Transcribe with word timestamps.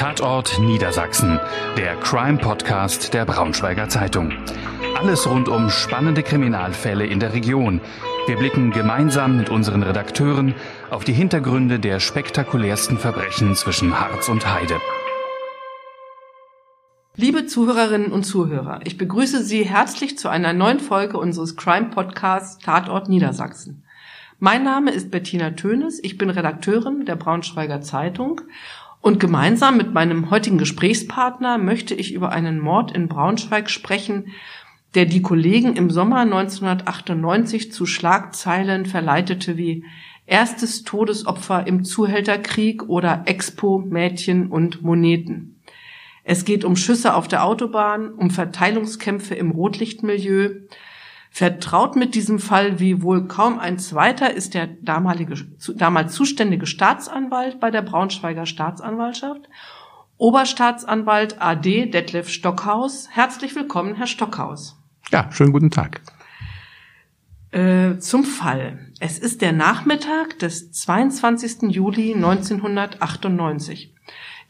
Tatort 0.00 0.58
Niedersachsen, 0.58 1.38
der 1.76 1.94
Crime-Podcast 1.96 3.12
der 3.12 3.26
Braunschweiger 3.26 3.90
Zeitung. 3.90 4.32
Alles 4.98 5.28
rund 5.28 5.46
um 5.50 5.68
spannende 5.68 6.22
Kriminalfälle 6.22 7.04
in 7.04 7.20
der 7.20 7.34
Region. 7.34 7.82
Wir 8.26 8.38
blicken 8.38 8.70
gemeinsam 8.70 9.36
mit 9.36 9.50
unseren 9.50 9.82
Redakteuren 9.82 10.54
auf 10.88 11.04
die 11.04 11.12
Hintergründe 11.12 11.78
der 11.78 12.00
spektakulärsten 12.00 12.96
Verbrechen 12.96 13.54
zwischen 13.56 14.00
Harz 14.00 14.30
und 14.30 14.50
Heide. 14.50 14.80
Liebe 17.16 17.44
Zuhörerinnen 17.44 18.10
und 18.10 18.24
Zuhörer, 18.24 18.80
ich 18.84 18.96
begrüße 18.96 19.44
Sie 19.44 19.64
herzlich 19.64 20.16
zu 20.16 20.30
einer 20.30 20.54
neuen 20.54 20.80
Folge 20.80 21.18
unseres 21.18 21.56
Crime-Podcasts 21.56 22.56
Tatort 22.64 23.10
Niedersachsen. 23.10 23.84
Mein 24.42 24.64
Name 24.64 24.90
ist 24.90 25.10
Bettina 25.10 25.50
Tönes, 25.50 26.02
ich 26.02 26.16
bin 26.16 26.30
Redakteurin 26.30 27.04
der 27.04 27.16
Braunschweiger 27.16 27.82
Zeitung 27.82 28.40
und 29.00 29.18
gemeinsam 29.18 29.76
mit 29.76 29.94
meinem 29.94 30.30
heutigen 30.30 30.58
Gesprächspartner 30.58 31.58
möchte 31.58 31.94
ich 31.94 32.12
über 32.12 32.30
einen 32.30 32.60
Mord 32.60 32.92
in 32.92 33.08
Braunschweig 33.08 33.70
sprechen, 33.70 34.32
der 34.94 35.06
die 35.06 35.22
Kollegen 35.22 35.76
im 35.76 35.90
Sommer 35.90 36.20
1998 36.20 37.72
zu 37.72 37.86
Schlagzeilen 37.86 38.86
verleitete 38.86 39.56
wie 39.56 39.84
erstes 40.26 40.84
Todesopfer 40.84 41.66
im 41.66 41.84
Zuhälterkrieg 41.84 42.88
oder 42.88 43.22
Expo 43.26 43.78
Mädchen 43.78 44.48
und 44.48 44.82
Moneten. 44.82 45.60
Es 46.22 46.44
geht 46.44 46.64
um 46.64 46.76
Schüsse 46.76 47.14
auf 47.14 47.28
der 47.28 47.44
Autobahn, 47.44 48.12
um 48.12 48.30
Verteilungskämpfe 48.30 49.34
im 49.34 49.50
Rotlichtmilieu, 49.50 50.50
Vertraut 51.32 51.94
mit 51.94 52.16
diesem 52.16 52.40
Fall 52.40 52.80
wie 52.80 53.02
wohl 53.02 53.28
kaum 53.28 53.60
ein 53.60 53.78
zweiter 53.78 54.34
ist 54.34 54.54
der 54.54 54.66
damalige, 54.66 55.36
damals 55.76 56.12
zuständige 56.12 56.66
Staatsanwalt 56.66 57.60
bei 57.60 57.70
der 57.70 57.82
Braunschweiger 57.82 58.46
Staatsanwaltschaft, 58.46 59.48
Oberstaatsanwalt 60.18 61.40
AD 61.40 61.86
Detlef 61.86 62.28
Stockhaus. 62.28 63.08
Herzlich 63.10 63.54
willkommen, 63.54 63.94
Herr 63.94 64.08
Stockhaus. 64.08 64.76
Ja, 65.10 65.30
schönen 65.32 65.52
guten 65.52 65.70
Tag. 65.70 66.02
Äh, 67.52 67.98
zum 67.98 68.24
Fall. 68.24 68.90
Es 68.98 69.18
ist 69.18 69.40
der 69.40 69.52
Nachmittag 69.52 70.38
des 70.40 70.72
22. 70.72 71.70
Juli 71.70 72.14
1998. 72.14 73.94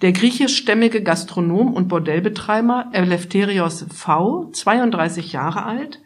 Der 0.03 0.12
griechischstämmige 0.12 1.03
Gastronom 1.03 1.73
und 1.75 1.89
Bordellbetreiber 1.89 2.91
Eleftherios 2.92 3.86
V., 3.95 4.51
32 4.53 5.33
Jahre 5.33 5.64
alt, 5.67 6.01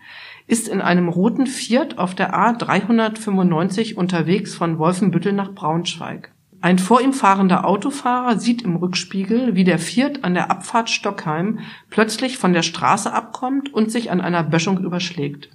ist 0.46 0.68
in 0.68 0.80
einem 0.80 1.08
roten 1.08 1.46
Fiat 1.46 1.98
auf 1.98 2.14
der 2.14 2.34
A 2.34 2.52
395 2.52 3.96
unterwegs 3.96 4.54
von 4.54 4.78
Wolfenbüttel 4.78 5.32
nach 5.32 5.52
Braunschweig. 5.52 6.32
Ein 6.60 6.78
vor 6.78 7.02
ihm 7.02 7.12
fahrender 7.12 7.66
Autofahrer 7.66 8.38
sieht 8.38 8.62
im 8.62 8.76
Rückspiegel, 8.76 9.54
wie 9.54 9.64
der 9.64 9.78
Fiat 9.78 10.24
an 10.24 10.32
der 10.32 10.50
Abfahrt 10.50 10.88
Stockheim 10.88 11.60
plötzlich 11.90 12.38
von 12.38 12.54
der 12.54 12.62
Straße 12.62 13.12
abkommt 13.12 13.72
und 13.72 13.90
sich 13.90 14.10
an 14.10 14.20
einer 14.20 14.42
Böschung 14.42 14.78
überschlägt. 14.78 15.50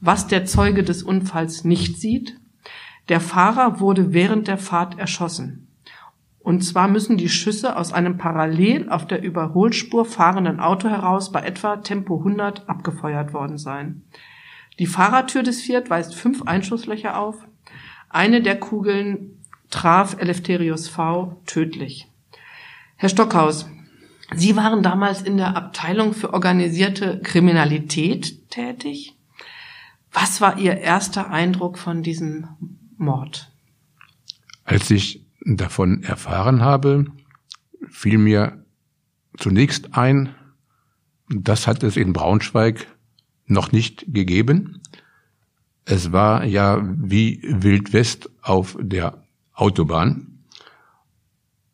Was 0.00 0.26
der 0.26 0.44
Zeuge 0.44 0.82
des 0.82 1.02
Unfalls 1.02 1.64
nicht 1.64 2.00
sieht, 2.00 2.36
der 3.08 3.20
Fahrer 3.20 3.78
wurde 3.80 4.12
während 4.12 4.48
der 4.48 4.58
Fahrt 4.58 4.98
erschossen. 4.98 5.68
Und 6.44 6.60
zwar 6.60 6.88
müssen 6.88 7.16
die 7.16 7.30
Schüsse 7.30 7.74
aus 7.74 7.94
einem 7.94 8.18
parallel 8.18 8.90
auf 8.90 9.06
der 9.06 9.22
Überholspur 9.22 10.04
fahrenden 10.04 10.60
Auto 10.60 10.90
heraus 10.90 11.32
bei 11.32 11.40
etwa 11.40 11.76
Tempo 11.78 12.18
100 12.18 12.68
abgefeuert 12.68 13.32
worden 13.32 13.56
sein. 13.56 14.02
Die 14.78 14.86
Fahrertür 14.86 15.42
des 15.42 15.62
Fiat 15.62 15.88
weist 15.88 16.14
fünf 16.14 16.42
Einschusslöcher 16.42 17.18
auf. 17.18 17.36
Eine 18.10 18.42
der 18.42 18.60
Kugeln 18.60 19.42
traf 19.70 20.20
Eleftherius 20.20 20.86
V 20.86 21.40
tödlich. 21.46 22.08
Herr 22.96 23.08
Stockhaus, 23.08 23.66
Sie 24.34 24.54
waren 24.54 24.82
damals 24.82 25.22
in 25.22 25.38
der 25.38 25.56
Abteilung 25.56 26.12
für 26.12 26.34
organisierte 26.34 27.20
Kriminalität 27.22 28.50
tätig. 28.50 29.16
Was 30.12 30.42
war 30.42 30.58
Ihr 30.58 30.76
erster 30.76 31.30
Eindruck 31.30 31.78
von 31.78 32.02
diesem 32.02 32.48
Mord? 32.98 33.50
Als 34.64 34.90
ich 34.90 35.23
davon 35.44 36.02
erfahren 36.02 36.60
habe, 36.62 37.06
fiel 37.88 38.18
mir 38.18 38.64
zunächst 39.36 39.94
ein, 39.94 40.34
das 41.28 41.66
hat 41.66 41.82
es 41.82 41.96
in 41.96 42.12
Braunschweig 42.12 42.86
noch 43.46 43.72
nicht 43.72 44.06
gegeben. 44.08 44.80
Es 45.84 46.12
war 46.12 46.44
ja 46.44 46.82
wie 46.82 47.42
Wild 47.42 47.92
West 47.92 48.30
auf 48.42 48.76
der 48.80 49.24
Autobahn. 49.52 50.44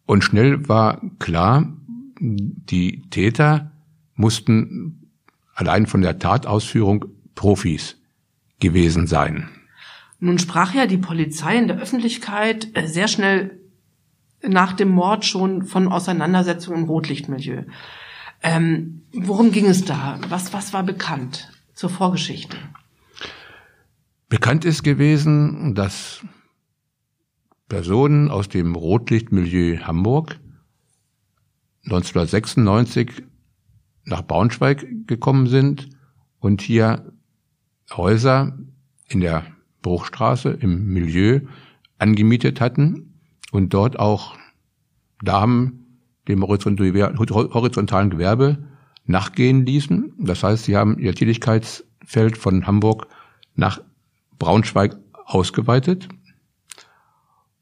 Und 0.06 0.25
schnell 0.25 0.69
war 0.69 1.00
klar, 1.19 1.72
die 2.19 3.02
Täter 3.10 3.70
mussten 4.14 5.10
allein 5.54 5.87
von 5.87 6.02
der 6.02 6.19
Tatausführung 6.19 7.06
Profis 7.34 7.97
gewesen 8.58 9.06
sein. 9.06 9.48
Nun 10.19 10.38
sprach 10.38 10.75
ja 10.75 10.87
die 10.87 10.98
Polizei 10.98 11.56
in 11.56 11.69
der 11.69 11.78
Öffentlichkeit 11.78 12.69
äh, 12.75 12.87
sehr 12.87 13.08
schnell 13.08 13.59
nach 14.42 14.72
dem 14.72 14.90
Mord 14.90 15.24
schon 15.24 15.64
von 15.64 15.88
Auseinandersetzungen 15.88 16.82
im 16.82 16.84
Rotlichtmilieu. 16.88 17.64
Ähm, 18.42 19.02
worum 19.12 19.52
ging 19.52 19.66
es 19.66 19.84
da? 19.84 20.18
Was, 20.28 20.52
was 20.52 20.72
war 20.72 20.82
bekannt 20.82 21.50
zur 21.74 21.90
Vorgeschichte? 21.90 22.56
Bekannt 24.28 24.64
ist 24.64 24.82
gewesen, 24.82 25.74
dass 25.74 26.24
Personen 27.68 28.30
aus 28.30 28.48
dem 28.48 28.74
Rotlichtmilieu 28.74 29.80
Hamburg 29.80 30.38
1996 31.84 33.22
nach 34.04 34.22
Braunschweig 34.22 34.86
gekommen 35.06 35.46
sind 35.46 35.90
und 36.38 36.62
hier 36.62 37.12
Häuser 37.90 38.58
in 39.08 39.20
der 39.20 39.44
Bruchstraße 39.82 40.50
im 40.50 40.86
Milieu 40.86 41.40
angemietet 41.98 42.60
hatten 42.60 43.09
und 43.53 43.75
dort 43.75 43.99
auch 43.99 44.37
Damen 45.22 45.81
dem 46.28 46.43
horizontalen 46.43 48.11
Gewerbe 48.11 48.59
nachgehen 49.06 49.66
ließen. 49.66 50.15
Das 50.19 50.43
heißt, 50.43 50.65
sie 50.65 50.77
haben 50.77 50.99
ihr 50.99 51.15
Tätigkeitsfeld 51.15 52.38
von 52.38 52.66
Hamburg 52.66 53.06
nach 53.55 53.81
Braunschweig 54.38 54.97
ausgeweitet. 55.25 56.09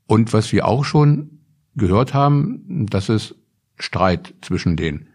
Und 0.06 0.32
was 0.32 0.52
wir 0.52 0.66
auch 0.66 0.84
schon 0.84 1.40
gehört 1.74 2.14
haben, 2.14 2.86
dass 2.88 3.08
es 3.08 3.34
Streit 3.78 4.34
zwischen 4.42 4.76
den, 4.76 5.08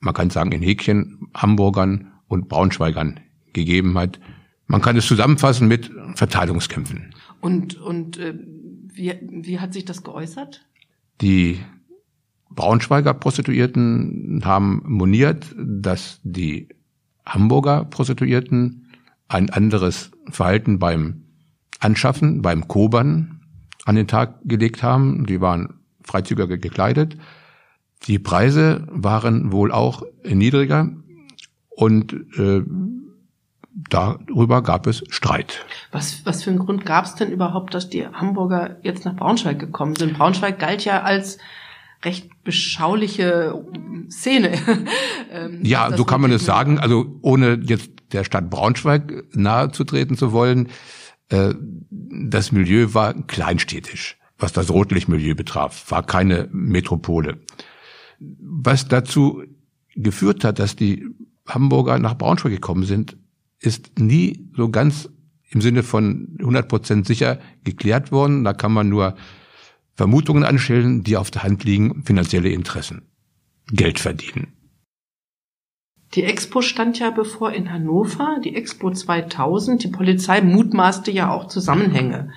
man 0.00 0.14
kann 0.14 0.30
sagen 0.30 0.52
in 0.52 0.62
Häkchen, 0.62 1.28
Hamburgern 1.34 2.12
und 2.28 2.48
Braunschweigern 2.48 3.20
gegeben 3.52 3.96
hat. 3.98 4.20
Man 4.66 4.80
kann 4.80 4.96
es 4.96 5.06
zusammenfassen 5.06 5.68
mit 5.68 5.90
Verteilungskämpfen. 6.14 7.14
Und, 7.40 7.80
und 7.80 8.18
äh, 8.18 8.34
wie, 8.94 9.14
wie 9.20 9.58
hat 9.58 9.72
sich 9.72 9.84
das 9.84 10.02
geäußert? 10.02 10.64
Die 11.20 11.60
Braunschweiger 12.50 13.14
Prostituierten 13.14 14.42
haben 14.44 14.82
moniert, 14.86 15.54
dass 15.58 16.20
die 16.22 16.68
Hamburger 17.26 17.84
Prostituierten 17.84 18.92
ein 19.28 19.50
anderes 19.50 20.10
Verhalten 20.30 20.78
beim 20.78 21.24
Anschaffen, 21.80 22.42
beim 22.42 22.68
Kobern 22.68 23.40
an 23.84 23.96
den 23.96 24.06
Tag 24.06 24.40
gelegt 24.44 24.82
haben. 24.82 25.26
Die 25.26 25.40
waren 25.40 25.80
freizügiger 26.02 26.58
gekleidet. 26.58 27.16
Die 28.06 28.18
Preise 28.18 28.86
waren 28.90 29.52
wohl 29.52 29.72
auch 29.72 30.02
niedriger 30.24 30.90
und 31.70 32.12
äh, 32.38 32.62
darüber 33.74 34.62
gab 34.62 34.86
es 34.86 35.02
Streit. 35.08 35.66
Was, 35.90 36.24
was 36.24 36.44
für 36.44 36.50
einen 36.50 36.60
Grund 36.60 36.86
gab 36.86 37.04
es 37.06 37.14
denn 37.14 37.32
überhaupt, 37.32 37.74
dass 37.74 37.90
die 37.90 38.06
Hamburger 38.06 38.76
jetzt 38.82 39.04
nach 39.04 39.16
Braunschweig 39.16 39.58
gekommen 39.58 39.96
sind? 39.96 40.14
Braunschweig 40.14 40.58
galt 40.58 40.84
ja 40.84 41.02
als 41.02 41.38
recht 42.04 42.30
beschauliche 42.44 43.54
Szene. 44.10 44.58
ähm, 45.30 45.60
ja, 45.62 45.96
so 45.96 46.04
kann 46.04 46.20
man 46.20 46.30
es 46.30 46.44
sagen. 46.44 46.78
Also 46.78 47.18
ohne 47.22 47.60
jetzt 47.64 47.90
der 48.12 48.24
Stadt 48.24 48.50
Braunschweig 48.50 49.24
nahe 49.32 49.72
zu 49.72 49.84
treten 49.84 50.16
zu 50.16 50.32
wollen, 50.32 50.68
äh, 51.30 51.54
das 51.90 52.52
Milieu 52.52 52.94
war 52.94 53.14
kleinstädtisch, 53.14 54.18
was 54.38 54.52
das 54.52 54.70
Rotlichtmilieu 54.70 55.34
betraf, 55.34 55.90
war 55.90 56.04
keine 56.04 56.48
Metropole. 56.52 57.40
Was 58.20 58.86
dazu 58.86 59.42
geführt 59.96 60.44
hat, 60.44 60.58
dass 60.58 60.76
die 60.76 61.06
Hamburger 61.46 61.98
nach 61.98 62.16
Braunschweig 62.16 62.52
gekommen 62.52 62.84
sind, 62.84 63.16
ist 63.60 63.98
nie 63.98 64.50
so 64.56 64.68
ganz 64.70 65.08
im 65.54 65.60
Sinne 65.60 65.82
von 65.82 66.36
100 66.40 66.68
Prozent 66.68 67.06
sicher 67.06 67.38
geklärt 67.62 68.12
worden. 68.12 68.44
Da 68.44 68.52
kann 68.52 68.72
man 68.72 68.88
nur 68.88 69.14
Vermutungen 69.94 70.44
anstellen, 70.44 71.04
die 71.04 71.16
auf 71.16 71.30
der 71.30 71.44
Hand 71.44 71.64
liegen, 71.64 72.02
finanzielle 72.04 72.48
Interessen, 72.48 73.02
Geld 73.68 74.00
verdienen. 74.00 74.52
Die 76.14 76.24
Expo 76.24 76.62
stand 76.62 76.98
ja 76.98 77.10
bevor 77.10 77.52
in 77.52 77.72
Hannover, 77.72 78.38
die 78.44 78.54
Expo 78.54 78.90
2000. 78.90 79.82
Die 79.82 79.88
Polizei 79.88 80.40
mutmaßte 80.42 81.10
ja 81.10 81.30
auch 81.32 81.48
Zusammenhänge, 81.48 82.30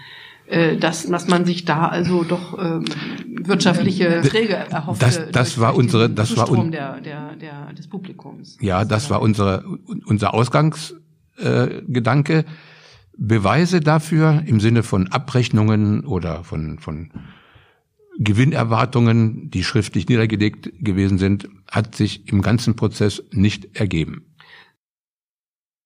äh, 0.47 0.77
dass, 0.77 1.07
dass 1.07 1.27
man 1.27 1.45
sich 1.45 1.65
da 1.65 1.87
also 1.87 2.23
doch 2.23 2.57
ähm, 2.57 2.85
wirtschaftliche 3.43 4.21
Träge 4.21 4.55
erhoffte. 4.55 5.05
Das, 5.05 5.31
das 5.31 5.59
war 5.59 5.75
unsere, 5.75 6.09
das 6.09 6.35
war 6.37 6.49
un 6.49 6.71
der, 6.71 7.01
der, 7.01 7.35
der, 7.35 7.73
des 7.73 7.87
Publikums. 7.87 8.57
Ja, 8.61 8.83
das 8.83 9.11
war 9.11 9.21
unsere, 9.21 9.63
unser 10.05 10.33
Ausgangsgedanke. 10.33 11.06
Äh, 11.37 11.81
Beweise 13.17 13.81
dafür 13.81 14.43
im 14.45 14.59
Sinne 14.59 14.83
von 14.83 15.07
Abrechnungen 15.07 16.05
oder 16.05 16.43
von, 16.43 16.77
von 16.77 17.11
Gewinnerwartungen, 18.19 19.49
die 19.49 19.63
schriftlich 19.63 20.07
niedergelegt 20.07 20.71
gewesen 20.79 21.17
sind, 21.17 21.49
hat 21.69 21.95
sich 21.95 22.27
im 22.27 22.41
ganzen 22.41 22.75
Prozess 22.75 23.23
nicht 23.31 23.79
ergeben. 23.79 24.25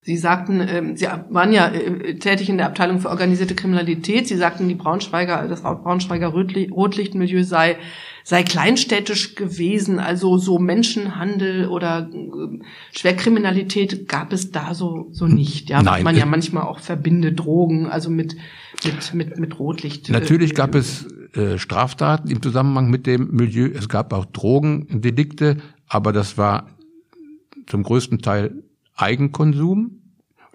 Sie 0.03 0.18
sagten, 0.18 0.62
ähm, 0.68 0.98
Sie 0.98 1.06
waren 1.30 1.53
ja 1.53 1.68
äh, 1.68 2.15
tätig 2.15 2.50
in 2.50 2.57
der 2.57 2.65
Abteilung 2.65 3.00
für 3.00 3.09
organisierte 3.09 3.53
Kriminalität. 3.53 4.27
Sie 4.27 4.36
sagten, 4.36 4.68
die 4.68 4.74
Braunschweiger, 4.74 5.48
das 5.48 5.62
Braunschweiger 5.62 6.30
Rotlichtmilieu 6.30 7.44
sei, 7.44 7.77
sei 8.24 8.42
kleinstädtisch 8.42 9.36
gewesen, 9.36 10.00
also 10.00 10.39
so 10.39 10.57
Menschenhandel 10.57 11.68
oder 11.68 12.09
äh, 12.12 12.59
Schwerkriminalität 12.98 14.07
gab 14.07 14.33
es 14.33 14.50
da 14.50 14.74
so, 14.74 15.09
so 15.12 15.27
nicht. 15.27 15.69
Ja, 15.69 15.83
Nein, 15.83 16.04
man 16.04 16.18
ja 16.18 16.25
manchmal 16.25 16.63
auch 16.63 16.80
verbinde 16.80 17.31
Drogen, 17.31 17.86
also 17.86 18.09
mit, 18.09 18.36
mit, 18.83 19.13
mit, 19.13 19.38
mit 19.38 19.59
Rotlicht. 19.59 20.09
Äh, 20.09 20.13
Natürlich 20.13 20.56
gab 20.56 20.74
es 20.74 21.06
äh, 21.36 21.59
Straftaten 21.59 22.27
im 22.31 22.42
Zusammenhang 22.42 22.89
mit 22.89 23.06
dem 23.06 23.36
Milieu. 23.36 23.69
Es 23.71 23.88
gab 23.88 24.13
auch 24.13 24.25
Drogendelikte, 24.25 25.57
aber 25.88 26.12
das 26.12 26.39
war 26.39 26.75
zum 27.68 27.83
größten 27.83 28.24
Teil 28.24 28.63
Eigenkonsum, 28.95 30.01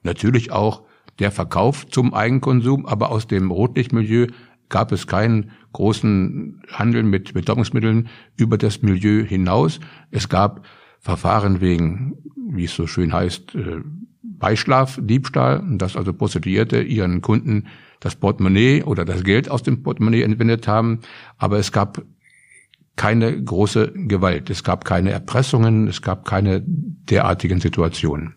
natürlich 0.02 0.52
auch 0.52 0.82
der 1.18 1.30
Verkauf 1.30 1.86
zum 1.88 2.14
Eigenkonsum, 2.14 2.86
aber 2.86 3.10
aus 3.10 3.26
dem 3.26 3.50
Rotlichtmilieu 3.50 4.26
gab 4.68 4.92
es 4.92 5.06
keinen 5.06 5.50
großen 5.72 6.62
Handel 6.70 7.02
mit 7.02 7.34
Betäubungsmitteln 7.34 8.08
über 8.36 8.58
das 8.58 8.82
Milieu 8.82 9.24
hinaus. 9.24 9.80
Es 10.10 10.28
gab 10.28 10.64
Verfahren 10.98 11.60
wegen, 11.60 12.16
wie 12.50 12.64
es 12.64 12.74
so 12.74 12.86
schön 12.86 13.12
heißt, 13.12 13.54
äh, 13.54 13.80
Beischlaf, 14.22 14.98
Diebstahl, 15.00 15.62
dass 15.78 15.96
also 15.96 16.12
Prostituierte 16.12 16.82
ihren 16.82 17.22
Kunden 17.22 17.68
das 18.00 18.16
Portemonnaie 18.16 18.82
oder 18.82 19.04
das 19.04 19.24
Geld 19.24 19.50
aus 19.50 19.62
dem 19.62 19.82
Portemonnaie 19.82 20.22
entwendet 20.22 20.68
haben. 20.68 21.00
Aber 21.38 21.58
es 21.58 21.72
gab 21.72 22.02
keine 22.96 23.42
große 23.42 23.92
Gewalt. 23.94 24.50
Es 24.50 24.64
gab 24.64 24.84
keine 24.84 25.10
Erpressungen, 25.10 25.86
es 25.86 26.02
gab 26.02 26.24
keine 26.24 26.62
derartigen 26.66 27.60
Situationen. 27.60 28.34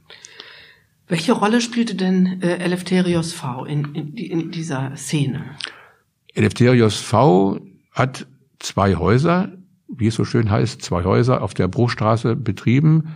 Welche 1.07 1.31
Rolle 1.31 1.59
spielte 1.59 1.95
denn 1.95 2.41
äh, 2.41 2.57
Eleftherios 2.57 3.33
V 3.33 3.65
in, 3.65 3.95
in, 3.95 4.15
in 4.15 4.51
dieser 4.51 4.95
Szene? 4.95 5.43
Eleftherios 6.35 6.99
V 6.99 7.59
hat 7.91 8.27
zwei 8.59 8.95
Häuser, 8.95 9.51
wie 9.87 10.07
es 10.07 10.15
so 10.15 10.23
schön 10.23 10.51
heißt, 10.51 10.81
zwei 10.81 11.03
Häuser 11.03 11.41
auf 11.41 11.55
der 11.55 11.67
Bruchstraße 11.67 12.35
betrieben, 12.35 13.15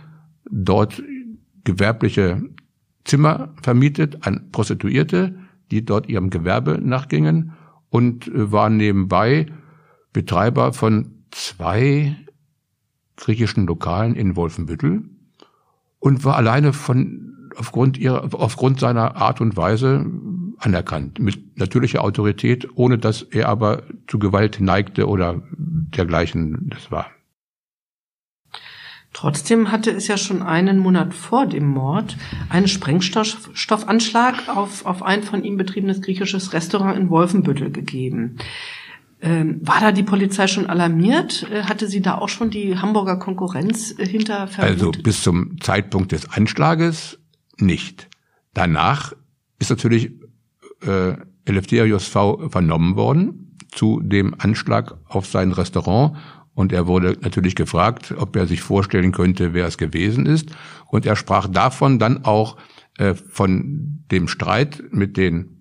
dort 0.50 1.02
gewerbliche 1.62 2.42
Zimmer 3.04 3.54
vermietet 3.62 4.26
an 4.26 4.48
Prostituierte, 4.50 5.38
die 5.70 5.84
dort 5.84 6.08
ihrem 6.08 6.30
Gewerbe 6.30 6.80
nachgingen 6.82 7.52
und 7.90 8.26
äh, 8.28 8.50
war 8.50 8.70
nebenbei 8.70 9.46
Betreiber 10.12 10.72
von 10.72 11.23
zwei 11.34 12.16
griechischen 13.16 13.66
Lokalen 13.66 14.14
in 14.14 14.36
Wolfenbüttel 14.36 15.02
und 15.98 16.24
war 16.24 16.36
alleine 16.36 16.72
von 16.72 17.50
aufgrund 17.56 17.98
ihrer 17.98 18.28
aufgrund 18.32 18.80
seiner 18.80 19.16
Art 19.16 19.40
und 19.40 19.56
Weise 19.56 20.06
anerkannt 20.58 21.18
mit 21.18 21.58
natürlicher 21.58 22.02
Autorität, 22.02 22.68
ohne 22.74 22.98
dass 22.98 23.22
er 23.22 23.48
aber 23.48 23.82
zu 24.06 24.18
Gewalt 24.18 24.60
neigte 24.60 25.08
oder 25.08 25.42
dergleichen 25.56 26.70
das 26.70 26.90
war. 26.90 27.10
Trotzdem 29.12 29.70
hatte 29.70 29.92
es 29.92 30.08
ja 30.08 30.16
schon 30.16 30.42
einen 30.42 30.78
Monat 30.78 31.14
vor 31.14 31.46
dem 31.46 31.66
Mord 31.66 32.16
einen 32.48 32.66
Sprengstoffanschlag 32.66 34.48
auf, 34.48 34.84
auf 34.86 35.04
ein 35.04 35.22
von 35.22 35.44
ihm 35.44 35.56
betriebenes 35.56 36.02
griechisches 36.02 36.52
Restaurant 36.52 36.98
in 36.98 37.10
Wolfenbüttel 37.10 37.70
gegeben. 37.70 38.38
Ähm, 39.24 39.60
war 39.62 39.80
da 39.80 39.90
die 39.90 40.02
Polizei 40.02 40.46
schon 40.46 40.66
alarmiert? 40.66 41.46
Äh, 41.50 41.62
hatte 41.62 41.88
sie 41.88 42.02
da 42.02 42.18
auch 42.18 42.28
schon 42.28 42.50
die 42.50 42.76
Hamburger 42.76 43.16
Konkurrenz 43.16 43.94
äh, 43.98 44.06
hinter 44.06 44.46
vermutet? 44.46 44.84
Also 44.84 45.02
bis 45.02 45.22
zum 45.22 45.58
Zeitpunkt 45.60 46.12
des 46.12 46.30
Anschlages 46.30 47.18
nicht. 47.56 48.10
Danach 48.52 49.14
ist 49.58 49.70
natürlich 49.70 50.12
äh, 50.86 51.14
Eleftherios 51.46 52.06
V 52.06 52.50
vernommen 52.50 52.96
worden 52.96 53.56
zu 53.72 54.00
dem 54.02 54.34
Anschlag 54.38 54.98
auf 55.08 55.26
sein 55.26 55.52
Restaurant 55.52 56.18
und 56.52 56.74
er 56.74 56.86
wurde 56.86 57.16
natürlich 57.22 57.54
gefragt, 57.54 58.14
ob 58.16 58.36
er 58.36 58.46
sich 58.46 58.60
vorstellen 58.60 59.12
könnte, 59.12 59.54
wer 59.54 59.66
es 59.66 59.78
gewesen 59.78 60.26
ist. 60.26 60.50
Und 60.86 61.06
er 61.06 61.16
sprach 61.16 61.48
davon 61.48 61.98
dann 61.98 62.26
auch 62.26 62.58
äh, 62.98 63.14
von 63.14 64.04
dem 64.10 64.28
Streit 64.28 64.82
mit 64.90 65.16
den 65.16 65.53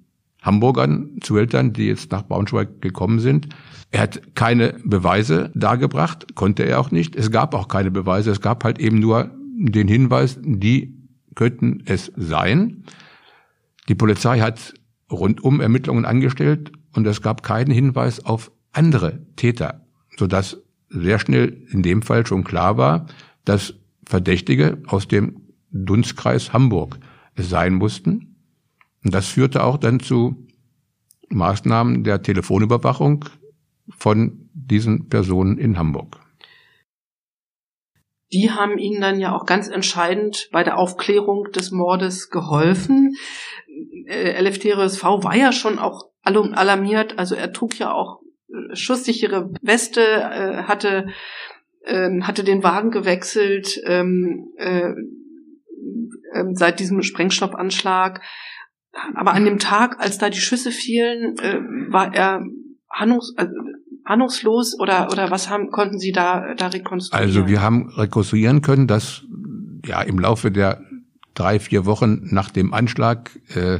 Hamburgern, 0.44 1.18
Zuhältern, 1.22 1.74
die 1.74 1.88
jetzt 1.88 2.12
nach 2.12 2.28
Braunschweig 2.28 2.82
gekommen 2.82 3.20
sind. 3.20 3.48
Er 3.90 4.02
hat 4.02 4.36
keine 4.36 4.76
Beweise 4.84 5.52
dargebracht, 5.56 6.36
konnte 6.36 6.64
er 6.64 6.80
auch 6.80 6.92
nicht. 6.92 7.16
Es 7.16 7.32
gab 7.32 7.56
auch 7.56 7.68
keine 7.68 7.90
Beweise. 7.90 8.30
Es 8.30 8.42
gab 8.42 8.64
halt 8.64 8.78
eben 8.80 9.00
nur 9.00 9.32
den 9.58 9.88
Hinweis, 9.88 10.38
die 10.42 10.98
könnten 11.34 11.84
es 11.86 12.12
sein. 12.16 12.84
Die 13.88 13.96
Polizei 13.96 14.40
hat 14.40 14.74
rundum 15.12 15.62
Ermittlungen 15.62 16.06
angestellt 16.06 16.72
und 16.94 17.08
es 17.08 17.22
gab 17.22 17.44
keinen 17.44 17.72
Hinweis 17.72 18.24
auf 18.24 18.52
andere 18.72 19.26
Täter, 19.36 19.86
sodass 20.18 20.62
sehr 20.90 21.20
schnell 21.20 21.66
in 21.72 21.82
dem 21.84 22.02
Fall 22.02 22.26
schon 22.26 22.44
klar 22.44 22.78
war, 22.78 23.08
dass 23.46 23.76
Verdächtige 24.06 24.82
aus 24.88 25.08
dem 25.08 25.42
Dunstkreis 25.72 26.54
Hamburg 26.54 27.00
es 27.36 27.50
sein 27.50 27.74
mussten. 27.74 28.33
Und 29.04 29.14
das 29.14 29.28
führte 29.28 29.64
auch 29.64 29.78
dann 29.78 30.00
zu 30.00 30.48
Maßnahmen 31.30 32.04
der 32.04 32.22
Telefonüberwachung 32.22 33.26
von 33.90 34.50
diesen 34.54 35.10
Personen 35.10 35.58
in 35.58 35.78
Hamburg. 35.78 36.20
Die 38.32 38.50
haben 38.50 38.78
ihnen 38.80 39.00
dann 39.00 39.20
ja 39.20 39.36
auch 39.36 39.46
ganz 39.46 39.68
entscheidend 39.68 40.50
bei 40.52 40.64
der 40.64 40.78
Aufklärung 40.78 41.52
des 41.52 41.72
Mordes 41.72 42.30
geholfen. 42.30 43.16
Äh, 44.08 44.32
Eleftherios 44.34 44.98
V 44.98 45.24
war 45.24 45.36
ja 45.36 45.52
schon 45.52 45.78
auch 45.78 46.10
alarmiert, 46.24 47.20
also 47.20 47.36
er 47.36 47.52
trug 47.54 47.78
ja 47.78 47.94
auch 47.94 48.22
äh, 48.48 48.76
schusssichere 48.76 49.52
Weste, 49.62 50.02
äh, 50.02 50.64
hatte, 50.64 51.08
ähm, 51.86 52.26
hatte 52.26 52.44
den 52.44 52.64
Wagen 52.64 52.90
gewechselt 52.90 53.80
ähm, 53.86 54.48
ähm, 54.58 56.56
seit 56.56 56.80
diesem 56.80 57.04
Sprengstoffanschlag 57.04 58.22
aber 59.16 59.34
an 59.34 59.46
dem 59.46 59.60
Tag, 59.60 60.00
als 60.00 60.18
da 60.18 60.30
die 60.30 60.40
Schüsse 60.40 60.72
fielen, 60.72 61.38
äh, 61.40 61.60
war 61.90 62.14
er 62.14 62.44
ahnungs, 62.90 63.34
äh, 63.38 63.48
ahnungslos 64.04 64.78
oder 64.80 65.10
oder 65.12 65.32
was 65.32 65.50
haben 65.50 65.72
konnten 65.72 65.98
Sie 65.98 66.12
da 66.12 66.54
da 66.56 66.68
rekonstruieren? 66.68 67.28
Also 67.28 67.48
wir 67.48 67.62
haben 67.62 67.90
rekonstruieren 67.90 68.62
können, 68.62 68.88
dass 68.88 69.24
ja 69.86 70.02
im 70.02 70.20
Laufe 70.20 70.52
der 70.52 70.82
drei 71.34 71.60
vier 71.60 71.86
Wochen 71.86 72.28
nach 72.32 72.52
dem 72.52 72.74
Anschlag 72.74 73.32
äh, 73.56 73.80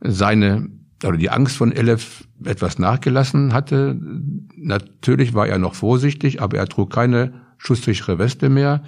seine 0.00 0.68
oder 1.04 1.16
die 1.16 1.30
Angst 1.30 1.56
von 1.56 1.72
Elef 1.72 2.26
etwas 2.44 2.78
nachgelassen 2.78 3.52
hatte. 3.52 3.98
Natürlich 4.56 5.34
war 5.34 5.46
er 5.46 5.58
noch 5.58 5.74
vorsichtig, 5.74 6.40
aber 6.42 6.56
er 6.56 6.66
trug 6.66 6.92
keine 6.92 7.42
schusssichere 7.58 8.18
Weste 8.18 8.48
mehr. 8.48 8.82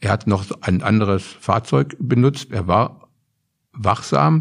Er 0.00 0.10
hat 0.10 0.26
noch 0.26 0.44
ein 0.60 0.82
anderes 0.82 1.24
Fahrzeug 1.24 1.96
benutzt. 1.98 2.50
Er 2.50 2.66
war 2.66 3.08
wachsam. 3.72 4.40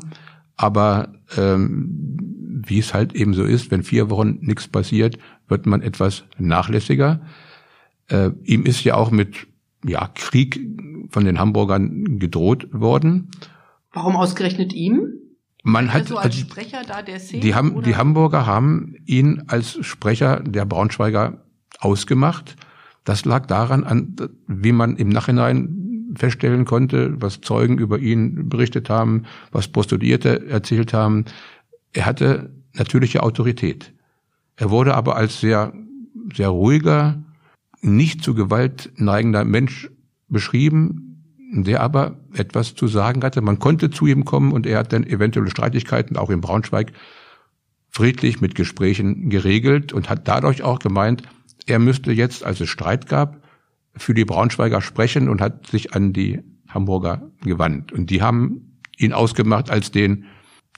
Aber 0.62 1.12
ähm, 1.38 2.62
wie 2.68 2.77
es 2.77 2.94
halt 2.94 3.13
eben 3.13 3.34
so 3.34 3.44
ist, 3.44 3.72
wenn 3.72 3.82
vier 3.82 4.12
Wochen 4.12 4.38
nichts 4.41 4.68
passiert, 4.68 5.18
wird 5.48 5.65
man 5.65 5.82
etwas 5.82 6.25
nachlässiger. 6.38 7.22
Äh, 8.10 8.30
ihm 8.44 8.63
ist 8.63 8.84
ja 8.84 8.94
auch 8.94 9.10
mit 9.10 9.48
ja, 9.84 10.08
Krieg 10.13 10.60
von 11.10 11.25
den 11.25 11.39
Hamburgern 11.39 12.20
gedroht 12.20 12.68
worden. 12.72 13.32
Warum 13.91 14.15
ausgerechnet 14.15 14.72
ihm? 14.72 15.13
Man 15.63 15.91
hat 15.91 16.03
also 16.03 16.18
als 16.18 16.36
Sprecher 16.36 16.84
da 16.88 17.01
der 17.01 17.20
Szene, 17.20 17.41
die, 17.41 17.56
haben, 17.56 17.82
die 17.82 17.96
Hamburger 17.96 18.46
haben 18.46 18.94
ihn 19.08 19.46
als 19.48 19.84
Sprecher 19.84 20.41
der 20.41 20.65
Braunschweiger 20.65 21.44
ausgemacht. 21.80 22.56
Das 23.03 23.25
lag 23.25 23.48
daran, 23.48 23.84
an, 23.84 24.15
wie 24.46 24.74
man 24.74 24.96
im 24.98 25.10
Nachhinein 25.10 25.82
feststellen 26.15 26.65
konnte, 26.65 27.22
was 27.22 27.41
Zeugen 27.41 27.77
über 27.77 28.00
ihn 28.00 28.50
berichtet 28.50 28.89
haben, 28.89 29.24
was 29.51 29.68
Postulierte 29.68 30.48
erzählt 30.48 30.94
haben. 30.94 31.25
Er 31.94 32.06
hatte 32.06 32.51
natürliche 32.74 33.24
Autorität. 33.24 33.94
Er 34.56 34.70
wurde 34.70 34.96
aber 34.96 35.15
als 35.15 35.39
sehr, 35.39 35.74
sehr 36.34 36.50
ruhiger, 36.50 37.22
nicht 37.82 38.24
zu 38.24 38.36
Gewalt 38.36 38.91
neigender 38.96 39.44
Mensch 39.44 39.89
beschrieben, 40.27 41.24
der 41.51 41.82
aber 41.82 42.18
etwas 42.34 42.75
zu 42.75 42.88
sagen 42.88 43.24
hatte. 43.24 43.41
Man 43.41 43.60
konnte 43.60 43.89
zu 43.89 44.08
ihm 44.08 44.24
kommen 44.24 44.53
und 44.53 44.65
er 44.65 44.80
hat 44.80 44.94
dann 44.94 45.03
eventuelle 45.03 45.50
Streitigkeiten 45.50 46.15
auch 46.15 46.30
in 46.30 46.41
Braunschweig 46.41 46.94
friedlich 47.89 48.39
mit 48.39 48.56
Gesprächen 48.56 49.30
geregelt 49.30 49.91
und 49.91 50.10
hat 50.10 50.27
dadurch 50.27 50.63
auch 50.63 50.80
gemeint, 50.80 51.24
er 51.65 51.80
müsste 51.80 52.12
jetzt, 52.12 52.46
als 52.46 52.62
es 52.62 52.70
Streit 52.70 53.08
gab, 53.08 53.41
für 53.96 54.14
die 54.14 54.26
Braunschweiger 54.26 54.82
sprechen 54.82 55.30
und 55.30 55.42
hat 55.42 55.68
sich 55.68 55.94
an 55.94 56.14
die 56.14 56.42
Hamburger 56.70 57.32
gewandt. 57.44 57.92
Und 57.92 58.10
die 58.10 58.22
haben 58.22 58.80
ihn 58.98 59.14
ausgemacht 59.14 59.70
als 59.70 59.92
den, 59.92 60.26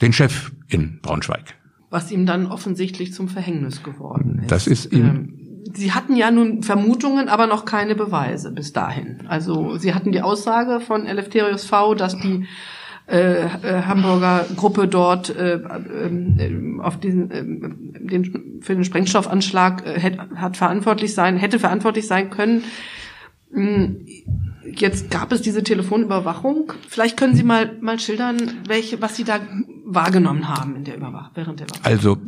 den 0.02 0.12
Chef 0.12 0.52
in 0.68 1.00
Braunschweig. 1.02 1.54
Was 1.90 2.10
ihm 2.10 2.26
dann 2.26 2.46
offensichtlich 2.46 3.12
zum 3.12 3.28
Verhängnis 3.28 3.82
geworden 3.82 4.40
ist. 4.40 4.50
Das 4.50 4.66
ist 4.66 4.92
ihm. 4.92 5.06
Ähm, 5.06 5.40
Sie 5.76 5.92
hatten 5.92 6.14
ja 6.14 6.30
nun 6.30 6.62
Vermutungen, 6.62 7.28
aber 7.28 7.46
noch 7.46 7.64
keine 7.64 7.94
Beweise 7.94 8.52
bis 8.52 8.72
dahin. 8.72 9.22
Also 9.26 9.76
Sie 9.78 9.94
hatten 9.94 10.12
die 10.12 10.20
Aussage 10.20 10.80
von 10.80 11.06
Eleftherius 11.06 11.64
V., 11.64 11.94
dass 11.94 12.18
die 12.18 12.46
äh, 13.06 13.44
äh, 13.44 13.82
Hamburger 13.82 14.46
Gruppe 14.56 14.88
dort 14.88 15.28
äh, 15.28 15.56
äh, 15.56 16.80
auf 16.80 16.98
diesen 17.00 17.30
äh, 17.30 17.42
den, 18.08 18.60
für 18.62 18.74
den 18.74 18.84
Sprengstoffanschlag 18.84 19.86
äh, 19.86 20.00
hätte, 20.00 20.28
hat 20.36 20.56
verantwortlich 20.56 21.14
sein 21.14 21.36
hätte 21.36 21.58
verantwortlich 21.58 22.06
sein 22.06 22.30
können. 22.30 22.64
Hm, 23.54 24.06
jetzt 24.64 25.10
gab 25.10 25.32
es 25.32 25.40
diese 25.40 25.62
Telefonüberwachung. 25.62 26.72
Vielleicht 26.88 27.16
können 27.16 27.36
Sie 27.36 27.44
mal 27.44 27.78
mal 27.80 28.00
schildern, 28.00 28.36
welche 28.66 29.00
was 29.00 29.16
Sie 29.16 29.24
da 29.24 29.40
wahrgenommen 29.84 30.48
haben 30.48 30.76
in 30.76 30.84
der 30.84 30.96
Überwachung 30.96 31.30
während 31.34 31.60
der 31.60 31.68
Überwachung. 31.68 31.86
Also 31.86 32.18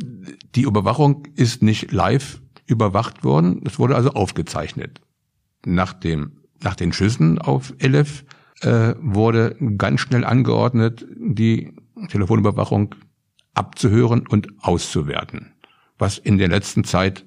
die 0.55 0.61
Überwachung 0.61 1.27
ist 1.35 1.61
nicht 1.61 1.91
live 1.91 2.41
überwacht 2.65 3.23
worden. 3.23 3.61
Es 3.65 3.77
wurde 3.77 3.95
also 3.95 4.11
aufgezeichnet. 4.11 5.01
Nach 5.65 5.93
dem 5.93 6.37
nach 6.63 6.75
den 6.75 6.93
Schüssen 6.93 7.39
auf 7.39 7.73
Elef 7.77 8.23
äh, 8.61 8.95
wurde 8.99 9.55
ganz 9.77 10.01
schnell 10.01 10.23
angeordnet, 10.23 11.05
die 11.15 11.73
Telefonüberwachung 12.09 12.95
abzuhören 13.53 14.25
und 14.25 14.47
auszuwerten, 14.59 15.53
was 15.97 16.17
in 16.17 16.37
der 16.37 16.47
letzten 16.47 16.83
Zeit 16.83 17.25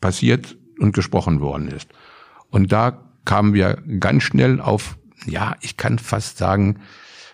passiert 0.00 0.56
und 0.78 0.92
gesprochen 0.92 1.40
worden 1.40 1.68
ist. 1.68 1.88
Und 2.50 2.72
da 2.72 3.04
kamen 3.24 3.54
wir 3.54 3.82
ganz 4.00 4.22
schnell 4.22 4.60
auf, 4.60 4.98
ja, 5.26 5.56
ich 5.60 5.76
kann 5.76 5.98
fast 5.98 6.38
sagen, 6.38 6.80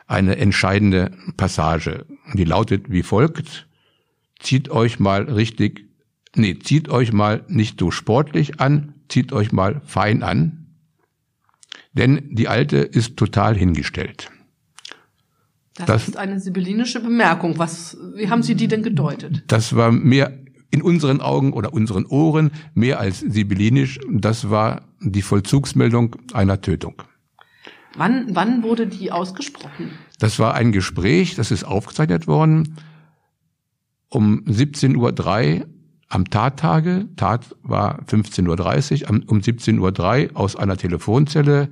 eine 0.06 0.37
entscheidende 0.37 1.12
Passage. 1.37 2.06
Die 2.35 2.44
lautet 2.44 2.90
wie 2.90 3.02
folgt, 3.02 3.68
zieht 4.40 4.68
euch 4.68 4.99
mal 4.99 5.23
richtig, 5.23 5.87
nee, 6.35 6.59
zieht 6.59 6.88
euch 6.88 7.12
mal 7.12 7.44
nicht 7.49 7.80
so 7.80 7.90
sportlich 7.90 8.61
an, 8.61 8.94
zieht 9.09 9.33
euch 9.33 9.52
mal 9.52 9.80
fein 9.85 10.23
an, 10.23 10.66
denn 11.92 12.28
die 12.30 12.49
alte 12.49 12.78
ist 12.78 13.16
total 13.16 13.56
hingestellt. 13.56 14.30
Das, 15.76 15.87
das 15.87 16.09
ist 16.09 16.16
eine 16.16 16.38
sibyllinische 16.38 17.00
Bemerkung. 17.00 17.59
Was, 17.59 17.97
wie 18.14 18.28
haben 18.28 18.42
Sie 18.42 18.54
die 18.54 18.68
denn 18.68 18.83
gedeutet? 18.83 19.42
Das 19.49 19.75
war 19.75 19.90
mehr 19.90 20.43
in 20.75 20.83
unseren 20.83 21.21
Augen 21.21 21.52
oder 21.52 21.73
unseren 21.73 22.04
Ohren 22.04 22.50
mehr 22.75 23.00
als 23.00 23.21
sibyllinisch. 23.21 23.99
Das 24.11 24.50
war 24.50 24.83
die 25.00 25.23
Vollzugsmeldung 25.23 26.16
einer 26.33 26.61
Tötung. 26.61 27.02
Wann, 27.97 28.26
wann 28.35 28.62
wurde 28.62 28.87
die 28.87 29.12
ausgesprochen? 29.12 29.90
Das 30.19 30.38
war 30.38 30.54
ein 30.54 30.73
Gespräch, 30.73 31.37
das 31.37 31.50
ist 31.50 31.64
aufgezeichnet 31.64 32.26
worden 32.26 32.76
um 34.14 34.45
17.03 34.45 35.61
Uhr 35.61 35.66
am 36.09 36.31
Tattage, 36.31 37.09
Tat 37.16 37.57
war 37.62 38.02
15.30 38.04 39.02
Uhr, 39.02 39.23
um 39.28 39.40
17.03 39.40 40.31
Uhr 40.31 40.37
aus 40.38 40.54
einer 40.54 40.76
Telefonzelle 40.76 41.69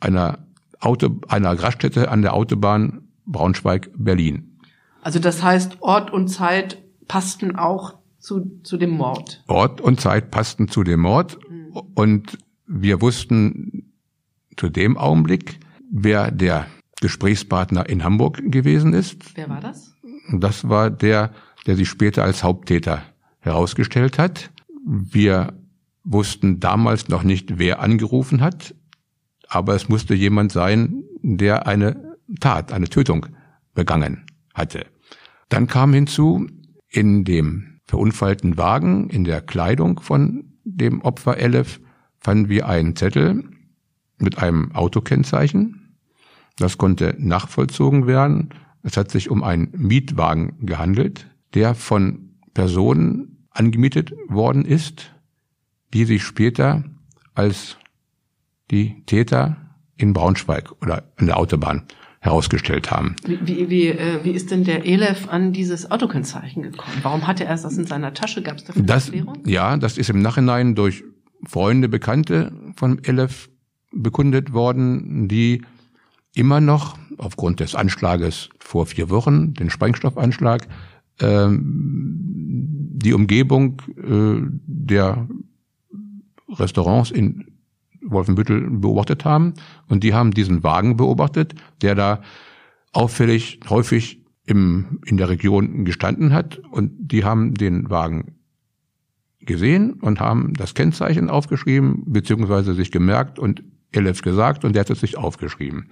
einer 0.00 0.40
Auto, 0.80 1.20
einer 1.28 1.52
Raststätte 1.60 2.10
an 2.10 2.22
der 2.22 2.34
Autobahn 2.34 3.08
Braunschweig-Berlin. 3.26 4.58
Also 5.02 5.18
das 5.18 5.42
heißt, 5.42 5.80
Ort 5.80 6.12
und 6.12 6.28
Zeit 6.28 6.78
passten 7.08 7.56
auch 7.56 7.94
zu, 8.18 8.60
zu 8.62 8.76
dem 8.76 8.90
Mord. 8.90 9.42
Ort 9.48 9.80
und 9.80 10.00
Zeit 10.00 10.30
passten 10.30 10.68
zu 10.68 10.84
dem 10.84 11.00
Mord 11.00 11.38
mhm. 11.48 11.72
und 11.94 12.38
wir 12.66 13.00
wussten 13.00 13.92
zu 14.56 14.68
dem 14.68 14.96
Augenblick, 14.96 15.58
wer 15.90 16.30
der 16.30 16.66
Gesprächspartner 17.00 17.88
in 17.88 18.04
Hamburg 18.04 18.40
gewesen 18.44 18.92
ist. 18.92 19.36
Wer 19.36 19.48
war 19.48 19.60
das? 19.60 19.94
Das 20.32 20.68
war 20.68 20.90
der, 20.90 21.32
der 21.66 21.76
sich 21.76 21.88
später 21.88 22.24
als 22.24 22.42
Haupttäter 22.42 23.02
herausgestellt 23.40 24.18
hat. 24.18 24.50
Wir 24.84 25.54
wussten 26.04 26.60
damals 26.60 27.08
noch 27.08 27.22
nicht, 27.22 27.58
wer 27.58 27.80
angerufen 27.80 28.40
hat, 28.40 28.74
aber 29.48 29.74
es 29.74 29.88
musste 29.88 30.14
jemand 30.14 30.52
sein, 30.52 31.04
der 31.22 31.66
eine 31.66 32.16
Tat, 32.40 32.72
eine 32.72 32.88
Tötung 32.88 33.26
begangen 33.74 34.26
hatte. 34.54 34.86
Dann 35.48 35.66
kam 35.66 35.94
hinzu, 35.94 36.46
in 36.88 37.24
dem 37.24 37.80
verunfallten 37.86 38.56
Wagen, 38.56 39.08
in 39.10 39.24
der 39.24 39.40
Kleidung 39.40 40.00
von 40.00 40.52
dem 40.64 41.00
Opfer 41.00 41.38
Elef, 41.38 41.80
fanden 42.20 42.48
wir 42.48 42.68
einen 42.68 42.96
Zettel 42.96 43.44
mit 44.18 44.38
einem 44.38 44.72
Autokennzeichen. 44.72 45.96
Das 46.56 46.76
konnte 46.76 47.14
nachvollzogen 47.18 48.06
werden. 48.06 48.50
Es 48.82 48.96
hat 48.96 49.10
sich 49.10 49.30
um 49.30 49.42
einen 49.42 49.70
Mietwagen 49.76 50.66
gehandelt, 50.66 51.28
der 51.54 51.74
von 51.74 52.34
Personen 52.52 53.46
angemietet 53.50 54.12
worden 54.28 54.64
ist, 54.64 55.14
die 55.94 56.04
sich 56.04 56.22
später 56.22 56.84
als 57.34 57.78
die 58.70 59.02
Täter 59.06 59.56
in 59.96 60.12
Braunschweig 60.12 60.72
oder 60.82 61.04
an 61.16 61.26
der 61.26 61.38
Autobahn 61.38 61.84
herausgestellt 62.20 62.90
haben. 62.90 63.14
Wie, 63.24 63.38
wie, 63.46 63.70
wie, 63.70 63.86
äh, 63.88 64.24
wie 64.24 64.32
ist 64.32 64.50
denn 64.50 64.64
der 64.64 64.84
Elef 64.84 65.28
an 65.28 65.52
dieses 65.52 65.90
Autokennzeichen 65.90 66.62
gekommen? 66.62 66.98
Warum 67.02 67.26
hatte 67.26 67.44
er 67.44 67.56
das 67.56 67.78
in 67.78 67.86
seiner 67.86 68.12
Tasche? 68.12 68.42
Gab 68.42 68.56
es 68.56 68.64
dafür 68.64 68.82
das, 68.82 69.06
Erklärung? 69.06 69.42
Ja, 69.46 69.76
das 69.76 69.98
ist 69.98 70.10
im 70.10 70.20
Nachhinein 70.20 70.74
durch 70.74 71.04
Freunde, 71.44 71.88
Bekannte 71.88 72.52
von 72.76 73.02
Elef 73.04 73.48
bekundet 73.92 74.52
worden, 74.52 75.28
die 75.28 75.62
immer 76.34 76.60
noch 76.60 76.98
aufgrund 77.16 77.60
des 77.60 77.74
Anschlages 77.74 78.48
vor 78.58 78.86
vier 78.86 79.10
Wochen, 79.10 79.54
den 79.54 79.70
Sprengstoffanschlag, 79.70 80.66
ähm, 81.20 82.16
die 83.00 83.12
Umgebung 83.12 83.80
äh, 83.96 84.40
der 84.66 85.28
Restaurants 86.48 87.10
in 87.10 87.47
Wolfenbüttel 88.02 88.70
beobachtet 88.70 89.24
haben. 89.24 89.54
Und 89.88 90.04
die 90.04 90.14
haben 90.14 90.32
diesen 90.32 90.62
Wagen 90.62 90.96
beobachtet, 90.96 91.54
der 91.82 91.94
da 91.94 92.22
auffällig 92.92 93.60
häufig 93.68 94.24
im, 94.44 95.00
in 95.04 95.16
der 95.16 95.28
Region 95.28 95.84
gestanden 95.84 96.32
hat. 96.32 96.58
Und 96.70 96.92
die 96.98 97.24
haben 97.24 97.54
den 97.54 97.90
Wagen 97.90 98.36
gesehen 99.40 99.94
und 99.94 100.20
haben 100.20 100.52
das 100.54 100.74
Kennzeichen 100.74 101.30
aufgeschrieben, 101.30 102.04
beziehungsweise 102.06 102.74
sich 102.74 102.90
gemerkt 102.90 103.38
und 103.38 103.62
Elef 103.92 104.22
gesagt 104.22 104.64
und 104.64 104.74
der 104.74 104.80
hat 104.80 104.90
es 104.90 105.00
sich 105.00 105.16
aufgeschrieben. 105.16 105.90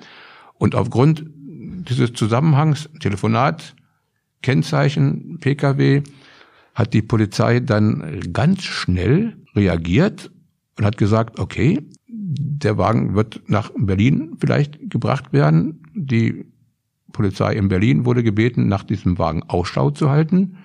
Und 0.54 0.74
aufgrund 0.74 1.24
dieses 1.34 2.12
Zusammenhangs, 2.12 2.88
Telefonat, 3.00 3.74
Kennzeichen, 4.42 5.38
Pkw, 5.40 6.02
hat 6.74 6.92
die 6.92 7.02
Polizei 7.02 7.60
dann 7.60 8.20
ganz 8.32 8.64
schnell 8.64 9.36
reagiert 9.54 10.30
und 10.78 10.84
hat 10.84 10.96
gesagt, 10.96 11.38
okay, 11.38 11.86
der 12.08 12.78
Wagen 12.78 13.14
wird 13.14 13.42
nach 13.46 13.70
Berlin 13.76 14.36
vielleicht 14.38 14.78
gebracht 14.90 15.32
werden. 15.32 15.82
Die 15.94 16.46
Polizei 17.12 17.54
in 17.54 17.68
Berlin 17.68 18.04
wurde 18.04 18.22
gebeten, 18.22 18.68
nach 18.68 18.84
diesem 18.84 19.18
Wagen 19.18 19.42
Ausschau 19.44 19.90
zu 19.90 20.10
halten. 20.10 20.58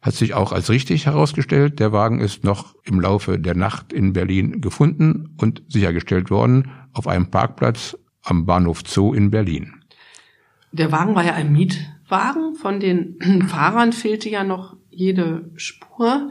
Hat 0.00 0.14
sich 0.14 0.34
auch 0.34 0.52
als 0.52 0.70
richtig 0.70 1.06
herausgestellt. 1.06 1.80
Der 1.80 1.92
Wagen 1.92 2.20
ist 2.20 2.44
noch 2.44 2.76
im 2.84 3.00
Laufe 3.00 3.38
der 3.38 3.56
Nacht 3.56 3.92
in 3.92 4.12
Berlin 4.12 4.60
gefunden 4.60 5.34
und 5.36 5.62
sichergestellt 5.68 6.30
worden 6.30 6.70
auf 6.92 7.08
einem 7.08 7.30
Parkplatz 7.30 7.96
am 8.22 8.46
Bahnhof 8.46 8.82
Zoo 8.86 9.14
in 9.14 9.30
Berlin. 9.30 9.74
Der 10.72 10.92
Wagen 10.92 11.14
war 11.14 11.24
ja 11.24 11.34
ein 11.34 11.52
Mietwagen. 11.52 12.54
Von 12.54 12.80
den 12.80 13.18
Fahrern 13.48 13.92
fehlte 13.92 14.28
ja 14.28 14.44
noch 14.44 14.76
jede 14.90 15.50
Spur. 15.56 16.30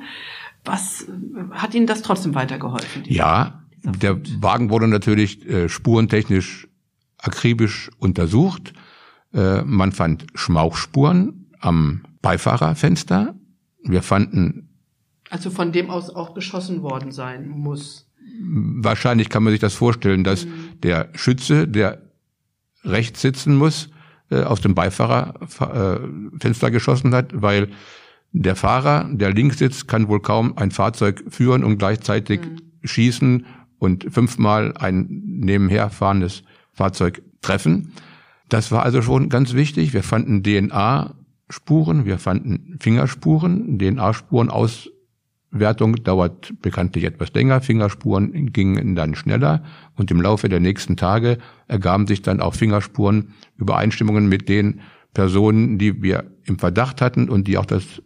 Was 0.66 1.06
hat 1.52 1.74
Ihnen 1.74 1.88
das 1.88 2.02
trotzdem 2.02 2.36
weitergeholfen? 2.36 3.04
Ja, 3.06 3.64
der 3.84 4.20
Wagen 4.42 4.70
wurde 4.70 4.88
natürlich 4.88 5.48
äh, 5.48 5.70
spurentechnisch 5.70 6.68
akribisch 7.18 7.92
untersucht. 8.00 8.74
Äh, 9.34 9.62
man 9.62 9.92
fand 9.92 10.26
Schmauchspuren 10.34 11.52
am 11.60 12.02
Beifahrerfenster. 12.22 13.36
Wir 13.84 14.02
fanden 14.02 14.66
also 15.30 15.50
von 15.50 15.72
dem 15.72 15.90
aus 15.90 16.10
auch 16.10 16.34
geschossen 16.34 16.82
worden 16.82 17.12
sein 17.12 17.50
muss. 17.50 18.08
Wahrscheinlich 18.40 19.30
kann 19.30 19.44
man 19.44 19.52
sich 19.52 19.60
das 19.60 19.74
vorstellen, 19.74 20.24
dass 20.24 20.46
mhm. 20.46 20.80
der 20.82 21.10
Schütze, 21.14 21.68
der 21.68 22.02
rechts 22.84 23.22
sitzen 23.22 23.56
muss, 23.56 23.90
äh, 24.30 24.44
aus 24.44 24.62
dem 24.62 24.76
Beifahrerfenster 24.76 26.72
geschossen 26.72 27.14
hat, 27.14 27.42
weil 27.42 27.70
der 28.44 28.56
Fahrer, 28.56 29.10
der 29.12 29.34
links 29.34 29.60
sitzt, 29.60 29.88
kann 29.88 30.08
wohl 30.08 30.22
kaum 30.22 30.58
ein 30.58 30.72
Fahrzeug 30.72 31.24
führen 31.30 31.64
und 31.64 31.78
gleichzeitig 31.78 32.42
mhm. 32.42 32.58
schießen 32.84 33.46
und 33.80 34.08
fünfmal 34.12 34.74
ein 34.78 35.08
nebenher 35.26 35.90
fahrendes 35.90 36.44
Fahrzeug 36.74 37.22
treffen. 37.42 37.94
Das 38.50 38.72
war 38.72 38.84
also 38.84 39.02
schon 39.02 39.30
ganz 39.30 39.54
wichtig. 39.54 39.94
Wir 39.94 40.04
fanden 40.04 40.44
DNA-Spuren, 40.44 42.06
wir 42.06 42.20
fanden 42.20 42.78
Fingerspuren, 42.80 43.80
DNA-Spuren 43.80 44.50
auswerten 44.50 44.96
Auswertung 45.56 46.04
dauert 46.04 46.54
bekanntlich 46.62 47.06
etwas 47.06 47.34
länger, 47.34 47.62
Fingerspuren 47.62 48.52
gingen 48.52 48.94
dann 48.94 49.16
schneller 49.16 49.64
und 49.96 50.12
im 50.12 50.20
Laufe 50.20 50.50
der 50.50 50.60
nächsten 50.60 50.98
Tage 50.98 51.38
ergaben 51.70 52.08
sich 52.08 52.22
dann 52.22 52.42
auch 52.42 52.56
Fingerspuren 52.56 53.30
Übereinstimmungen 53.56 54.28
mit 54.28 54.50
den 54.50 54.82
Personen, 55.14 55.78
die 55.78 56.04
wir 56.04 56.26
im 56.44 56.60
Verdacht 56.60 57.00
hatten 57.00 57.30
und 57.30 57.48
die 57.48 57.58
auch 57.58 57.66
das, 57.66 58.02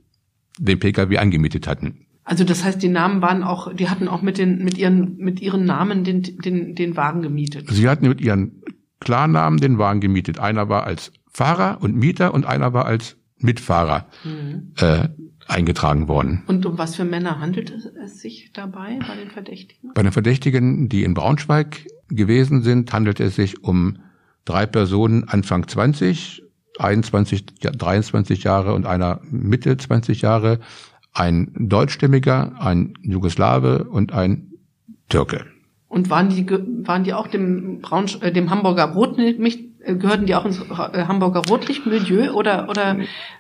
den 0.59 0.79
Pkw 0.79 1.17
angemietet 1.17 1.67
hatten. 1.67 2.05
Also 2.23 2.43
das 2.43 2.63
heißt, 2.63 2.81
die 2.83 2.89
Namen 2.89 3.21
waren 3.21 3.41
auch, 3.41 3.73
die 3.73 3.89
hatten 3.89 4.07
auch 4.07 4.21
mit 4.21 4.37
den, 4.37 4.63
mit 4.63 4.77
ihren, 4.77 5.17
mit 5.17 5.41
ihren 5.41 5.65
Namen 5.65 6.03
den, 6.03 6.21
den, 6.21 6.75
den 6.75 6.95
Wagen 6.95 7.23
gemietet. 7.23 7.67
Sie 7.71 7.89
hatten 7.89 8.07
mit 8.07 8.21
ihren 8.21 8.61
Klarnamen 8.99 9.59
den 9.59 9.79
Wagen 9.79 9.99
gemietet. 9.99 10.39
Einer 10.39 10.69
war 10.69 10.83
als 10.83 11.11
Fahrer 11.31 11.79
und 11.81 11.95
Mieter 11.95 12.33
und 12.33 12.45
einer 12.45 12.73
war 12.73 12.85
als 12.85 13.17
Mitfahrer 13.37 14.07
mhm. 14.23 14.73
äh, 14.77 15.07
eingetragen 15.47 16.07
worden. 16.07 16.43
Und 16.45 16.65
um 16.65 16.77
was 16.77 16.95
für 16.95 17.05
Männer 17.05 17.39
handelt 17.39 17.71
es 17.71 18.19
sich 18.19 18.51
dabei 18.53 18.99
bei 19.07 19.15
den 19.15 19.31
Verdächtigen? 19.31 19.91
Bei 19.95 20.03
den 20.03 20.11
Verdächtigen, 20.11 20.89
die 20.89 21.03
in 21.03 21.13
Braunschweig 21.13 21.87
gewesen 22.09 22.61
sind, 22.61 22.91
handelt 22.93 23.19
es 23.19 23.35
sich 23.35 23.63
um 23.63 23.99
drei 24.45 24.65
Personen 24.65 25.23
Anfang 25.27 25.67
20, 25.67 26.43
21, 26.79 27.45
23 27.45 28.43
Jahre 28.43 28.73
und 28.73 28.85
einer 28.85 29.21
Mitte 29.29 29.77
20 29.77 30.21
Jahre, 30.21 30.59
ein 31.13 31.51
Deutschstämmiger, 31.57 32.53
ein 32.59 32.93
Jugoslawe 33.01 33.85
und 33.85 34.13
ein 34.13 34.53
Türke. 35.09 35.45
Und 35.87 36.09
waren 36.09 36.29
die, 36.29 36.45
waren 36.85 37.03
die 37.03 37.13
auch 37.13 37.27
dem 37.27 37.79
Braunsch 37.81 38.19
äh, 38.21 38.31
dem 38.31 38.49
Hamburger 38.51 38.85
Rotlicht, 38.85 39.39
äh, 39.79 39.95
gehörten 39.95 40.27
die 40.27 40.35
auch 40.35 40.45
ins 40.45 40.59
äh, 40.59 41.05
Hamburger 41.05 41.41
Rotlichtmilieu 41.49 42.31
oder, 42.31 42.69
oder 42.69 42.97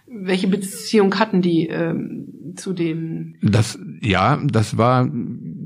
welche 0.07 0.47
Beziehung 0.47 1.13
hatten 1.19 1.41
die 1.41 1.67
ähm, 1.67 2.55
zu 2.55 2.73
den? 2.73 3.37
Das, 3.43 3.77
ja, 4.01 4.39
das 4.43 4.77
war 4.77 5.07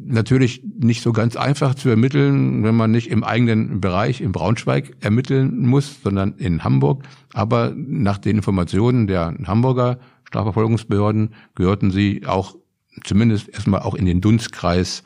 natürlich 0.05 0.63
nicht 0.79 1.01
so 1.01 1.11
ganz 1.13 1.35
einfach 1.35 1.75
zu 1.75 1.89
ermitteln, 1.89 2.63
wenn 2.63 2.75
man 2.75 2.91
nicht 2.91 3.09
im 3.09 3.23
eigenen 3.23 3.81
Bereich 3.81 4.21
in 4.21 4.31
Braunschweig 4.31 4.95
ermitteln 4.99 5.65
muss, 5.67 6.01
sondern 6.01 6.33
in 6.37 6.63
Hamburg. 6.63 7.03
Aber 7.33 7.73
nach 7.75 8.17
den 8.17 8.37
Informationen 8.37 9.07
der 9.07 9.35
Hamburger 9.45 9.99
Strafverfolgungsbehörden 10.25 11.35
gehörten 11.55 11.91
sie 11.91 12.25
auch 12.25 12.55
zumindest 13.03 13.49
erstmal 13.49 13.81
auch 13.81 13.95
in 13.95 14.05
den 14.05 14.21
Dunstkreis 14.21 15.03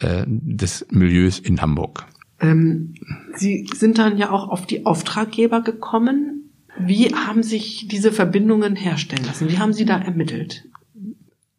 äh, 0.00 0.24
des 0.26 0.86
Milieus 0.90 1.38
in 1.38 1.60
Hamburg. 1.60 2.06
Ähm, 2.40 2.94
Sie 3.36 3.68
sind 3.74 3.98
dann 3.98 4.18
ja 4.18 4.30
auch 4.30 4.48
auf 4.48 4.66
die 4.66 4.86
Auftraggeber 4.86 5.62
gekommen. 5.62 6.50
Wie 6.78 7.14
haben 7.14 7.42
sich 7.42 7.86
diese 7.88 8.10
Verbindungen 8.10 8.74
herstellen 8.74 9.24
lassen? 9.24 9.48
Wie 9.48 9.58
haben 9.58 9.72
Sie 9.72 9.84
da 9.84 9.98
ermittelt? 9.98 10.64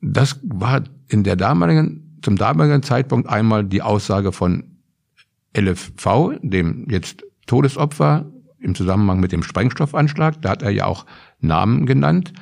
Das 0.01 0.39
war 0.43 0.83
in 1.07 1.23
der 1.23 1.35
damaligen, 1.35 2.04
zum 2.25 2.37
damaligen 2.37 2.81
Zeitpunkt 2.81 3.29
einmal 3.29 3.63
die 3.63 3.83
Aussage 3.83 4.31
von 4.31 4.63
LFV, 5.55 6.33
dem 6.41 6.87
jetzt 6.89 7.23
Todesopfer 7.45 8.25
im 8.57 8.73
Zusammenhang 8.73 9.19
mit 9.19 9.31
dem 9.31 9.43
Sprengstoffanschlag. 9.43 10.41
Da 10.41 10.49
hat 10.49 10.63
er 10.63 10.71
ja 10.71 10.85
auch 10.85 11.05
Namen 11.39 11.85
genannt. 11.85 12.33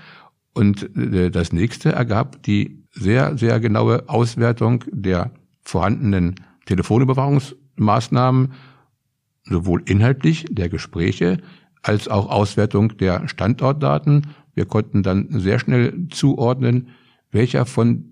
Und 0.53 0.95
äh, 0.95 1.29
das 1.29 1.51
nächste 1.51 1.91
ergab 1.91 2.41
die 2.43 2.85
sehr, 2.91 3.37
sehr 3.37 3.59
genaue 3.59 4.07
Auswertung 4.07 4.85
der 4.89 5.31
vorhandenen 5.63 6.35
Telefonüberwachungsmaßnahmen, 6.65 8.53
sowohl 9.43 9.81
inhaltlich 9.85 10.45
der 10.49 10.69
Gespräche 10.69 11.39
als 11.81 12.07
auch 12.07 12.29
Auswertung 12.29 12.97
der 12.97 13.27
Standortdaten. 13.27 14.27
Wir 14.53 14.65
konnten 14.65 15.03
dann 15.03 15.27
sehr 15.29 15.59
schnell 15.59 16.07
zuordnen, 16.09 16.87
welcher 17.31 17.65
von 17.65 18.05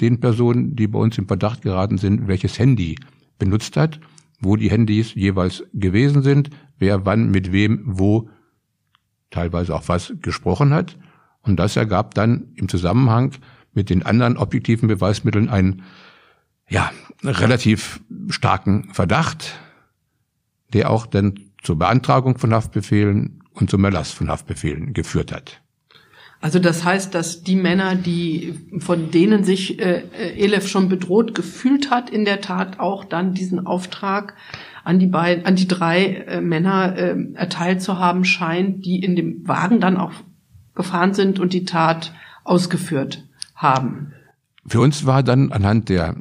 den 0.00 0.20
Personen, 0.20 0.76
die 0.76 0.86
bei 0.86 0.98
uns 0.98 1.18
im 1.18 1.26
Verdacht 1.26 1.62
geraten 1.62 1.98
sind, 1.98 2.28
welches 2.28 2.58
Handy 2.58 2.96
benutzt 3.38 3.76
hat, 3.76 4.00
wo 4.40 4.56
die 4.56 4.70
Handys 4.70 5.14
jeweils 5.14 5.64
gewesen 5.74 6.22
sind, 6.22 6.50
wer 6.78 7.04
wann 7.04 7.30
mit 7.30 7.52
wem 7.52 7.82
wo 7.84 8.28
teilweise 9.30 9.74
auch 9.74 9.88
was 9.88 10.12
gesprochen 10.22 10.72
hat. 10.72 10.96
Und 11.42 11.56
das 11.56 11.76
ergab 11.76 12.14
dann 12.14 12.52
im 12.54 12.68
Zusammenhang 12.68 13.32
mit 13.72 13.90
den 13.90 14.04
anderen 14.04 14.36
objektiven 14.36 14.88
Beweismitteln 14.88 15.48
einen 15.48 15.82
ja, 16.68 16.90
relativ 17.22 18.00
starken 18.28 18.92
Verdacht, 18.92 19.58
der 20.72 20.90
auch 20.90 21.06
dann 21.06 21.34
zur 21.62 21.78
Beantragung 21.78 22.38
von 22.38 22.52
Haftbefehlen 22.52 23.42
und 23.52 23.70
zum 23.70 23.84
Erlass 23.84 24.12
von 24.12 24.28
Haftbefehlen 24.28 24.92
geführt 24.92 25.32
hat. 25.32 25.62
Also 26.40 26.60
das 26.60 26.84
heißt, 26.84 27.14
dass 27.14 27.42
die 27.42 27.56
Männer, 27.56 27.96
die 27.96 28.54
von 28.78 29.10
denen 29.10 29.42
sich 29.42 29.80
äh, 29.80 30.02
Elef 30.36 30.68
schon 30.68 30.88
bedroht 30.88 31.34
gefühlt 31.34 31.90
hat, 31.90 32.10
in 32.10 32.24
der 32.24 32.40
Tat 32.40 32.78
auch 32.78 33.04
dann 33.04 33.34
diesen 33.34 33.66
Auftrag 33.66 34.34
an 34.84 35.00
die 35.00 35.08
beiden, 35.08 35.46
an 35.46 35.56
die 35.56 35.66
drei 35.66 36.14
äh, 36.14 36.40
Männer 36.40 36.96
äh, 36.96 37.16
erteilt 37.34 37.82
zu 37.82 37.98
haben 37.98 38.24
scheint, 38.24 38.86
die 38.86 39.02
in 39.02 39.16
dem 39.16 39.48
Wagen 39.48 39.80
dann 39.80 39.96
auch 39.96 40.12
gefahren 40.74 41.12
sind 41.12 41.40
und 41.40 41.52
die 41.52 41.64
Tat 41.64 42.14
ausgeführt 42.44 43.24
haben. 43.56 44.12
Für 44.64 44.80
uns 44.80 45.06
war 45.06 45.24
dann 45.24 45.50
anhand 45.50 45.88
der 45.88 46.16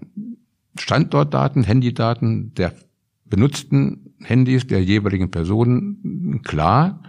Standortdaten, 0.79 1.63
Handydaten 1.63 2.53
der 2.55 2.73
benutzten 3.25 4.15
Handys 4.23 4.65
der 4.65 4.83
jeweiligen 4.83 5.29
Personen 5.29 6.41
klar, 6.43 7.03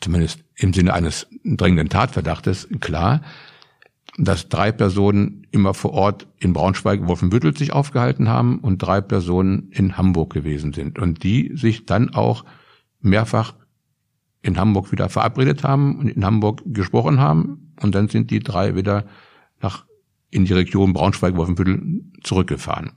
zumindest 0.00 0.44
im 0.56 0.72
Sinne 0.72 0.94
eines 0.94 1.26
dringenden 1.44 1.88
Tatverdachtes 1.88 2.68
klar, 2.80 3.22
dass 4.18 4.48
drei 4.48 4.72
Personen 4.72 5.46
immer 5.50 5.72
vor 5.74 5.92
Ort 5.92 6.26
in 6.38 6.52
Braunschweig, 6.52 7.06
Wolfenbüttel 7.06 7.56
sich 7.56 7.72
aufgehalten 7.72 8.28
haben 8.28 8.58
und 8.58 8.78
drei 8.78 9.00
Personen 9.00 9.70
in 9.70 9.96
Hamburg 9.96 10.32
gewesen 10.32 10.72
sind 10.72 10.98
und 10.98 11.22
die 11.22 11.52
sich 11.54 11.86
dann 11.86 12.14
auch 12.14 12.44
mehrfach 13.00 13.54
in 14.42 14.58
Hamburg 14.58 14.90
wieder 14.92 15.08
verabredet 15.08 15.64
haben 15.64 15.98
und 15.98 16.08
in 16.08 16.24
Hamburg 16.24 16.62
gesprochen 16.66 17.20
haben 17.20 17.72
und 17.80 17.94
dann 17.94 18.08
sind 18.08 18.30
die 18.30 18.40
drei 18.40 18.74
wieder 18.74 19.04
nach 19.60 19.84
in 20.30 20.44
die 20.44 20.52
Region 20.52 20.92
Braunschweig-Wolfenbüttel 20.92 22.02
zurückgefahren. 22.22 22.92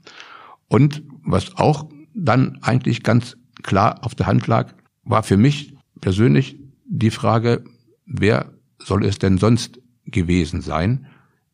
Und 0.68 1.02
was 1.24 1.56
auch 1.56 1.88
dann 2.14 2.58
eigentlich 2.62 3.02
ganz 3.02 3.36
klar 3.62 4.04
auf 4.04 4.14
der 4.14 4.26
Hand 4.26 4.46
lag, 4.46 4.72
war 5.02 5.22
für 5.22 5.36
mich 5.36 5.74
persönlich 6.00 6.58
die 6.84 7.10
Frage, 7.10 7.64
wer 8.06 8.52
soll 8.78 9.04
es 9.04 9.18
denn 9.18 9.38
sonst 9.38 9.80
gewesen 10.06 10.60
sein? 10.60 11.06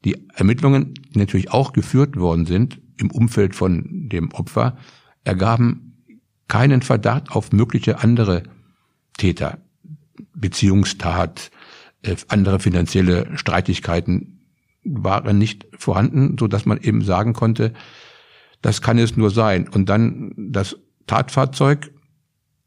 Die 0.05 0.17
Ermittlungen, 0.35 0.95
die 1.15 1.19
natürlich 1.19 1.51
auch 1.51 1.73
geführt 1.73 2.17
worden 2.17 2.47
sind 2.47 2.81
im 2.97 3.11
Umfeld 3.11 3.55
von 3.55 4.09
dem 4.09 4.33
Opfer, 4.33 4.77
ergaben 5.25 6.05
keinen 6.49 6.83
Verdacht 6.83 7.31
auf 7.31 7.53
mögliche 7.53 8.01
andere 8.01 8.43
Täter, 9.17 9.59
Beziehungstat, 10.35 11.51
äh, 12.03 12.17
andere 12.29 12.59
finanzielle 12.59 13.37
Streitigkeiten 13.37 14.41
waren 14.83 15.39
nicht 15.39 15.67
vorhanden, 15.79 16.37
so 16.39 16.47
dass 16.47 16.65
man 16.67 16.81
eben 16.81 17.03
sagen 17.03 17.35
konnte, 17.35 17.73
das 18.63 18.83
kann 18.83 18.99
es 18.99 19.17
nur 19.17 19.31
sein. 19.31 19.69
Und 19.69 19.89
dann 19.89 20.33
das 20.37 20.77
Tatfahrzeug, 21.07 21.93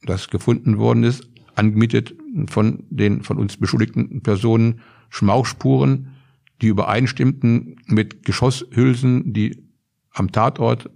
das 0.03 0.29
gefunden 0.29 0.77
worden 0.77 1.03
ist, 1.03 1.27
angemietet 1.55 2.15
von 2.47 2.83
den 2.89 3.23
von 3.23 3.37
uns 3.37 3.57
beschuldigten 3.57 4.21
Personen, 4.21 4.81
Schmauchspuren, 5.09 6.09
die 6.61 6.67
übereinstimmten 6.67 7.77
mit 7.87 8.23
Geschosshülsen, 8.23 9.33
die 9.33 9.63
am 10.11 10.31
Tatort 10.31 10.89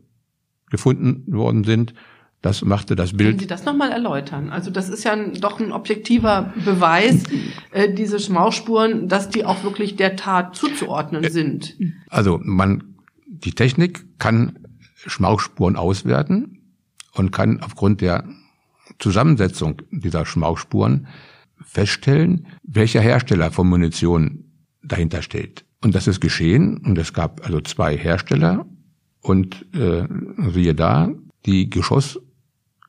gefunden 0.69 1.23
worden 1.33 1.63
sind. 1.63 1.93
Das 2.41 2.63
machte 2.63 2.95
das 2.95 3.13
Bild. 3.13 3.29
Können 3.29 3.39
Sie 3.39 3.47
das 3.47 3.65
nochmal 3.65 3.91
erläutern? 3.91 4.49
Also 4.49 4.69
das 4.69 4.89
ist 4.89 5.03
ja 5.03 5.13
ein, 5.13 5.33
doch 5.33 5.59
ein 5.59 5.71
objektiver 5.71 6.53
Beweis, 6.63 7.23
äh, 7.71 7.91
diese 7.91 8.19
Schmauchspuren, 8.19 9.07
dass 9.07 9.29
die 9.29 9.43
auch 9.43 9.63
wirklich 9.63 9.95
der 9.95 10.15
Tat 10.15 10.55
zuzuordnen 10.55 11.23
äh, 11.23 11.29
sind. 11.31 11.75
Also 12.09 12.39
man, 12.43 12.95
die 13.25 13.51
Technik 13.51 14.05
kann 14.19 14.59
Schmauchspuren 14.95 15.75
auswerten 15.75 16.61
und 17.13 17.31
kann 17.31 17.61
aufgrund 17.61 18.01
der 18.01 18.23
Zusammensetzung 18.99 19.81
dieser 19.91 20.25
Schmauchspuren 20.25 21.07
feststellen, 21.65 22.47
welcher 22.63 23.01
Hersteller 23.01 23.51
von 23.51 23.67
Munition 23.67 24.45
dahinter 24.83 25.21
steht. 25.21 25.65
Und 25.83 25.95
das 25.95 26.07
ist 26.07 26.21
geschehen 26.21 26.77
und 26.77 26.97
es 26.97 27.13
gab 27.13 27.45
also 27.45 27.61
zwei 27.61 27.97
Hersteller 27.97 28.65
und 29.21 29.65
äh, 29.73 30.07
siehe 30.51 30.75
da, 30.75 31.09
die 31.45 31.69
Geschoss 31.69 32.19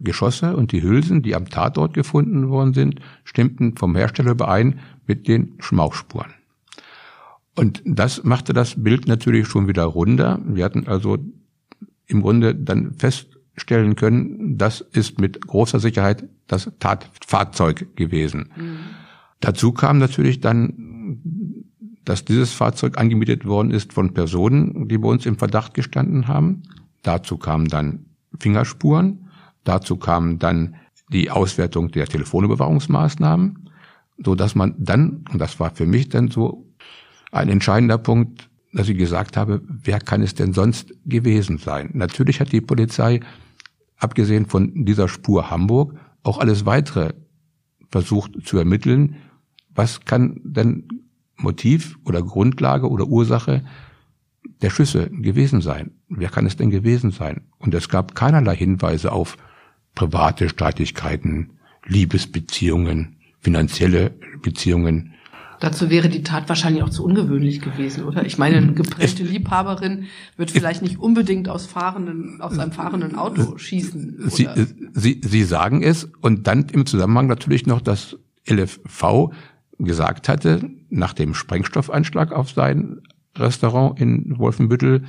Geschosse 0.01 0.57
und 0.57 0.71
die 0.73 0.83
Hülsen, 0.83 1.23
die 1.23 1.35
am 1.35 1.49
Tatort 1.49 1.93
gefunden 1.93 2.49
worden 2.51 2.73
sind, 2.73 3.01
stimmten 3.25 3.77
vom 3.77 3.97
Hersteller 3.97 4.31
überein 4.31 4.79
mit 5.07 5.27
den 5.27 5.55
Schmauchspuren. 5.59 6.33
Und 7.57 7.83
das 7.85 8.23
machte 8.23 8.53
das 8.53 8.81
Bild 8.81 9.09
natürlich 9.09 9.49
schon 9.49 9.67
wieder 9.67 9.83
runder. 9.83 10.41
Wir 10.47 10.65
hatten 10.65 10.87
also 10.87 11.19
im 12.07 12.23
Grunde 12.23 12.55
dann 12.55 12.95
feststellen 13.59 13.97
können, 13.97 14.57
das 14.57 14.81
ist 14.81 15.21
mit 15.21 15.47
großer 15.47 15.81
Sicherheit 15.81 16.25
das 16.47 16.71
Tatfahrzeug 16.79 17.97
gewesen. 17.97 18.51
Mhm. 18.57 18.79
Dazu 19.41 19.73
kam 19.73 19.99
natürlich 19.99 20.41
dann 20.41 20.85
dass 22.05 22.25
dieses 22.25 22.55
Fahrzeug 22.55 22.97
angemietet 22.97 23.45
worden 23.45 23.71
ist 23.71 23.93
von 23.93 24.15
Personen, 24.15 24.89
die 24.89 24.97
bei 24.97 25.09
uns 25.09 25.27
im 25.27 25.37
Verdacht 25.37 25.75
gestanden 25.75 26.27
haben. 26.27 26.63
Dazu 27.03 27.37
kamen 27.37 27.69
dann 27.69 28.07
Fingerspuren, 28.41 29.29
dazu 29.63 29.99
kamen 29.99 30.39
dann 30.39 30.77
die 31.13 31.31
Auswertung 31.31 31.91
der 31.91 32.07
Telefonüberwachungsmaßnahmen, 32.07 33.69
so 34.25 34.35
dass 34.35 34.55
man 34.55 34.75
dann, 34.79 35.27
und 35.31 35.39
das 35.39 35.61
war 35.61 35.75
für 35.75 35.85
mich 35.85 36.09
dann 36.09 36.31
so 36.31 36.67
ein 37.31 37.51
entscheidender 37.51 37.99
Punkt, 37.99 38.49
dass 38.73 38.89
ich 38.89 38.97
gesagt 38.97 39.37
habe, 39.37 39.61
wer 39.69 39.99
kann 39.99 40.23
es 40.23 40.35
denn 40.35 40.55
sonst 40.55 40.95
gewesen 41.05 41.59
sein? 41.59 41.91
Natürlich 41.93 42.41
hat 42.41 42.53
die 42.53 42.63
Polizei, 42.63 43.21
abgesehen 43.99 44.47
von 44.47 44.85
dieser 44.85 45.09
Spur 45.09 45.51
Hamburg, 45.51 45.95
auch 46.23 46.39
alles 46.39 46.67
weitere 46.67 47.15
versucht 47.91 48.33
zu 48.45 48.59
ermitteln. 48.59 49.17
Was 49.75 50.05
kann 50.05 50.41
denn 50.45 50.89
Motiv 51.37 51.99
oder 52.05 52.23
Grundlage 52.23 52.89
oder 52.89 53.07
Ursache 53.07 53.65
der 54.63 54.71
Schüsse 54.71 55.11
gewesen 55.11 55.61
sein? 55.61 55.93
Wer 56.09 56.29
kann 56.29 56.47
es 56.47 56.57
denn 56.57 56.71
gewesen 56.71 57.11
sein? 57.11 57.43
Und 57.59 57.75
es 57.75 57.89
gab 57.89 58.15
keinerlei 58.15 58.57
Hinweise 58.57 59.13
auf 59.13 59.37
private 59.95 60.49
Streitigkeiten, 60.49 61.59
Liebesbeziehungen, 61.87 63.17
finanzielle 63.41 64.11
Beziehungen. 64.43 65.15
Dazu 65.61 65.91
wäre 65.91 66.09
die 66.09 66.23
Tat 66.23 66.49
wahrscheinlich 66.49 66.83
auch 66.83 66.89
zu 66.91 67.05
ungewöhnlich 67.05 67.61
gewesen, 67.61 68.05
oder? 68.05 68.25
Ich 68.25 68.39
meine, 68.39 68.59
eine 68.59 68.75
geprägte 68.75 69.25
Liebhaberin 69.25 70.05
wird 70.37 70.51
vielleicht 70.51 70.83
nicht 70.83 70.99
unbedingt 70.99 71.49
aus 71.49 71.67
fahrenden, 71.67 72.41
aus 72.41 72.59
einem 72.59 72.73
fahrenden 72.73 73.17
Auto 73.17 73.59
schießen. 73.59 74.31
Sie, 74.31 74.49
Sie, 74.93 75.21
Sie 75.23 75.45
sagen 75.45 75.83
es 75.83 76.09
und 76.21 76.47
dann 76.47 76.67
im 76.69 76.87
Zusammenhang 76.87 77.27
natürlich 77.27 77.67
noch, 77.67 77.81
dass 77.81 78.17
LFV 78.49 79.33
gesagt 79.79 80.29
hatte, 80.29 80.71
nach 80.91 81.13
dem 81.13 81.35
Sprengstoffanschlag 81.35 82.33
auf 82.33 82.51
sein 82.51 83.01
Restaurant 83.37 84.01
in 84.01 84.39
Wolfenbüttel, 84.39 85.05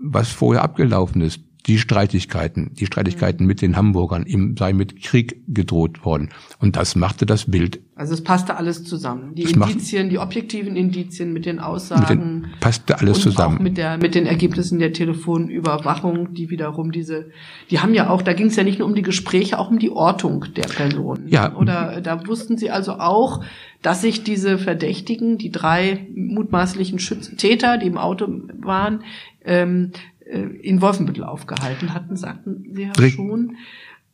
was 0.00 0.30
vorher 0.30 0.62
abgelaufen 0.62 1.22
ist 1.22 1.40
die 1.68 1.78
Streitigkeiten, 1.78 2.72
die 2.74 2.86
Streitigkeiten 2.86 3.46
mit 3.46 3.60
den 3.60 3.76
Hamburgern, 3.76 4.24
ihm 4.24 4.56
sei 4.56 4.72
mit 4.72 5.02
Krieg 5.02 5.42
gedroht 5.48 6.04
worden. 6.04 6.30
Und 6.58 6.76
das 6.76 6.96
machte 6.96 7.26
das 7.26 7.50
Bild. 7.50 7.80
Also 7.94 8.14
es 8.14 8.24
passte 8.24 8.56
alles 8.56 8.84
zusammen. 8.84 9.34
Die 9.34 9.42
Indizien, 9.42 10.04
macht, 10.04 10.12
die 10.12 10.18
objektiven 10.18 10.76
Indizien 10.76 11.32
mit 11.32 11.44
den 11.44 11.58
Aussagen. 11.58 12.00
Mit 12.00 12.10
den, 12.10 12.46
passte 12.60 12.98
alles 12.98 13.20
zusammen. 13.20 13.58
Auch 13.58 13.62
mit 13.62 13.76
der, 13.76 13.98
mit 13.98 14.14
den 14.14 14.24
Ergebnissen 14.24 14.78
der 14.78 14.94
Telefonüberwachung, 14.94 16.32
die 16.32 16.48
wiederum 16.48 16.90
diese, 16.90 17.30
die 17.70 17.80
haben 17.80 17.92
ja 17.92 18.08
auch, 18.08 18.22
da 18.22 18.32
ging 18.32 18.46
es 18.46 18.56
ja 18.56 18.64
nicht 18.64 18.78
nur 18.78 18.88
um 18.88 18.94
die 18.94 19.02
Gespräche, 19.02 19.58
auch 19.58 19.70
um 19.70 19.78
die 19.78 19.90
Ortung 19.90 20.46
der 20.56 20.68
Personen. 20.68 21.28
Ja. 21.28 21.54
Oder 21.54 22.00
da 22.00 22.26
wussten 22.26 22.56
sie 22.56 22.70
also 22.70 22.94
auch, 22.94 23.44
dass 23.82 24.00
sich 24.00 24.24
diese 24.24 24.56
Verdächtigen, 24.58 25.36
die 25.36 25.50
drei 25.50 26.06
mutmaßlichen 26.14 26.98
Schütz 26.98 27.36
Täter, 27.36 27.76
die 27.76 27.88
im 27.88 27.98
Auto 27.98 28.26
waren, 28.60 29.04
ähm, 29.44 29.92
äh, 30.17 30.17
in 30.32 30.80
Wolfenbüttel 30.80 31.24
aufgehalten 31.24 31.94
hatten, 31.94 32.16
sagten 32.16 32.64
sie 32.72 32.82
ja 32.82 32.92
Rick. 32.98 33.14
schon. 33.14 33.56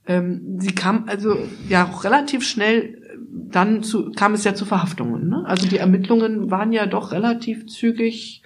Ähm, 0.07 0.61
sie 0.61 0.75
kam 0.75 1.05
also 1.09 1.37
ja 1.69 1.87
auch 1.87 2.05
relativ 2.05 2.47
schnell 2.47 2.83
äh, 2.83 3.19
dann 3.51 3.83
zu, 3.83 4.13
kam 4.13 4.35
es 4.35 4.45
ja 4.45 4.55
zu 4.55 4.65
Verhaftungen. 4.65 5.29
Ne? 5.29 5.45
Also 5.47 5.67
die 5.67 5.79
Ermittlungen 5.79 6.51
waren 6.51 6.73
ja 6.73 6.87
doch 6.87 7.13
relativ 7.13 7.67
zügig 7.67 8.43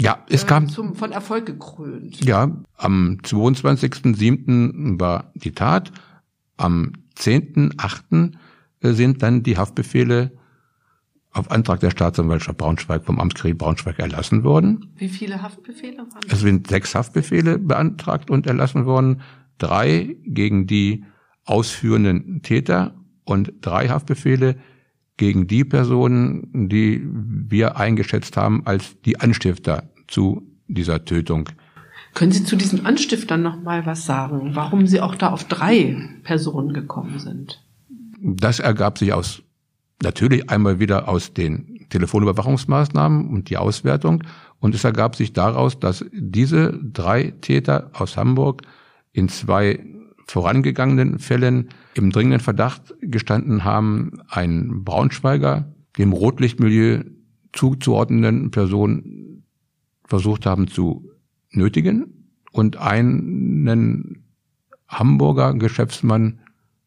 ja, 0.00 0.24
es 0.28 0.44
äh, 0.44 0.46
kam 0.46 0.68
zum, 0.68 0.94
von 0.94 1.12
Erfolg 1.12 1.46
gekrönt. 1.46 2.24
Ja, 2.24 2.50
am 2.76 3.18
22.07. 3.22 4.98
war 4.98 5.30
die 5.34 5.52
Tat. 5.52 5.92
Am 6.56 6.92
10.08. 7.16 8.32
Äh, 8.80 8.92
sind 8.92 9.22
dann 9.22 9.42
die 9.42 9.58
Haftbefehle 9.58 10.32
auf 11.32 11.50
Antrag 11.50 11.80
der 11.80 11.90
Staatsanwaltschaft 11.90 12.58
Braunschweig 12.58 13.04
vom 13.04 13.18
Amtsgericht 13.18 13.58
Braunschweig 13.58 13.98
erlassen 13.98 14.44
worden. 14.44 14.92
Wie 14.96 15.08
viele 15.08 15.42
Haftbefehle 15.42 15.98
waren 15.98 16.20
das? 16.26 16.32
Es 16.34 16.40
sind 16.40 16.66
sechs 16.66 16.94
Haftbefehle 16.94 17.58
beantragt 17.58 18.30
und 18.30 18.46
erlassen 18.46 18.84
worden. 18.84 19.22
Drei 19.58 20.16
gegen 20.24 20.66
die 20.66 21.04
ausführenden 21.44 22.42
Täter 22.42 22.94
und 23.24 23.52
drei 23.60 23.88
Haftbefehle 23.88 24.56
gegen 25.16 25.46
die 25.46 25.64
Personen, 25.64 26.68
die 26.68 27.02
wir 27.04 27.76
eingeschätzt 27.76 28.36
haben 28.36 28.66
als 28.66 29.00
die 29.02 29.20
Anstifter 29.20 29.90
zu 30.08 30.42
dieser 30.68 31.04
Tötung. 31.04 31.48
Können 32.14 32.32
Sie 32.32 32.44
zu 32.44 32.56
diesen 32.56 32.84
Anstiftern 32.84 33.42
noch 33.42 33.62
mal 33.62 33.86
was 33.86 34.04
sagen? 34.04 34.50
Warum 34.54 34.86
Sie 34.86 35.00
auch 35.00 35.14
da 35.14 35.30
auf 35.30 35.44
drei 35.44 35.96
Personen 36.24 36.74
gekommen 36.74 37.18
sind? 37.18 37.64
Das 38.20 38.60
ergab 38.60 38.98
sich 38.98 39.12
aus 39.12 39.42
Natürlich 40.02 40.50
einmal 40.50 40.80
wieder 40.80 41.08
aus 41.08 41.32
den 41.32 41.86
Telefonüberwachungsmaßnahmen 41.90 43.28
und 43.28 43.50
die 43.50 43.56
Auswertung. 43.56 44.24
Und 44.58 44.74
es 44.74 44.84
ergab 44.84 45.16
sich 45.16 45.32
daraus, 45.32 45.78
dass 45.78 46.04
diese 46.12 46.78
drei 46.82 47.32
Täter 47.40 47.90
aus 47.92 48.16
Hamburg 48.16 48.62
in 49.12 49.28
zwei 49.28 49.84
vorangegangenen 50.26 51.18
Fällen 51.18 51.68
im 51.94 52.10
dringenden 52.10 52.40
Verdacht 52.40 52.94
gestanden 53.00 53.64
haben, 53.64 54.20
einen 54.28 54.84
Braunschweiger 54.84 55.72
dem 55.98 56.12
Rotlichtmilieu 56.12 57.02
zuzuordnenden 57.52 58.50
Person 58.50 59.44
versucht 60.06 60.46
haben 60.46 60.68
zu 60.68 61.10
nötigen 61.50 62.28
und 62.50 62.76
einen 62.78 64.24
Hamburger 64.88 65.54
Geschäftsmann 65.54 66.40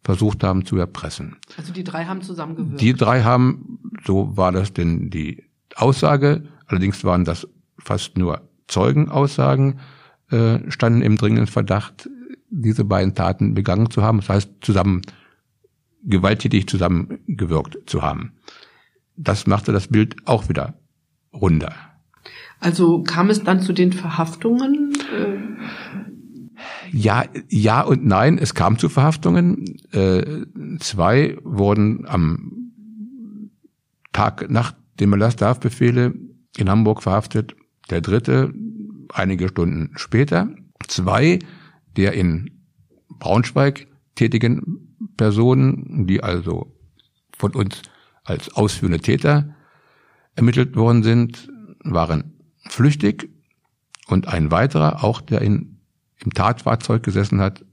versucht 0.06 0.44
haben 0.44 0.66
zu 0.66 0.78
erpressen. 0.78 1.36
Also 1.58 1.74
die 1.74 1.84
drei 1.84 2.06
haben 2.06 2.22
zusammengewirkt. 2.22 2.80
Die 2.80 2.94
drei 2.94 3.24
haben, 3.24 3.80
so 4.06 4.38
war 4.38 4.52
das 4.52 4.72
denn 4.72 5.10
die 5.10 5.44
Aussage, 5.76 6.44
allerdings 6.68 7.04
waren 7.04 7.26
das 7.26 7.48
fast 7.80 8.18
nur 8.18 8.48
Zeugenaussagen, 8.68 9.80
äh, 10.30 10.60
standen 10.70 11.02
im 11.02 11.18
dringenden 11.18 11.48
Verdacht, 11.48 12.08
diese 12.50 12.86
beiden 12.86 13.16
Taten 13.16 13.56
begangen 13.56 13.90
zu 13.90 14.04
haben, 14.04 14.20
das 14.20 14.30
heißt 14.30 14.50
zusammen 14.62 15.02
gewalttätig 16.04 16.68
zusammengewirkt 16.68 17.90
zu 17.90 18.04
haben. 18.04 18.34
Das 19.18 19.48
machte 19.48 19.72
das 19.72 19.88
Bild 19.88 20.16
auch 20.26 20.50
wieder 20.50 20.76
runder. 21.34 21.74
Also 22.60 23.02
kam 23.02 23.32
es 23.32 23.44
dann 23.44 23.60
zu 23.60 23.74
den 23.74 23.92
Verhaftungen? 23.92 24.94
Äh 24.94 26.06
ja, 26.92 27.26
ja 27.50 27.82
und 27.82 28.06
nein. 28.06 28.38
Es 28.38 28.54
kam 28.54 28.78
zu 28.78 28.90
Verhaftungen. 28.90 29.66
Äh, 29.92 30.46
zwei 30.80 31.38
wurden 31.44 32.06
am 32.08 32.72
Tag 34.14 34.50
nach 34.50 34.74
dem 35.00 35.14
Erlass 35.14 35.36
der 35.36 35.50
Haftbefehle 35.50 36.14
in 36.58 36.70
Hamburg 36.70 37.04
verhaftet. 37.04 37.56
Der 37.90 38.02
dritte 38.02 38.54
einige 39.14 39.50
Stunden 39.50 39.92
später. 39.96 40.50
Zwei 40.88 41.40
der 41.96 42.14
in 42.14 42.52
Braunschweig 43.10 43.88
tätigen 44.16 44.96
Personen, 45.18 46.08
die 46.08 46.24
also 46.24 46.74
von 47.38 47.54
uns 47.54 47.82
als 48.24 48.54
ausführende 48.56 49.00
Täter 49.00 49.56
ermittelt 50.36 50.76
worden 50.76 51.04
sind, 51.04 51.50
waren 51.84 52.34
flüchtig 52.68 53.30
und 54.08 54.28
ein 54.28 54.52
weiterer, 54.52 55.04
auch 55.04 55.22
der 55.22 55.42
in 55.42 55.75
im 56.24 56.34
Tatfahrzeug 56.34 57.04
gesessen 57.04 57.40
hat, 57.40 57.64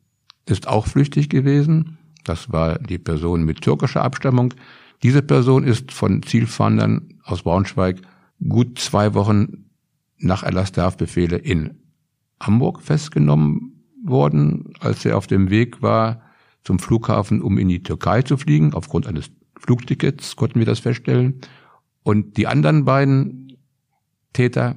ist 0.46 0.68
auch 0.68 0.86
flüchtig 0.86 1.28
gewesen. 1.28 1.98
Das 2.24 2.52
war 2.52 2.78
die 2.78 2.98
Person 2.98 3.44
mit 3.44 3.60
türkischer 3.62 4.02
Abstammung. 4.02 4.54
Diese 5.02 5.22
Person 5.22 5.64
ist 5.64 5.92
von 5.92 6.22
Zielfahndern 6.22 7.14
aus 7.24 7.42
Braunschweig 7.42 8.00
gut 8.48 8.78
zwei 8.78 9.14
Wochen 9.14 9.70
nach 10.18 10.42
Erlass 10.42 10.72
der 10.72 10.84
Haftbefehle 10.84 11.36
in 11.36 11.78
Hamburg 12.40 12.80
festgenommen 12.80 13.84
worden, 14.04 14.72
als 14.80 15.04
er 15.04 15.16
auf 15.16 15.26
dem 15.26 15.50
Weg 15.50 15.82
war 15.82 16.22
zum 16.64 16.78
Flughafen, 16.78 17.42
um 17.42 17.58
in 17.58 17.68
die 17.68 17.82
Türkei 17.82 18.22
zu 18.22 18.36
fliegen. 18.36 18.74
Aufgrund 18.74 19.06
eines 19.06 19.30
Flugtickets 19.56 20.36
konnten 20.36 20.58
wir 20.58 20.66
das 20.66 20.80
feststellen. 20.80 21.40
Und 22.02 22.36
die 22.36 22.46
anderen 22.46 22.84
beiden 22.84 23.56
Täter, 24.32 24.76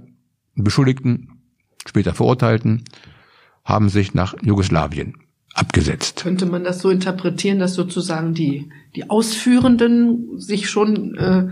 Beschuldigten, 0.56 1.42
später 1.86 2.14
Verurteilten, 2.14 2.84
haben 3.66 3.90
sich 3.90 4.14
nach 4.14 4.36
Jugoslawien 4.44 5.16
abgesetzt. 5.54 6.22
Könnte 6.24 6.46
man 6.46 6.64
das 6.64 6.80
so 6.80 6.90
interpretieren, 6.90 7.60
dass 7.60 7.74
sozusagen 7.74 8.34
die, 8.34 8.70
die 8.96 9.10
Ausführenden 9.10 10.40
sich 10.40 10.70
schon 10.70 11.16
äh, 11.16 11.48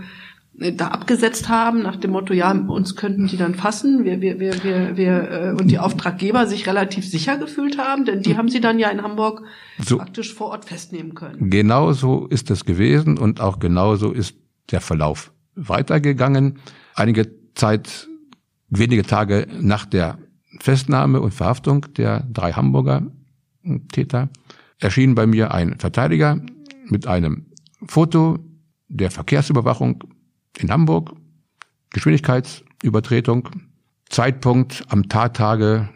da 0.72 0.88
abgesetzt 0.88 1.48
haben 1.48 1.82
nach 1.82 1.96
dem 1.96 2.12
Motto, 2.12 2.32
ja, 2.32 2.52
uns 2.52 2.94
könnten 2.94 3.26
die 3.26 3.36
dann 3.36 3.54
fassen, 3.54 4.04
wir, 4.04 4.20
wir, 4.20 4.38
wir, 4.38 4.62
wir, 4.62 4.96
wir 4.96 5.30
äh, 5.30 5.50
und 5.50 5.68
die 5.68 5.80
Auftraggeber 5.80 6.46
sich 6.46 6.68
relativ 6.68 7.08
sicher 7.08 7.38
gefühlt 7.38 7.78
haben, 7.78 8.04
denn 8.04 8.22
die 8.22 8.36
haben 8.36 8.48
sie 8.48 8.60
dann 8.60 8.78
ja 8.78 8.88
in 8.90 9.02
Hamburg 9.02 9.42
so, 9.78 9.96
praktisch 9.96 10.32
vor 10.32 10.48
Ort 10.48 10.64
festnehmen 10.64 11.14
können. 11.14 11.50
Genau 11.50 11.92
so 11.92 12.26
ist 12.26 12.50
es 12.50 12.64
gewesen 12.64 13.18
und 13.18 13.40
auch 13.40 13.58
genauso 13.58 14.12
ist 14.12 14.36
der 14.70 14.80
Verlauf 14.80 15.32
weitergegangen. 15.56 16.58
Einige 16.94 17.32
Zeit, 17.54 18.08
wenige 18.68 19.02
Tage 19.02 19.48
nach 19.60 19.86
der 19.86 20.18
Festnahme 20.60 21.20
und 21.20 21.34
Verhaftung 21.34 21.86
der 21.96 22.26
drei 22.32 22.52
Hamburger 22.52 23.02
Täter 23.92 24.28
erschien 24.78 25.14
bei 25.14 25.26
mir 25.26 25.52
ein 25.52 25.78
Verteidiger 25.78 26.40
mit 26.86 27.06
einem 27.06 27.46
Foto 27.86 28.38
der 28.88 29.10
Verkehrsüberwachung 29.10 30.04
in 30.58 30.70
Hamburg. 30.70 31.14
Geschwindigkeitsübertretung. 31.90 33.48
Zeitpunkt 34.08 34.84
am 34.88 35.08
Tattage 35.08 35.88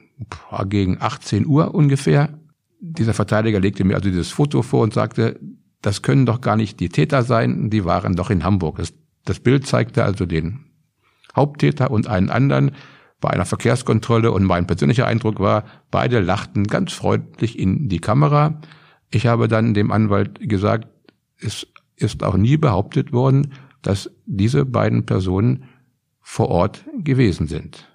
gegen 0.69 1.01
18 1.01 1.47
Uhr 1.47 1.75
ungefähr. 1.75 2.39
Dieser 2.81 3.15
Verteidiger 3.15 3.61
legte 3.61 3.85
mir 3.85 3.97
also 3.97 4.09
dieses 4.09 4.31
Foto 4.31 4.63
vor 4.63 4.83
und 4.83 4.95
sagte, 4.95 5.39
das 5.83 6.03
können 6.03 6.27
doch 6.27 6.41
gar 6.41 6.57
nicht 6.57 6.81
die 6.81 6.89
Täter 6.89 7.23
sein, 7.23 7.71
die 7.71 7.85
waren 7.85 8.17
doch 8.17 8.31
in 8.31 8.45
Hamburg. 8.45 8.79
Das, 8.79 8.95
das 9.25 9.41
Bild 9.41 9.67
zeigte 9.67 10.05
also 10.05 10.27
den 10.27 10.65
Haupttäter 11.37 11.91
und 11.91 12.09
einen 12.09 12.31
anderen 12.31 12.73
bei 13.21 13.31
einer 13.31 13.45
Verkehrskontrolle 13.45 14.31
und 14.31 14.45
mein 14.45 14.67
persönlicher 14.67 15.07
Eindruck 15.07 15.41
war, 15.41 15.65
beide 15.91 16.21
lachten 16.21 16.65
ganz 16.65 16.93
freundlich 16.93 17.59
in 17.59 17.89
die 17.89 17.99
Kamera. 17.99 18.61
Ich 19.11 19.27
habe 19.27 19.49
dann 19.49 19.75
dem 19.75 19.91
Anwalt 19.91 20.39
gesagt, 20.49 20.89
es 21.41 21.67
ist 21.97 22.23
auch 22.23 22.37
nie 22.37 22.57
behauptet 22.57 23.13
worden, 23.13 23.53
dass 23.83 24.11
diese 24.27 24.65
beiden 24.65 25.07
Personen 25.07 25.65
vor 26.21 26.49
Ort 26.49 26.85
gewesen 26.99 27.49
sind. 27.49 27.89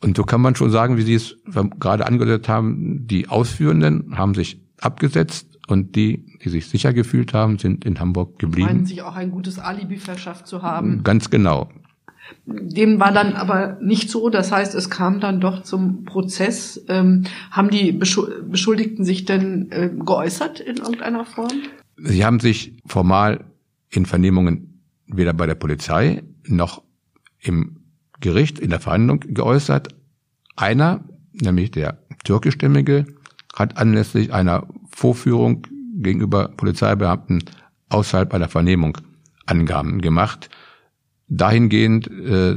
Und 0.00 0.16
so 0.16 0.22
kann 0.22 0.40
man 0.40 0.54
schon 0.54 0.70
sagen, 0.70 0.96
wie 0.96 1.02
Sie 1.02 1.14
es 1.14 1.36
gerade 1.80 2.06
angedeutet 2.06 2.48
haben, 2.48 3.06
die 3.06 3.28
Ausführenden 3.28 4.16
haben 4.16 4.34
sich 4.34 4.60
abgesetzt 4.80 5.58
und 5.66 5.96
die, 5.96 6.38
die 6.44 6.48
sich 6.48 6.68
sicher 6.68 6.92
gefühlt 6.92 7.34
haben, 7.34 7.58
sind 7.58 7.84
in 7.84 7.98
Hamburg 7.98 8.38
geblieben. 8.38 8.68
Meinen 8.68 8.86
sich 8.86 9.02
auch 9.02 9.16
ein 9.16 9.30
gutes 9.30 9.58
Alibi 9.58 9.96
verschafft 9.96 10.46
zu 10.46 10.62
haben. 10.62 11.02
Ganz 11.02 11.30
genau. 11.30 11.68
Dem 12.46 13.00
war 13.00 13.12
dann 13.12 13.34
aber 13.34 13.78
nicht 13.80 14.10
so. 14.10 14.30
Das 14.30 14.52
heißt, 14.52 14.74
es 14.74 14.90
kam 14.90 15.20
dann 15.20 15.40
doch 15.40 15.62
zum 15.62 16.04
Prozess. 16.04 16.82
Ähm, 16.88 17.24
haben 17.50 17.70
die 17.70 17.92
Beschuldigten 17.92 19.04
sich 19.04 19.24
denn 19.24 19.70
äh, 19.70 19.90
geäußert 19.90 20.60
in 20.60 20.76
irgendeiner 20.78 21.24
Form? 21.24 21.52
Sie 21.96 22.24
haben 22.24 22.40
sich 22.40 22.82
formal 22.86 23.44
in 23.90 24.06
Vernehmungen 24.06 24.82
weder 25.06 25.32
bei 25.32 25.46
der 25.46 25.54
Polizei 25.54 26.22
noch 26.46 26.82
im 27.40 27.80
Gericht 28.20 28.58
in 28.58 28.70
der 28.70 28.80
Verhandlung 28.80 29.20
geäußert. 29.20 29.88
Einer, 30.56 31.04
nämlich 31.32 31.70
der 31.70 31.98
türkischstämmige, 32.24 33.06
hat 33.54 33.76
anlässlich 33.76 34.32
einer 34.32 34.66
Vorführung 34.90 35.66
gegenüber 35.96 36.48
Polizeibeamten 36.48 37.44
außerhalb 37.88 38.32
einer 38.34 38.48
Vernehmung 38.48 38.98
Angaben 39.46 40.00
gemacht, 40.00 40.50
dahingehend, 41.28 42.08
äh, 42.08 42.56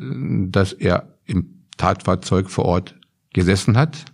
dass 0.50 0.74
er 0.74 1.18
im 1.26 1.66
Tatfahrzeug 1.78 2.50
vor 2.50 2.66
Ort 2.66 2.96
gesessen 3.34 3.78
hat. 3.78 4.06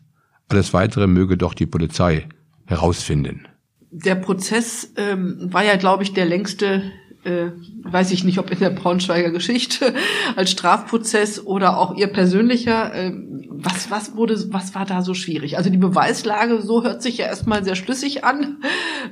Alles 0.49 0.73
Weitere 0.73 1.07
möge 1.07 1.37
doch 1.37 1.53
die 1.53 1.65
Polizei 1.65 2.27
herausfinden. 2.65 3.47
Der 3.91 4.15
Prozess 4.15 4.93
ähm, 4.97 5.47
war 5.51 5.63
ja, 5.63 5.77
glaube 5.77 6.03
ich, 6.03 6.13
der 6.13 6.25
längste 6.25 6.83
äh, 7.27 7.51
weiß 7.83 8.11
ich 8.11 8.23
nicht, 8.23 8.39
ob 8.39 8.49
in 8.51 8.59
der 8.59 8.69
Braunschweiger 8.69 9.31
Geschichte 9.31 9.93
als 10.35 10.49
Strafprozess 10.51 11.45
oder 11.45 11.77
auch 11.77 11.95
ihr 11.95 12.07
persönlicher, 12.07 12.93
äh, 12.93 13.13
was, 13.49 13.91
was 13.91 14.15
wurde, 14.15 14.41
was 14.53 14.73
war 14.75 14.85
da 14.85 15.01
so 15.01 15.13
schwierig? 15.13 15.57
Also 15.57 15.69
die 15.69 15.77
Beweislage, 15.77 16.61
so 16.61 16.83
hört 16.83 17.01
sich 17.01 17.17
ja 17.17 17.25
erstmal 17.25 17.63
sehr 17.63 17.75
schlüssig 17.75 18.23
an. 18.23 18.63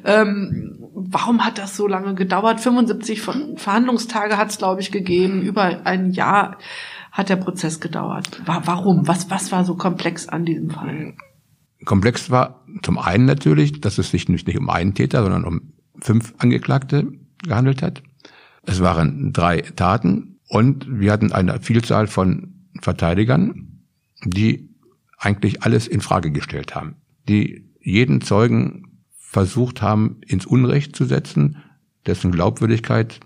Ähm, 0.06 0.80
warum 0.94 1.46
hat 1.46 1.58
das 1.58 1.76
so 1.76 1.88
lange 1.88 2.16
gedauert? 2.16 2.62
75 2.62 3.22
Verhandlungstage 3.22 4.38
hat 4.38 4.50
es, 4.50 4.58
glaube 4.58 4.82
ich, 4.82 4.92
gegeben. 4.92 5.42
Über 5.42 5.86
ein 5.86 6.12
Jahr 6.12 6.58
hat 7.12 7.30
der 7.30 7.38
Prozess 7.38 7.80
gedauert. 7.80 8.42
Warum? 8.46 9.08
Was, 9.08 9.30
was 9.30 9.52
war 9.52 9.66
so 9.66 9.76
komplex 9.76 10.28
an 10.30 10.46
diesem 10.46 10.70
Fall? 10.70 11.16
Komplex 11.84 12.30
war 12.30 12.66
zum 12.82 12.98
einen 12.98 13.26
natürlich, 13.26 13.82
dass 13.82 13.98
es 13.98 14.12
sich 14.12 14.30
nicht 14.30 14.58
um 14.58 14.70
einen 14.70 14.94
Täter, 14.94 15.22
sondern 15.22 15.46
um 15.46 15.74
fünf 16.02 16.34
Angeklagte 16.38 17.08
gehandelt 17.48 17.82
hat. 17.82 18.04
Es 18.64 18.82
waren 18.82 19.34
drei 19.34 19.62
Taten 19.62 20.40
und 20.48 20.88
wir 20.90 21.12
hatten 21.12 21.32
eine 21.32 21.60
Vielzahl 21.62 22.08
von 22.08 22.54
Verteidigern, 22.82 23.84
die 24.24 24.70
eigentlich 25.18 25.64
alles 25.64 25.88
in 25.88 26.02
Frage 26.02 26.32
gestellt 26.32 26.76
haben, 26.76 26.96
die 27.28 27.70
jeden 27.82 28.22
Zeugen 28.22 29.02
versucht 29.18 29.82
haben, 29.82 30.22
ins 30.26 30.46
Unrecht 30.46 30.96
zu 30.96 31.06
setzen, 31.06 31.58
dessen 32.06 32.32
Glaubwürdigkeit 32.32 33.20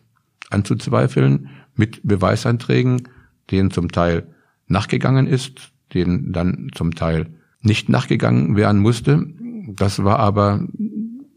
anzuzweifeln, 0.49 1.49
mit 1.75 2.01
Beweisanträgen, 2.03 3.08
denen 3.51 3.71
zum 3.71 3.91
Teil 3.91 4.27
nachgegangen 4.67 5.27
ist, 5.27 5.71
denen 5.93 6.34
dann 6.34 6.69
zum 6.73 6.93
Teil 6.93 7.27
nicht 7.62 7.89
nachgegangen 7.89 8.55
werden 8.55 8.82
musste. 8.82 9.25
Das 9.67 10.03
war 10.03 10.19
aber 10.19 10.67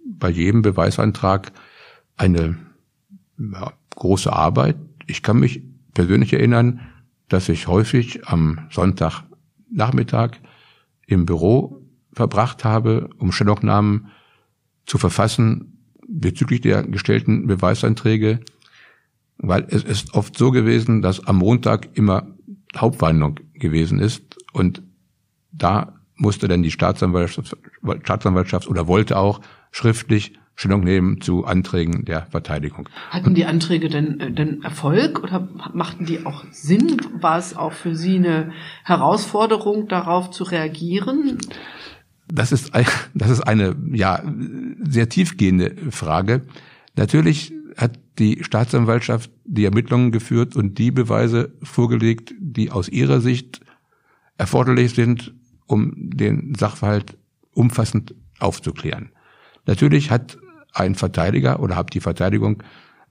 bei 0.04 0.30
jedem 0.30 0.62
Beweisantrag 0.62 1.52
eine 2.16 2.56
ja, 3.52 3.72
große 3.96 4.32
Arbeit. 4.32 4.76
Ich 5.06 5.22
kann 5.22 5.40
mich 5.40 5.62
persönlich 5.94 6.32
erinnern, 6.32 6.80
dass 7.28 7.48
ich 7.48 7.66
häufig 7.66 8.26
am 8.26 8.66
Sonntagnachmittag 8.70 10.32
im 11.06 11.26
Büro 11.26 11.86
verbracht 12.12 12.64
habe, 12.64 13.10
um 13.18 13.32
Stellungnahmen 13.32 14.08
zu 14.86 14.98
verfassen 14.98 15.78
bezüglich 16.06 16.60
der 16.60 16.82
gestellten 16.82 17.46
Beweisanträge, 17.46 18.40
weil 19.38 19.66
es 19.68 19.82
ist 19.82 20.14
oft 20.14 20.36
so 20.36 20.50
gewesen, 20.50 21.00
dass 21.00 21.26
am 21.26 21.36
Montag 21.36 21.96
immer 21.96 22.26
Hauptverhandlung 22.76 23.40
gewesen 23.54 23.98
ist 23.98 24.36
und 24.52 24.82
da 25.52 26.00
musste 26.16 26.48
dann 26.48 26.62
die 26.62 26.70
Staatsanwaltschaft, 26.70 27.56
Staatsanwaltschaft 28.02 28.68
oder 28.68 28.86
wollte 28.86 29.16
auch 29.16 29.40
schriftlich 29.70 30.38
Stellung 30.54 30.84
nehmen 30.84 31.20
zu 31.20 31.44
Anträgen 31.44 32.04
der 32.04 32.26
Verteidigung. 32.26 32.88
Hatten 33.10 33.34
die 33.34 33.46
Anträge 33.46 33.88
denn, 33.88 34.20
äh, 34.20 34.32
denn 34.32 34.62
Erfolg 34.62 35.22
oder 35.22 35.48
machten 35.72 36.06
die 36.06 36.26
auch 36.26 36.44
Sinn? 36.50 36.98
War 37.20 37.38
es 37.38 37.56
auch 37.56 37.72
für 37.72 37.96
Sie 37.96 38.16
eine 38.16 38.52
Herausforderung, 38.84 39.88
darauf 39.88 40.30
zu 40.30 40.44
reagieren? 40.44 41.38
Das 42.28 42.52
ist, 42.52 42.72
das 43.14 43.30
ist 43.30 43.40
eine 43.40 43.76
ja, 43.92 44.22
sehr 44.82 45.08
tiefgehende 45.08 45.74
Frage. 45.90 46.42
Natürlich 46.96 47.52
hat 47.76 47.98
die 48.18 48.44
Staatsanwaltschaft 48.44 49.30
die 49.44 49.64
Ermittlungen 49.64 50.12
geführt 50.12 50.54
und 50.56 50.78
die 50.78 50.90
Beweise 50.90 51.54
vorgelegt, 51.62 52.34
die 52.38 52.70
aus 52.70 52.88
ihrer 52.88 53.20
Sicht 53.20 53.60
erforderlich 54.36 54.94
sind, 54.94 55.34
um 55.66 55.92
den 55.96 56.54
Sachverhalt 56.54 57.16
umfassend 57.54 58.14
aufzuklären. 58.38 59.10
Natürlich 59.66 60.10
hat 60.10 60.36
ein 60.72 60.94
Verteidiger 60.94 61.60
oder 61.60 61.76
hat 61.76 61.94
die 61.94 62.00
Verteidigung 62.00 62.62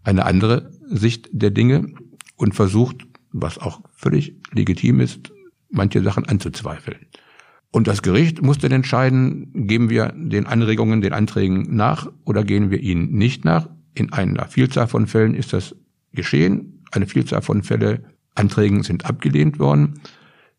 eine 0.04 0.26
andere 0.26 0.72
Sicht 0.88 1.30
der 1.32 1.52
Dinge 1.52 1.94
und 2.36 2.56
versucht, 2.56 3.06
was 3.32 3.58
auch 3.58 3.82
völlig 3.94 4.36
legitim 4.52 5.00
ist, 5.00 5.32
manche 5.70 6.02
Sachen 6.02 6.26
anzuzweifeln. 6.26 7.06
Und 7.72 7.88
das 7.88 8.02
Gericht 8.02 8.42
muss 8.42 8.58
dann 8.58 8.72
entscheiden, 8.72 9.68
geben 9.68 9.90
wir 9.90 10.14
den 10.16 10.46
Anregungen, 10.46 11.02
den 11.02 11.14
Anträgen 11.14 11.74
nach 11.76 12.12
oder 12.26 12.44
gehen 12.44 12.70
wir 12.70 12.82
ihnen 12.82 13.12
nicht 13.12 13.46
nach. 13.46 13.70
In 13.94 14.12
einer 14.12 14.48
Vielzahl 14.48 14.88
von 14.88 15.08
Fällen 15.08 15.36
ist 15.36 15.54
das 15.54 15.76
geschehen. 16.12 16.84
Eine 16.92 17.08
Vielzahl 17.08 17.42
von 17.42 17.64
Fälle, 17.64 18.04
Anträgen 18.36 18.84
sind 18.84 19.06
abgelehnt 19.06 19.60
worden. 19.60 20.02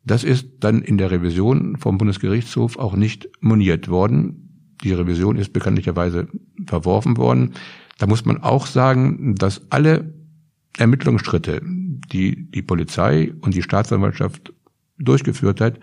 Das 0.04 0.24
ist 0.24 0.48
dann 0.60 0.82
in 0.82 0.98
der 0.98 1.10
Revision 1.10 1.76
vom 1.76 1.98
Bundesgerichtshof 1.98 2.78
auch 2.78 2.96
nicht 2.96 3.28
moniert 3.40 3.88
worden. 3.88 4.51
Die 4.82 4.92
Revision 4.92 5.36
ist 5.36 5.52
bekanntlicherweise 5.52 6.28
verworfen 6.66 7.16
worden. 7.16 7.54
Da 7.98 8.06
muss 8.06 8.24
man 8.24 8.42
auch 8.42 8.66
sagen, 8.66 9.34
dass 9.36 9.70
alle 9.70 10.12
Ermittlungsschritte, 10.78 11.60
die 11.64 12.50
die 12.50 12.62
Polizei 12.62 13.32
und 13.42 13.54
die 13.54 13.62
Staatsanwaltschaft 13.62 14.52
durchgeführt 14.98 15.60
hat, 15.60 15.78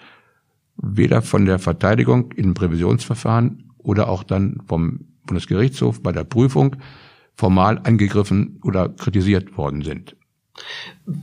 weder 0.75 1.21
von 1.21 1.45
der 1.45 1.59
Verteidigung 1.59 2.31
im 2.33 2.53
Prävisionsverfahren 2.53 3.71
oder 3.77 4.09
auch 4.09 4.23
dann 4.23 4.57
vom 4.65 5.01
Bundesgerichtshof 5.25 6.01
bei 6.01 6.11
der 6.11 6.23
Prüfung 6.23 6.77
formal 7.35 7.79
angegriffen 7.83 8.59
oder 8.63 8.89
kritisiert 8.89 9.57
worden 9.57 9.81
sind. 9.81 10.15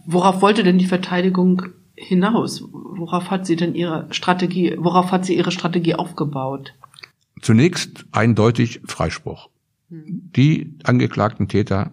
Worauf 0.07 0.41
wollte 0.41 0.63
denn 0.63 0.79
die 0.79 0.87
Verteidigung 0.87 1.63
hinaus? 1.95 2.63
Worauf 2.73 3.31
hat 3.31 3.47
sie 3.47 3.57
denn 3.57 3.75
ihre 3.75 4.07
Strategie, 4.11 4.77
worauf 4.79 5.13
hat 5.13 5.27
sie 5.27 5.37
ihre 5.37 5.51
Strategie 5.51 5.95
aufgebaut? 5.95 6.75
Zunächst 7.41 8.07
eindeutig 8.13 8.81
Freispruch. 8.87 9.51
Die 9.89 10.75
angeklagten 10.85 11.49
Täter 11.49 11.93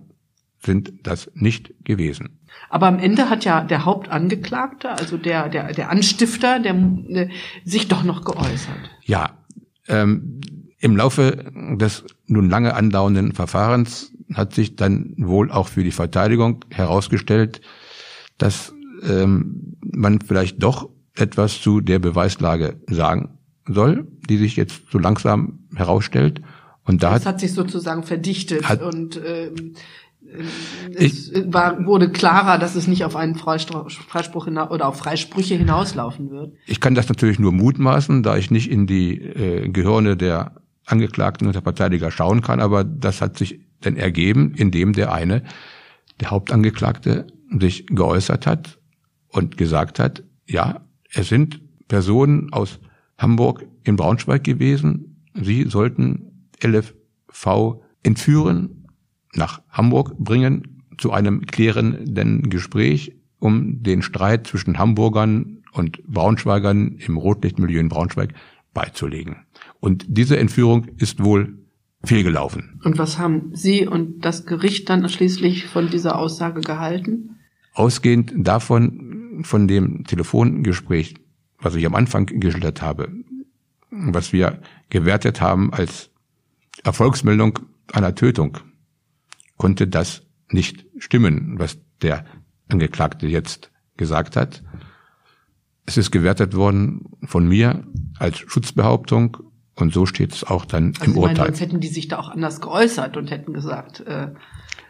sind 0.60 0.94
das 1.04 1.30
nicht 1.34 1.74
gewesen. 1.84 2.40
Aber 2.70 2.88
am 2.88 3.00
Ende 3.00 3.30
hat 3.30 3.46
ja 3.46 3.64
der 3.64 3.86
Hauptangeklagte, 3.86 4.90
also 4.90 5.18
der, 5.18 5.50
der, 5.50 5.74
der 5.74 5.90
Anstifter, 5.90 6.60
der, 6.60 6.74
der 6.74 7.30
sich 7.66 7.88
doch 7.88 8.04
noch 8.04 8.24
geäußert. 8.24 8.90
Ja, 9.04 9.38
ähm, 9.88 10.42
im 10.80 10.96
Laufe 10.96 11.52
des 11.78 12.06
nun 12.26 12.50
lange 12.50 12.76
andauernden 12.76 13.34
Verfahrens 13.34 14.12
hat 14.34 14.54
sich 14.54 14.76
dann 14.76 15.14
wohl 15.18 15.52
auch 15.52 15.68
für 15.68 15.84
die 15.84 15.92
Verteidigung 15.92 16.66
herausgestellt, 16.70 17.62
dass 18.38 18.74
ähm, 19.08 19.78
man 19.82 20.22
vielleicht 20.22 20.64
doch 20.64 20.90
etwas 21.16 21.62
zu 21.62 21.82
der 21.82 22.00
Beweislage 22.00 22.82
sagen 22.88 23.38
soll, 23.68 24.08
die 24.30 24.38
sich 24.38 24.56
jetzt 24.56 24.84
so 24.92 25.00
langsam 25.00 25.60
herausstellt. 25.76 26.42
Und 26.86 27.04
da 27.04 27.14
das 27.14 27.26
hat, 27.26 27.36
hat 27.36 27.40
sich 27.40 27.54
sozusagen 27.54 28.04
verdichtet 28.04 28.68
hat, 28.68 28.82
und 28.82 29.16
äh, 29.18 29.52
es 30.96 31.32
ich, 31.32 31.54
war, 31.54 31.86
wurde 31.86 32.12
klarer, 32.12 32.58
dass 32.58 32.76
es 32.76 32.88
nicht 32.88 33.06
auf 33.06 33.16
einen 33.16 33.36
Freispruch 33.36 34.46
hinaus, 34.46 34.72
oder 34.72 34.88
auf 34.88 34.98
Freisprüche 34.98 35.56
hinauslaufen 35.56 36.30
wird. 36.30 36.54
Ich 36.66 36.80
kann 36.80 36.96
das 36.96 37.10
natürlich 37.10 37.40
nur 37.40 37.52
mutmaßen, 37.52 38.24
da 38.24 38.38
ich 38.38 38.52
nicht 38.52 38.70
in 38.70 38.88
die 38.88 39.22
äh, 39.22 39.70
Gehirne 39.70 40.18
der 40.18 40.56
Angeklagten 40.86 41.48
und 41.48 41.54
der 41.54 41.62
Verteidiger 41.62 42.12
schauen 42.12 42.42
kann, 42.42 42.60
aber 42.60 42.84
das 42.84 43.22
hat 43.22 43.38
sich 43.38 43.62
dann 43.82 43.96
ergeben, 43.96 44.54
indem 44.56 44.94
der 44.94 45.14
eine, 45.14 45.44
der 46.20 46.32
Hauptangeklagte, 46.32 47.28
sich 47.60 47.86
geäußert 47.88 48.48
hat 48.48 48.80
und 49.30 49.58
gesagt 49.58 50.00
hat, 50.00 50.24
ja, 50.48 50.82
es 51.14 51.30
sind 51.30 51.62
Personen 51.88 52.52
aus 52.52 52.80
Hamburg 53.18 53.66
in 53.84 53.96
Braunschweig 53.96 54.44
gewesen, 54.44 55.24
sie 55.34 55.64
sollten 55.70 56.48
LFV 56.64 57.82
entführen, 58.04 58.88
nach 59.36 59.62
Hamburg 59.70 60.18
bringen, 60.18 60.84
zu 60.98 61.12
einem 61.12 61.46
klärenden 61.46 62.50
Gespräch, 62.50 63.16
um 63.40 63.82
den 63.82 64.02
Streit 64.02 64.48
zwischen 64.48 64.78
Hamburgern 64.78 65.64
und 65.72 66.04
Braunschweigern 66.06 66.98
im 67.00 67.18
Rotlichtmilieu 67.18 67.80
in 67.80 67.90
Braunschweig 67.90 68.34
beizulegen. 68.74 69.38
Und 69.80 70.06
diese 70.08 70.38
Entführung 70.38 70.88
ist 70.98 71.24
wohl 71.24 71.58
fehlgelaufen. 72.04 72.80
Und 72.84 72.98
was 72.98 73.18
haben 73.18 73.52
Sie 73.54 73.88
und 73.88 74.26
das 74.26 74.46
Gericht 74.46 74.90
dann 74.90 75.08
schließlich 75.08 75.66
von 75.68 75.90
dieser 75.90 76.18
Aussage 76.18 76.62
gehalten? 76.62 77.40
Ausgehend 77.74 78.34
davon, 78.36 79.42
von 79.44 79.68
dem 79.68 80.04
Telefongespräch, 80.04 81.16
was 81.64 81.76
ich 81.76 81.86
am 81.86 81.96
Anfang 81.96 82.26
geschildert 82.26 82.82
habe, 82.82 83.12
was 83.90 84.34
wir 84.34 84.62
gewertet 84.90 85.42
haben 85.42 85.74
als 85.74 86.12
Erfolgsmeldung 86.84 87.60
einer 87.92 88.16
Tötung, 88.16 88.58
konnte 89.58 89.88
das 89.88 90.24
nicht 90.50 90.86
stimmen, 90.98 91.58
was 91.58 91.80
der 92.02 92.26
Angeklagte 92.68 93.28
jetzt 93.28 93.72
gesagt 93.98 94.36
hat. 94.36 94.64
Es 95.86 95.98
ist 95.98 96.12
gewertet 96.12 96.56
worden 96.56 97.06
von 97.24 97.48
mir 97.48 97.86
als 98.18 98.40
Schutzbehauptung 98.40 99.38
und 99.76 99.94
so 99.94 100.06
steht 100.06 100.34
es 100.34 100.44
auch 100.44 100.66
dann 100.66 100.94
also 101.00 101.12
im 101.12 101.18
Urteil. 101.18 101.36
Meine, 101.36 101.48
sonst 101.48 101.62
hätten 101.62 101.80
die 101.80 101.88
sich 101.88 102.08
da 102.08 102.20
auch 102.20 102.30
anders 102.30 102.62
geäußert 102.62 103.18
und 103.18 103.32
hätten 103.32 103.54
gesagt, 103.54 104.02
äh, 104.02 104.28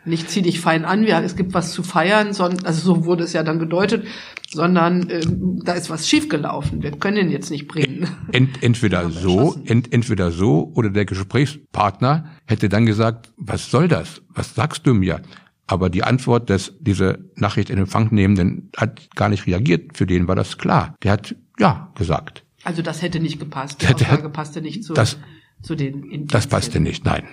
nicht 0.06 0.30
zieh 0.30 0.42
dich 0.42 0.60
fein 0.60 0.84
an, 0.84 1.06
ja, 1.06 1.22
es 1.22 1.36
gibt 1.36 1.54
was 1.54 1.72
zu 1.72 1.84
feiern, 1.84 2.34
sondern, 2.34 2.66
also 2.66 2.82
so 2.82 3.06
wurde 3.06 3.24
es 3.24 3.34
ja 3.34 3.44
dann 3.44 3.60
gedeutet, 3.60 4.06
sondern 4.50 5.10
äh, 5.10 5.22
da 5.64 5.74
ist 5.74 5.90
was 5.90 6.08
schiefgelaufen. 6.08 6.84
Wir 6.84 6.92
können 6.92 7.18
ihn 7.18 7.32
jetzt 7.32 7.50
nicht 7.50 7.68
bringen. 7.68 8.08
Ent, 8.32 8.62
entweder 8.62 9.10
so, 9.10 9.56
ent, 9.66 9.94
entweder 9.94 10.32
so 10.32 10.72
oder 10.76 10.90
der 10.90 11.06
Gesprächspartner 11.06 12.26
hätte 12.46 12.68
dann 12.70 12.86
gesagt, 12.86 13.32
was 13.38 13.72
soll 13.72 13.88
das? 13.88 14.22
Was 14.30 14.56
sagst 14.56 14.86
du 14.86 14.94
mir? 14.94 15.22
Aber 15.66 15.90
die 15.90 16.04
Antwort 16.04 16.50
des 16.50 16.76
diese 16.82 17.30
Nachricht 17.36 17.70
in 17.70 17.78
Empfang 17.78 18.14
nehmenden 18.14 18.70
hat 18.76 19.10
gar 19.16 19.30
nicht 19.30 19.48
reagiert. 19.48 19.98
Für 19.98 20.06
den 20.06 20.28
war 20.28 20.36
das 20.36 20.58
klar. 20.58 20.96
Der 21.04 21.14
hat 21.14 21.36
ja 21.58 21.92
gesagt. 21.96 22.43
Also 22.64 22.82
das 22.82 23.02
hätte 23.02 23.20
nicht 23.20 23.40
gepasst. 23.40 23.82
Die 23.82 23.94
Aussage 23.94 24.30
passte 24.30 24.62
nicht 24.62 24.84
zu, 24.84 24.94
das, 24.94 25.18
zu 25.62 25.76
den. 25.76 26.04
In 26.04 26.28
das 26.28 26.48
passte 26.48 26.80
nicht, 26.80 27.06
nein. 27.06 27.24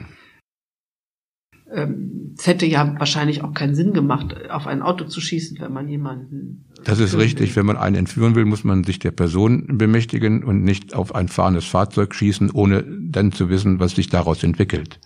Ähm, 1.73 2.35
es 2.37 2.47
hätte 2.47 2.67
ja 2.67 2.97
wahrscheinlich 2.99 3.43
auch 3.43 3.55
keinen 3.55 3.77
Sinn 3.77 3.93
gemacht, 3.93 4.51
auf 4.51 4.67
ein 4.67 4.83
Auto 4.83 5.05
zu 5.05 5.21
schießen, 5.21 5.59
wenn 5.61 5.73
man 5.73 5.89
jemanden. 5.89 6.65
Das 6.85 6.99
ist 6.99 7.17
richtig. 7.17 7.51
Will. 7.51 7.57
Wenn 7.57 7.67
man 7.67 7.77
einen 7.77 7.97
entführen 7.97 8.35
will, 8.35 8.45
muss 8.45 8.65
man 8.65 8.83
sich 8.83 8.99
der 8.99 9.13
Person 9.13 9.79
bemächtigen 9.79 10.43
und 10.43 10.65
nicht 10.65 10.95
auf 10.95 11.15
ein 11.15 11.29
fahrendes 11.29 11.67
Fahrzeug 11.67 12.15
schießen, 12.15 12.51
ohne 12.51 12.83
dann 12.83 13.31
zu 13.31 13.49
wissen, 13.51 13.79
was 13.79 13.95
sich 13.95 14.09
daraus 14.09 14.43
entwickelt. 14.43 14.99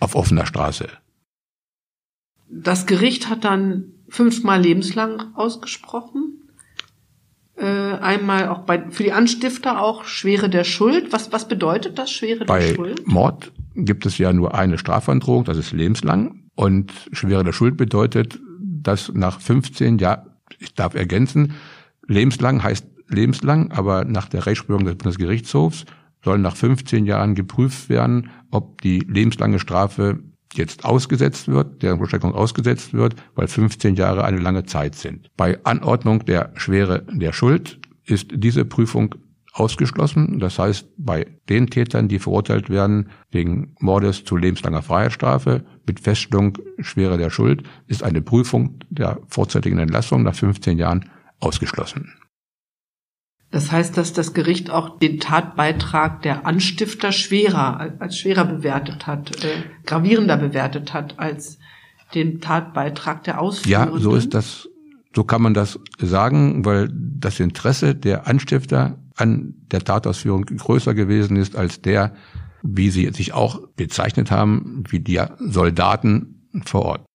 Auf 0.00 0.16
offener 0.16 0.46
Straße. 0.46 0.88
Das 2.50 2.86
Gericht 2.86 3.28
hat 3.28 3.44
dann 3.44 3.92
fünfmal 4.08 4.60
lebenslang 4.60 5.34
ausgesprochen 5.34 6.43
äh, 7.56 7.64
einmal 7.64 8.48
auch 8.48 8.60
bei 8.60 8.90
für 8.90 9.02
die 9.02 9.12
Anstifter 9.12 9.80
auch 9.80 10.04
Schwere 10.04 10.48
der 10.48 10.64
Schuld. 10.64 11.12
Was 11.12 11.32
was 11.32 11.48
bedeutet 11.48 11.98
das 11.98 12.10
Schwere 12.10 12.44
bei 12.44 12.60
der 12.60 12.74
Schuld? 12.74 13.04
Bei 13.04 13.12
Mord 13.12 13.52
gibt 13.74 14.06
es 14.06 14.18
ja 14.18 14.32
nur 14.32 14.54
eine 14.54 14.78
Strafandrohung, 14.78 15.44
das 15.44 15.56
ist 15.56 15.72
lebenslang. 15.72 16.42
Und 16.54 16.92
Schwere 17.12 17.44
der 17.44 17.52
Schuld 17.52 17.76
bedeutet, 17.76 18.38
dass 18.60 19.12
nach 19.12 19.40
15 19.40 19.98
Jahren, 19.98 20.30
ich 20.58 20.74
darf 20.74 20.94
ergänzen, 20.94 21.54
lebenslang 22.06 22.62
heißt 22.62 22.86
lebenslang, 23.08 23.70
aber 23.72 24.04
nach 24.04 24.28
der 24.28 24.46
Rechtsprechung 24.46 24.84
des 24.84 24.96
Bundesgerichtshofs 24.96 25.84
soll 26.22 26.38
nach 26.38 26.56
15 26.56 27.04
Jahren 27.04 27.34
geprüft 27.34 27.88
werden, 27.88 28.30
ob 28.50 28.80
die 28.80 29.00
lebenslange 29.00 29.58
Strafe 29.58 30.20
jetzt 30.56 30.84
ausgesetzt 30.84 31.48
wird, 31.48 31.82
deren 31.82 31.98
Vollstreckung 31.98 32.34
ausgesetzt 32.34 32.92
wird, 32.94 33.16
weil 33.34 33.48
15 33.48 33.94
Jahre 33.96 34.24
eine 34.24 34.38
lange 34.38 34.64
Zeit 34.64 34.94
sind. 34.94 35.30
Bei 35.36 35.58
Anordnung 35.64 36.24
der 36.24 36.52
Schwere 36.54 37.04
der 37.10 37.32
Schuld 37.32 37.78
ist 38.04 38.28
diese 38.32 38.64
Prüfung 38.64 39.14
ausgeschlossen. 39.54 40.40
Das 40.40 40.58
heißt, 40.58 40.88
bei 40.98 41.26
den 41.48 41.68
Tätern, 41.68 42.08
die 42.08 42.18
verurteilt 42.18 42.70
werden 42.70 43.10
wegen 43.30 43.74
Mordes 43.78 44.24
zu 44.24 44.36
lebenslanger 44.36 44.82
Freiheitsstrafe 44.82 45.64
mit 45.86 46.00
Feststellung 46.00 46.58
Schwere 46.80 47.18
der 47.18 47.30
Schuld, 47.30 47.62
ist 47.86 48.02
eine 48.02 48.20
Prüfung 48.20 48.80
der 48.90 49.20
vorzeitigen 49.28 49.78
Entlassung 49.78 50.24
nach 50.24 50.34
15 50.34 50.76
Jahren 50.76 51.08
ausgeschlossen. 51.38 52.12
Das 53.54 53.70
heißt, 53.70 53.96
dass 53.96 54.12
das 54.12 54.34
Gericht 54.34 54.68
auch 54.70 54.98
den 54.98 55.20
Tatbeitrag 55.20 56.22
der 56.22 56.44
Anstifter 56.44 57.12
schwerer, 57.12 57.94
als 58.00 58.18
schwerer 58.18 58.44
bewertet 58.46 59.06
hat, 59.06 59.44
äh, 59.44 59.62
gravierender 59.86 60.36
bewertet 60.36 60.92
hat 60.92 61.20
als 61.20 61.60
den 62.16 62.40
Tatbeitrag 62.40 63.22
der 63.22 63.40
Ausführenden. 63.40 63.94
Ja, 63.94 64.00
so 64.00 64.16
ist 64.16 64.34
das, 64.34 64.68
so 65.14 65.22
kann 65.22 65.40
man 65.40 65.54
das 65.54 65.78
sagen, 65.98 66.64
weil 66.64 66.90
das 66.92 67.38
Interesse 67.38 67.94
der 67.94 68.26
Anstifter 68.26 68.98
an 69.14 69.54
der 69.70 69.84
Tatausführung 69.84 70.46
größer 70.46 70.92
gewesen 70.92 71.36
ist 71.36 71.54
als 71.54 71.80
der, 71.80 72.12
wie 72.64 72.90
sie 72.90 73.08
sich 73.12 73.34
auch 73.34 73.68
bezeichnet 73.76 74.32
haben, 74.32 74.82
wie 74.88 74.98
die 74.98 75.22
Soldaten 75.38 76.48
vor 76.64 76.82
Ort. 76.82 77.06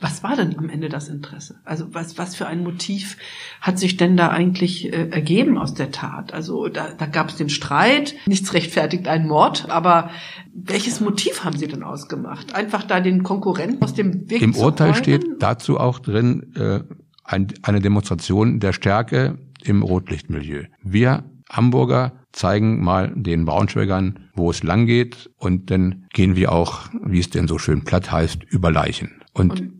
Was 0.00 0.22
war 0.22 0.36
denn 0.36 0.58
am 0.58 0.70
Ende 0.70 0.88
das 0.88 1.08
Interesse? 1.08 1.60
Also 1.64 1.92
was, 1.92 2.16
was 2.16 2.34
für 2.34 2.46
ein 2.46 2.62
Motiv 2.62 3.18
hat 3.60 3.78
sich 3.78 3.98
denn 3.98 4.16
da 4.16 4.28
eigentlich 4.28 4.90
äh, 4.90 5.10
ergeben 5.10 5.58
aus 5.58 5.74
der 5.74 5.90
Tat? 5.90 6.32
Also 6.32 6.68
da, 6.68 6.94
da 6.96 7.04
gab 7.04 7.28
es 7.28 7.36
den 7.36 7.50
Streit, 7.50 8.14
nichts 8.26 8.54
rechtfertigt 8.54 9.06
einen 9.06 9.28
Mord, 9.28 9.68
aber 9.68 10.10
welches 10.54 11.00
Motiv 11.00 11.44
haben 11.44 11.58
Sie 11.58 11.68
denn 11.68 11.82
ausgemacht? 11.82 12.54
Einfach 12.54 12.84
da 12.84 13.00
den 13.00 13.22
Konkurrenten 13.22 13.82
aus 13.82 13.92
dem 13.92 14.30
Weg 14.30 14.40
Im 14.40 14.54
zu 14.54 14.62
Urteil 14.62 14.90
räumen? 14.90 15.02
steht 15.02 15.26
dazu 15.40 15.78
auch 15.78 15.98
drin 15.98 16.54
äh, 16.56 16.80
ein, 17.24 17.48
eine 17.62 17.80
Demonstration 17.80 18.60
der 18.60 18.72
Stärke 18.72 19.38
im 19.62 19.82
Rotlichtmilieu. 19.82 20.64
Wir 20.82 21.24
Hamburger 21.50 22.12
zeigen 22.32 22.82
mal 22.82 23.12
den 23.14 23.44
Braunschweigern, 23.44 24.30
wo 24.34 24.50
es 24.50 24.62
lang 24.62 24.86
geht 24.86 25.30
und 25.36 25.70
dann 25.70 26.06
gehen 26.12 26.36
wir 26.36 26.52
auch, 26.52 26.88
wie 27.04 27.18
es 27.18 27.28
denn 27.28 27.48
so 27.48 27.58
schön 27.58 27.84
platt 27.84 28.10
heißt, 28.10 28.44
über 28.44 28.70
Leichen. 28.70 29.20
Und, 29.32 29.60
und 29.60 29.72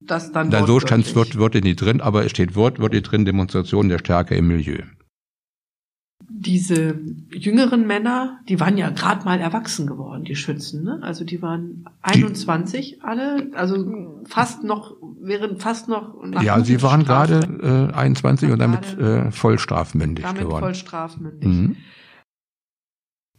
das 0.00 0.32
dann 0.32 0.50
da 0.50 0.66
so 0.66 0.78
stand 0.78 1.14
Wort, 1.16 1.38
Wörter 1.38 1.60
nicht 1.60 1.80
drin, 1.80 2.00
aber 2.00 2.24
es 2.24 2.30
steht 2.30 2.54
wortwörtlich 2.54 3.02
drin, 3.02 3.24
Demonstration 3.24 3.88
der 3.88 3.98
Stärke 3.98 4.34
im 4.34 4.48
Milieu. 4.48 4.82
Diese 6.34 6.98
jüngeren 7.30 7.86
Männer, 7.86 8.40
die 8.48 8.58
waren 8.58 8.76
ja 8.76 8.90
gerade 8.90 9.24
mal 9.24 9.38
erwachsen 9.38 9.86
geworden, 9.86 10.24
die 10.24 10.34
Schützen, 10.34 10.82
ne? 10.82 10.98
Also 11.02 11.24
die 11.24 11.42
waren 11.42 11.84
21 12.02 12.90
die, 12.96 13.00
alle, 13.02 13.50
also 13.54 14.22
fast 14.24 14.64
noch, 14.64 14.96
wären 15.20 15.58
fast 15.58 15.88
noch 15.88 16.14
Ja, 16.42 16.64
sie 16.64 16.82
waren 16.82 17.04
gerade 17.04 17.90
äh, 17.92 17.94
21 17.94 18.50
und 18.50 18.58
damit 18.58 18.98
äh, 18.98 19.30
voll 19.30 19.58
strafmündig 19.58 20.24
damit 20.24 20.42
geworden. 20.42 20.62
voll 20.62 20.74
strafmündig. 20.74 21.48
Mhm. 21.48 21.76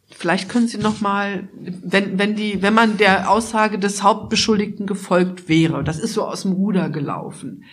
Vielleicht 0.09 0.47
können 0.47 0.67
Sie 0.67 0.77
noch 0.77 1.01
mal, 1.01 1.49
wenn 1.53 2.19
wenn 2.19 2.35
die, 2.35 2.61
wenn 2.61 2.73
man 2.73 2.97
der 2.97 3.29
Aussage 3.29 3.79
des 3.79 4.03
Hauptbeschuldigten 4.03 4.85
gefolgt 4.85 5.49
wäre, 5.49 5.83
das 5.83 5.99
ist 5.99 6.13
so 6.13 6.25
aus 6.25 6.43
dem 6.43 6.51
Ruder 6.51 6.89
gelaufen, 6.89 7.63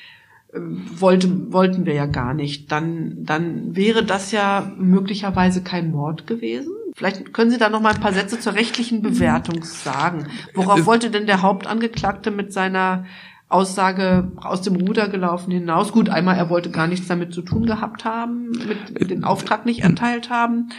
wollte, 0.53 1.53
wollten 1.53 1.87
wir 1.87 1.95
ja 1.95 2.07
gar 2.07 2.35
nicht, 2.35 2.73
dann 2.73 3.25
dann 3.25 3.77
wäre 3.77 4.05
das 4.05 4.33
ja 4.33 4.73
möglicherweise 4.77 5.63
kein 5.63 5.91
Mord 5.91 6.27
gewesen. 6.27 6.73
Vielleicht 6.95 7.33
können 7.33 7.51
Sie 7.51 7.59
da 7.59 7.69
noch 7.69 7.81
mal 7.81 7.95
ein 7.95 8.01
paar 8.01 8.13
Sätze 8.13 8.41
zur 8.41 8.55
rechtlichen 8.55 9.01
Bewertung 9.01 9.63
sagen. 9.63 10.27
Worauf 10.55 10.87
wollte 10.87 11.11
denn 11.11 11.27
der 11.27 11.43
Hauptangeklagte 11.43 12.31
mit 12.31 12.53
seiner 12.53 13.05
Aussage 13.49 14.31
aus 14.37 14.63
dem 14.63 14.77
Ruder 14.77 15.09
gelaufen 15.09 15.51
hinaus. 15.51 15.93
Gut, 15.93 16.09
einmal, 16.09 16.37
er 16.37 16.51
wollte 16.51 16.71
gar 16.71 16.87
nichts 16.87 17.09
damit 17.09 17.35
zu 17.35 17.43
tun 17.43 17.67
gehabt 17.67 18.05
haben, 18.05 18.51
mit 18.99 19.11
den 19.11 19.25
Auftrag 19.25 19.67
nicht 19.67 19.81
erteilt 19.81 20.31
haben. 20.31 20.71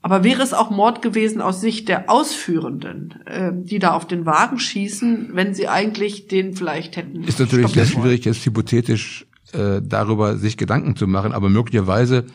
Aber 0.00 0.22
wäre 0.22 0.42
es 0.42 0.54
auch 0.54 0.70
Mord 0.70 1.02
gewesen 1.02 1.40
aus 1.40 1.60
Sicht 1.60 1.88
der 1.88 2.08
Ausführenden, 2.08 3.14
äh, 3.26 3.50
die 3.52 3.78
da 3.78 3.92
auf 3.92 4.06
den 4.06 4.26
Wagen 4.26 4.58
schießen, 4.58 5.30
wenn 5.32 5.54
sie 5.54 5.68
eigentlich 5.68 6.28
den 6.28 6.54
vielleicht 6.54 6.96
hätten? 6.96 7.24
Ist 7.24 7.40
natürlich 7.40 7.72
sehr 7.72 7.86
schwierig, 7.86 8.24
jetzt 8.24 8.44
hypothetisch 8.46 9.26
äh, 9.52 9.80
darüber 9.82 10.36
sich 10.36 10.56
Gedanken 10.56 10.94
zu 10.94 11.06
machen, 11.06 11.32
aber 11.32 11.48
möglicherweise 11.48 12.26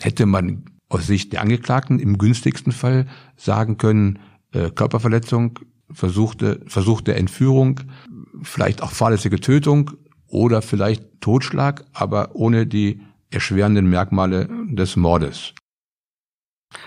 hätte 0.00 0.26
man 0.26 0.64
aus 0.88 1.06
Sicht 1.06 1.32
der 1.32 1.40
Angeklagten 1.40 1.98
im 1.98 2.18
günstigsten 2.18 2.72
Fall 2.72 3.06
sagen 3.36 3.78
können, 3.78 4.18
äh, 4.52 4.70
Körperverletzung 4.70 5.58
versuchte, 5.90 6.60
versuchte 6.66 7.14
Entführung, 7.14 7.80
vielleicht 8.42 8.82
auch 8.82 8.90
fahrlässige 8.90 9.40
Tötung 9.40 9.92
oder 10.26 10.62
vielleicht 10.62 11.20
Totschlag, 11.20 11.84
aber 11.92 12.34
ohne 12.34 12.66
die 12.66 13.00
erschwerenden 13.30 13.88
Merkmale 13.88 14.48
des 14.68 14.96
Mordes. 14.96 15.54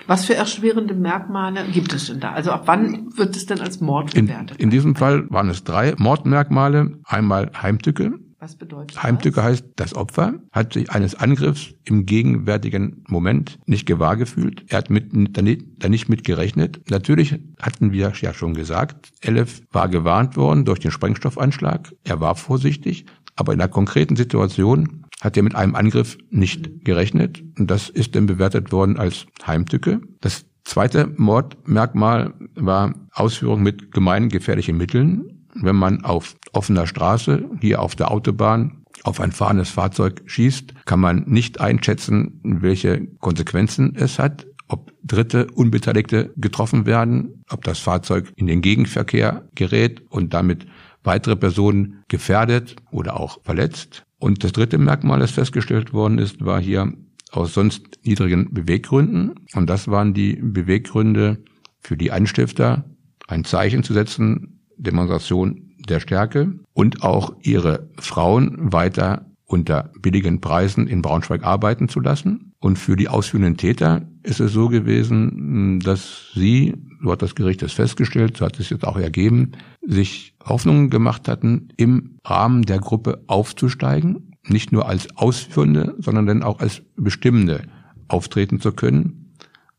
Was 0.07 0.25
für 0.25 0.35
erschwerende 0.35 0.93
Merkmale 0.93 1.65
gibt 1.71 1.93
es 1.93 2.07
denn 2.07 2.19
da? 2.19 2.31
Also 2.31 2.51
ab 2.51 2.63
wann 2.65 3.15
wird 3.15 3.35
es 3.35 3.45
denn 3.45 3.61
als 3.61 3.79
Mord 3.79 4.13
gewertet? 4.13 4.57
In, 4.57 4.65
in 4.65 4.69
diesem 4.69 4.95
Fall 4.95 5.29
waren 5.29 5.49
es 5.49 5.63
drei 5.63 5.93
Mordmerkmale. 5.97 6.99
Einmal 7.03 7.51
Heimtücke, 7.61 8.19
was 8.39 8.55
bedeutet 8.55 9.03
Heimtücke 9.03 9.35
das? 9.35 9.45
heißt, 9.45 9.65
das 9.75 9.95
Opfer 9.95 10.35
hat 10.51 10.73
sich 10.73 10.89
eines 10.91 11.15
Angriffs 11.15 11.73
im 11.83 12.05
gegenwärtigen 12.05 13.03
Moment 13.07 13.59
nicht 13.65 13.85
gewahr 13.85 14.15
gefühlt. 14.15 14.63
Er 14.69 14.77
hat 14.77 14.89
mit, 14.89 15.11
da 15.13 15.89
nicht 15.89 16.09
mit 16.09 16.23
gerechnet. 16.23 16.89
Natürlich 16.89 17.37
hatten 17.61 17.91
wir 17.91 18.13
ja 18.19 18.33
schon 18.33 18.53
gesagt, 18.53 19.11
Elef 19.21 19.61
war 19.71 19.89
gewarnt 19.89 20.37
worden 20.37 20.63
durch 20.63 20.79
den 20.79 20.91
Sprengstoffanschlag. 20.91 21.93
Er 22.03 22.21
war 22.21 22.35
vorsichtig. 22.35 23.05
Aber 23.35 23.53
in 23.53 23.59
der 23.59 23.69
konkreten 23.69 24.15
Situation 24.15 25.05
hat 25.21 25.37
er 25.37 25.43
mit 25.43 25.55
einem 25.55 25.75
Angriff 25.75 26.17
nicht 26.29 26.85
gerechnet. 26.85 27.43
Und 27.57 27.69
das 27.69 27.89
ist 27.89 28.15
dann 28.15 28.25
bewertet 28.25 28.71
worden 28.71 28.97
als 28.97 29.25
Heimtücke. 29.45 30.01
Das 30.21 30.45
zweite 30.63 31.13
Mordmerkmal 31.17 32.33
war 32.55 32.93
Ausführung 33.11 33.61
mit 33.63 33.91
gemeinen 33.91 34.29
gefährlichen 34.29 34.77
Mitteln 34.77 35.39
wenn 35.55 35.75
man 35.75 36.03
auf 36.03 36.35
offener 36.53 36.87
Straße, 36.87 37.49
hier 37.61 37.81
auf 37.81 37.95
der 37.95 38.11
Autobahn, 38.11 38.83
auf 39.03 39.19
ein 39.19 39.31
fahrendes 39.31 39.69
Fahrzeug 39.69 40.23
schießt, 40.25 40.85
kann 40.85 40.99
man 40.99 41.23
nicht 41.27 41.61
einschätzen, 41.61 42.39
welche 42.43 43.07
Konsequenzen 43.19 43.95
es 43.95 44.19
hat, 44.19 44.45
ob 44.67 44.91
Dritte, 45.03 45.47
Unbeteiligte 45.53 46.33
getroffen 46.35 46.85
werden, 46.85 47.43
ob 47.49 47.63
das 47.63 47.79
Fahrzeug 47.79 48.31
in 48.35 48.47
den 48.47 48.61
Gegenverkehr 48.61 49.47
gerät 49.55 50.01
und 50.09 50.33
damit 50.33 50.67
weitere 51.03 51.35
Personen 51.35 52.03
gefährdet 52.07 52.75
oder 52.91 53.19
auch 53.19 53.41
verletzt. 53.43 54.03
Und 54.19 54.43
das 54.43 54.51
dritte 54.51 54.77
Merkmal, 54.77 55.19
das 55.19 55.31
festgestellt 55.31 55.93
worden 55.93 56.19
ist, 56.19 56.43
war 56.43 56.61
hier 56.61 56.93
aus 57.31 57.53
sonst 57.53 57.99
niedrigen 58.03 58.53
Beweggründen. 58.53 59.35
Und 59.53 59.69
das 59.69 59.87
waren 59.87 60.13
die 60.13 60.35
Beweggründe 60.35 61.37
für 61.79 61.97
die 61.97 62.11
Anstifter, 62.11 62.85
ein 63.27 63.45
Zeichen 63.45 63.83
zu 63.83 63.93
setzen, 63.93 64.59
Demonstration 64.77 65.69
der 65.87 65.99
Stärke 65.99 66.53
und 66.73 67.03
auch 67.03 67.35
ihre 67.41 67.89
Frauen 67.97 68.71
weiter 68.73 69.25
unter 69.45 69.91
billigen 69.99 70.41
Preisen 70.41 70.87
in 70.87 71.01
Braunschweig 71.01 71.43
arbeiten 71.43 71.89
zu 71.89 71.99
lassen. 71.99 72.53
Und 72.59 72.77
für 72.77 72.95
die 72.95 73.07
ausführenden 73.07 73.57
Täter 73.57 74.07
ist 74.21 74.39
es 74.39 74.51
so 74.53 74.67
gewesen, 74.67 75.79
dass 75.79 76.31
sie, 76.35 76.75
so 77.01 77.11
hat 77.11 77.21
das 77.21 77.35
Gericht 77.35 77.61
es 77.63 77.73
festgestellt, 77.73 78.37
so 78.37 78.45
hat 78.45 78.59
es 78.59 78.69
jetzt 78.69 78.85
auch 78.85 78.97
ergeben, 78.97 79.53
sich 79.85 80.35
Hoffnungen 80.43 80.89
gemacht 80.89 81.27
hatten, 81.27 81.69
im 81.77 82.17
Rahmen 82.25 82.63
der 82.63 82.79
Gruppe 82.79 83.23
aufzusteigen, 83.27 84.33
nicht 84.47 84.71
nur 84.71 84.87
als 84.87 85.15
Ausführende, 85.15 85.95
sondern 85.99 86.25
dann 86.25 86.43
auch 86.43 86.59
als 86.59 86.81
Bestimmende 86.95 87.63
auftreten 88.07 88.59
zu 88.59 88.71
können. 88.71 89.35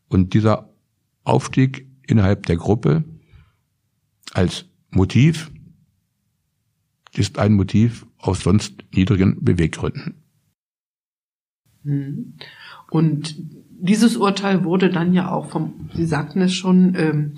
Und 0.07 0.33
dieser 0.33 0.69
Aufstieg 1.23 1.87
innerhalb 2.07 2.45
der 2.45 2.57
Gruppe 2.57 3.03
als 4.33 4.65
Motiv 4.89 5.51
ist 7.13 7.37
ein 7.37 7.53
Motiv 7.53 8.05
aus 8.17 8.41
sonst 8.41 8.83
niedrigen 8.93 9.43
Beweggründen. 9.43 10.15
Hm. 11.83 12.35
Und 12.89 13.35
dieses 13.81 14.17
Urteil 14.17 14.63
wurde 14.63 14.89
dann 14.89 15.13
ja 15.13 15.31
auch 15.31 15.49
vom, 15.49 15.89
Sie 15.93 16.05
sagten 16.05 16.41
es 16.41 16.53
schon, 16.53 16.95
ähm, 16.95 17.33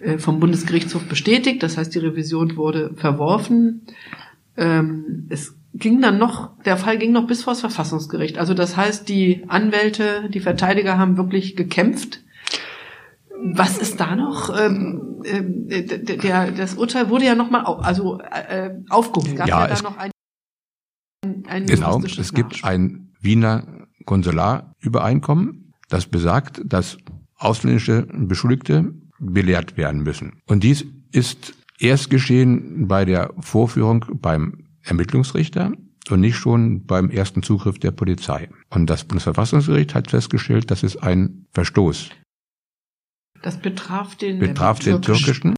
äh, 0.00 0.18
vom 0.18 0.40
Bundesgerichtshof 0.40 1.04
bestätigt. 1.04 1.62
Das 1.62 1.76
heißt, 1.76 1.94
die 1.94 2.00
Revision 2.00 2.56
wurde 2.56 2.94
verworfen. 2.96 3.82
Ähm, 4.56 5.26
es 5.28 5.54
ging 5.74 6.00
dann 6.00 6.18
noch, 6.18 6.50
der 6.64 6.76
Fall 6.76 6.98
ging 6.98 7.12
noch 7.12 7.26
bis 7.26 7.44
vor 7.44 7.52
das 7.52 7.60
Verfassungsgericht. 7.60 8.38
Also 8.38 8.54
das 8.54 8.76
heißt, 8.76 9.08
die 9.08 9.44
Anwälte, 9.48 10.28
die 10.28 10.40
Verteidiger 10.40 10.98
haben 10.98 11.16
wirklich 11.16 11.56
gekämpft 11.56 12.22
was 13.42 13.78
ist 13.78 13.98
da 14.00 14.14
noch? 14.14 14.56
Ähm, 14.56 15.22
äh, 15.24 15.98
der, 15.98 16.52
das 16.52 16.74
Urteil 16.74 17.08
wurde 17.10 17.24
ja 17.24 17.34
nochmal 17.34 17.64
also, 17.64 18.20
äh, 18.20 18.70
aufgehoben. 18.88 19.36
Gab 19.36 19.48
ja, 19.48 19.66
ja 19.66 19.74
da 19.74 19.82
noch 19.82 19.96
ein, 19.96 20.10
ein 21.48 21.66
Genau, 21.66 22.00
es 22.00 22.32
gibt 22.32 22.64
ein 22.64 23.12
Wiener 23.20 23.86
Konsularübereinkommen, 24.04 25.61
das 25.92 26.06
besagt, 26.06 26.60
dass 26.64 26.98
ausländische 27.36 28.06
Beschuldigte 28.12 28.94
belehrt 29.18 29.76
werden 29.76 30.02
müssen. 30.02 30.40
Und 30.46 30.64
dies 30.64 30.84
ist 31.12 31.54
erst 31.78 32.10
geschehen 32.10 32.88
bei 32.88 33.04
der 33.04 33.32
Vorführung 33.40 34.04
beim 34.14 34.66
Ermittlungsrichter 34.82 35.72
und 36.10 36.20
nicht 36.20 36.36
schon 36.36 36.84
beim 36.84 37.10
ersten 37.10 37.42
Zugriff 37.42 37.78
der 37.78 37.92
Polizei. 37.92 38.48
Und 38.70 38.90
das 38.90 39.04
Bundesverfassungsgericht 39.04 39.94
hat 39.94 40.10
festgestellt, 40.10 40.70
das 40.70 40.82
ist 40.82 40.96
ein 41.02 41.46
Verstoß 41.52 42.10
das 43.42 43.58
betraf 43.58 44.14
den, 44.16 44.38
betraf 44.38 44.78
den 44.78 45.02
türkischen. 45.02 45.54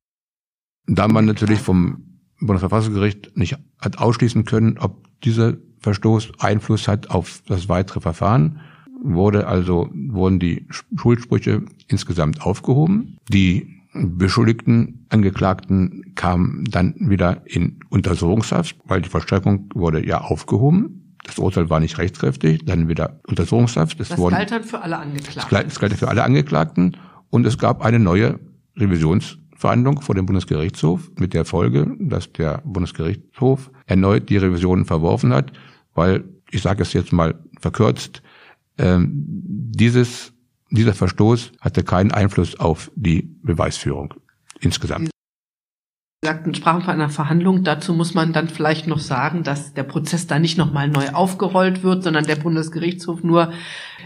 Da 0.87 1.07
man 1.09 1.26
natürlich 1.26 1.61
vom 1.61 2.20
Bundesverfassungsgericht 2.41 3.37
nicht 3.37 3.57
hat 3.78 3.99
ausschließen 3.99 4.45
können, 4.45 4.78
ob 4.78 5.07
dieser 5.20 5.55
Verstoß 5.80 6.32
Einfluss 6.41 6.89
hat 6.89 7.11
auf 7.11 7.43
das 7.47 7.68
weitere 7.68 8.01
Verfahren, 8.01 8.61
wurde 9.05 9.46
also, 9.46 9.88
wurden 9.92 10.38
die 10.40 10.66
Schuldsprüche 10.96 11.62
insgesamt 11.88 12.42
aufgehoben. 12.42 13.18
Die 13.28 13.82
beschuldigten 13.92 15.07
Angeklagten 15.11 16.14
kamen 16.14 16.64
dann 16.64 16.94
wieder 16.98 17.42
in 17.44 17.78
Untersuchungshaft, 17.90 18.76
weil 18.86 19.02
die 19.02 19.09
Vollstreckung 19.09 19.70
wurde 19.74 20.05
ja 20.05 20.22
aufgehoben. 20.22 21.16
Das 21.22 21.38
Urteil 21.38 21.70
war 21.70 21.80
nicht 21.80 21.98
rechtskräftig, 21.98 22.64
dann 22.64 22.88
wieder 22.88 23.20
Untersuchungshaft. 23.26 24.00
Das, 24.00 24.09
das 24.09 24.18
galt 24.18 24.50
dann 24.50 24.64
für 24.64 24.82
alle 24.82 24.98
Angeklagten. 24.98 25.68
Das 25.68 25.78
galt 25.78 25.92
für 25.94 26.09
alle 26.09 26.24
Angeklagten. 26.24 26.96
Und 27.30 27.46
es 27.46 27.57
gab 27.57 27.82
eine 27.82 27.98
neue 27.98 28.40
Revisionsverhandlung 28.76 30.00
vor 30.00 30.14
dem 30.14 30.26
Bundesgerichtshof 30.26 31.11
mit 31.18 31.32
der 31.32 31.44
Folge, 31.44 31.94
dass 31.98 32.32
der 32.32 32.62
Bundesgerichtshof 32.64 33.70
erneut 33.86 34.28
die 34.28 34.36
Revisionen 34.36 34.84
verworfen 34.84 35.32
hat, 35.32 35.52
weil, 35.94 36.24
ich 36.50 36.62
sage 36.62 36.82
es 36.82 36.92
jetzt 36.92 37.12
mal 37.12 37.34
verkürzt, 37.61 38.22
ähm, 38.79 39.12
dieses, 39.14 40.33
dieser 40.70 40.95
Verstoß 40.95 41.53
hatte 41.61 41.83
keinen 41.83 42.12
Einfluss 42.12 42.59
auf 42.59 42.91
die 42.95 43.22
Beweisführung 43.43 44.14
insgesamt 44.61 45.11
sagten, 46.25 46.55
sprachen 46.55 46.83
von 46.83 46.95
einer 46.95 47.11
Verhandlung. 47.11 47.62
Dazu 47.62 47.93
muss 47.93 48.14
man 48.14 48.33
dann 48.33 48.49
vielleicht 48.49 48.87
noch 48.87 48.99
sagen, 48.99 49.45
dass 49.45 49.75
der 49.75 49.85
Prozess 49.85 50.27
da 50.27 50.39
nicht 50.39 50.59
nochmal 50.59 50.89
neu 50.89 51.11
aufgerollt 51.11 51.83
wird, 51.85 52.03
sondern 52.03 52.25
der 52.25 52.37
Bundesgerichtshof 52.37 53.22
nur 53.22 53.53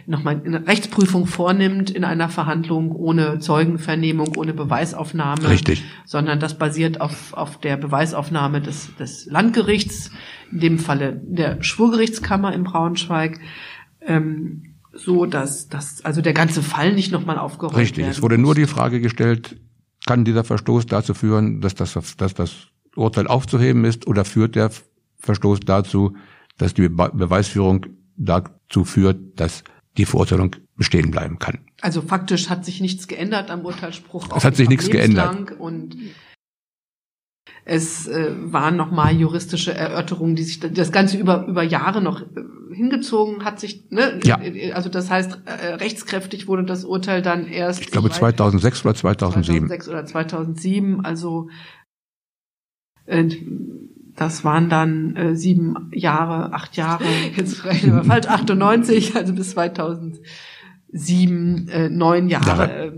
nochmal 0.06 0.42
eine 0.44 0.66
Rechtsprüfung 0.66 1.26
vornimmt 1.26 1.90
in 1.90 2.04
einer 2.04 2.28
Verhandlung 2.28 2.92
ohne 2.92 3.38
Zeugenvernehmung, 3.38 4.36
ohne 4.36 4.52
Beweisaufnahme. 4.52 5.48
Richtig. 5.48 5.84
Sondern 6.04 6.40
das 6.40 6.58
basiert 6.58 7.00
auf, 7.00 7.32
auf 7.32 7.58
der 7.60 7.76
Beweisaufnahme 7.76 8.60
des, 8.60 8.94
des 8.96 9.26
Landgerichts, 9.26 10.10
in 10.50 10.60
dem 10.60 10.78
Falle 10.78 11.20
der 11.22 11.62
Schwurgerichtskammer 11.62 12.52
in 12.52 12.64
Braunschweig. 12.64 13.38
Ähm, 14.08 14.74
so 14.92 15.26
dass, 15.26 15.68
dass 15.68 16.04
also 16.04 16.20
der 16.20 16.32
ganze 16.32 16.62
Fall 16.62 16.92
nicht 16.92 17.12
nochmal 17.12 17.38
aufgerollt 17.38 17.74
wird. 17.74 17.82
Richtig, 17.82 18.06
es 18.06 18.22
wurde 18.22 18.38
nur 18.38 18.54
die 18.54 18.66
Frage 18.66 19.00
gestellt, 19.00 19.60
kann 20.06 20.24
dieser 20.24 20.44
Verstoß 20.44 20.86
dazu 20.86 21.14
führen, 21.14 21.60
dass 21.60 21.74
das, 21.74 21.92
dass 22.16 22.34
das 22.34 22.68
Urteil 22.96 23.26
aufzuheben 23.26 23.84
ist 23.84 24.06
oder 24.06 24.24
führt 24.24 24.56
der 24.56 24.70
Verstoß 25.18 25.60
dazu, 25.60 26.16
dass 26.56 26.74
die 26.74 26.88
Beweisführung 26.88 27.86
dazu 28.16 28.84
führt, 28.84 29.38
dass 29.38 29.62
die 29.96 30.04
Verurteilung 30.04 30.56
bestehen 30.76 31.10
bleiben 31.10 31.38
kann. 31.38 31.58
Also 31.80 32.02
faktisch 32.02 32.48
hat 32.48 32.64
sich 32.64 32.80
nichts 32.80 33.08
geändert 33.08 33.50
am 33.50 33.64
Urteilsspruch. 33.64 34.28
Es 34.36 34.44
hat 34.44 34.56
sich 34.56 34.68
nichts 34.68 34.90
geändert. 34.90 35.52
Und 35.58 35.96
es 37.64 38.08
äh, 38.08 38.34
waren 38.50 38.76
nochmal 38.76 39.14
juristische 39.14 39.74
Erörterungen, 39.74 40.36
die 40.36 40.42
sich 40.42 40.60
das 40.60 40.90
Ganze 40.90 41.18
über, 41.18 41.46
über 41.46 41.62
Jahre 41.62 42.00
noch 42.00 42.22
äh, 42.22 42.26
hingezogen 42.72 43.44
hat 43.44 43.60
sich, 43.60 43.90
ne? 43.90 44.18
Ja. 44.24 44.40
Also 44.72 44.88
das 44.88 45.10
heißt, 45.10 45.40
äh, 45.44 45.74
rechtskräftig 45.74 46.48
wurde 46.48 46.64
das 46.64 46.84
Urteil 46.84 47.20
dann 47.20 47.46
erst. 47.46 47.80
Ich 47.80 47.90
glaube 47.90 48.10
2006 48.10 48.84
oder 48.84 48.94
2007. 48.94 49.68
2006 49.68 49.88
oder 49.88 50.06
2007, 50.06 51.04
also 51.04 51.48
äh, 53.04 53.28
das 54.14 54.44
waren 54.44 54.68
dann 54.68 55.16
äh, 55.16 55.36
sieben 55.36 55.90
Jahre, 55.92 56.52
acht 56.52 56.76
Jahre, 56.76 57.04
jetzt 57.36 57.64
rechnen 57.64 57.96
wir 57.96 58.04
falsch, 58.04 58.28
98, 58.28 59.16
also 59.16 59.34
bis 59.34 59.50
2007, 59.50 61.68
äh, 61.68 61.88
neun 61.88 62.28
Jahre 62.28 62.70
äh, 62.70 62.92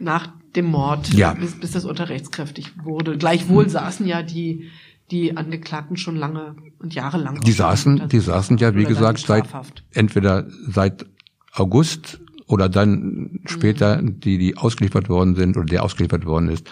nach 0.00 0.37
dem 0.56 0.66
Mord, 0.66 1.12
ja. 1.12 1.34
bis, 1.34 1.58
bis 1.58 1.72
das 1.72 1.84
Urteil 1.84 2.06
rechtskräftig 2.06 2.84
wurde. 2.84 3.16
Gleichwohl 3.18 3.64
hm. 3.64 3.70
saßen 3.70 4.06
ja 4.06 4.22
die 4.22 4.70
die 5.10 5.36
Angeklagten 5.36 5.96
schon 5.96 6.16
lange 6.16 6.56
und 6.78 6.94
jahrelang. 6.94 7.40
Die 7.40 7.52
saßen, 7.52 8.08
die 8.08 8.20
saßen 8.20 8.58
ja, 8.58 8.74
wie 8.74 8.84
gesagt, 8.84 9.20
seit 9.20 9.48
entweder 9.92 10.46
seit 10.66 11.06
August 11.52 12.20
oder 12.46 12.68
dann 12.68 13.40
später, 13.46 14.00
mhm. 14.00 14.20
die 14.20 14.38
die 14.38 14.56
ausgeliefert 14.56 15.08
worden 15.08 15.34
sind 15.34 15.56
oder 15.56 15.66
der 15.66 15.82
ausgeliefert 15.82 16.24
worden 16.24 16.48
ist, 16.48 16.68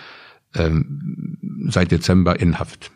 ähm, 0.55 1.39
seit 1.69 1.91
Dezember 1.91 2.39
in 2.39 2.59
Haft. 2.59 2.91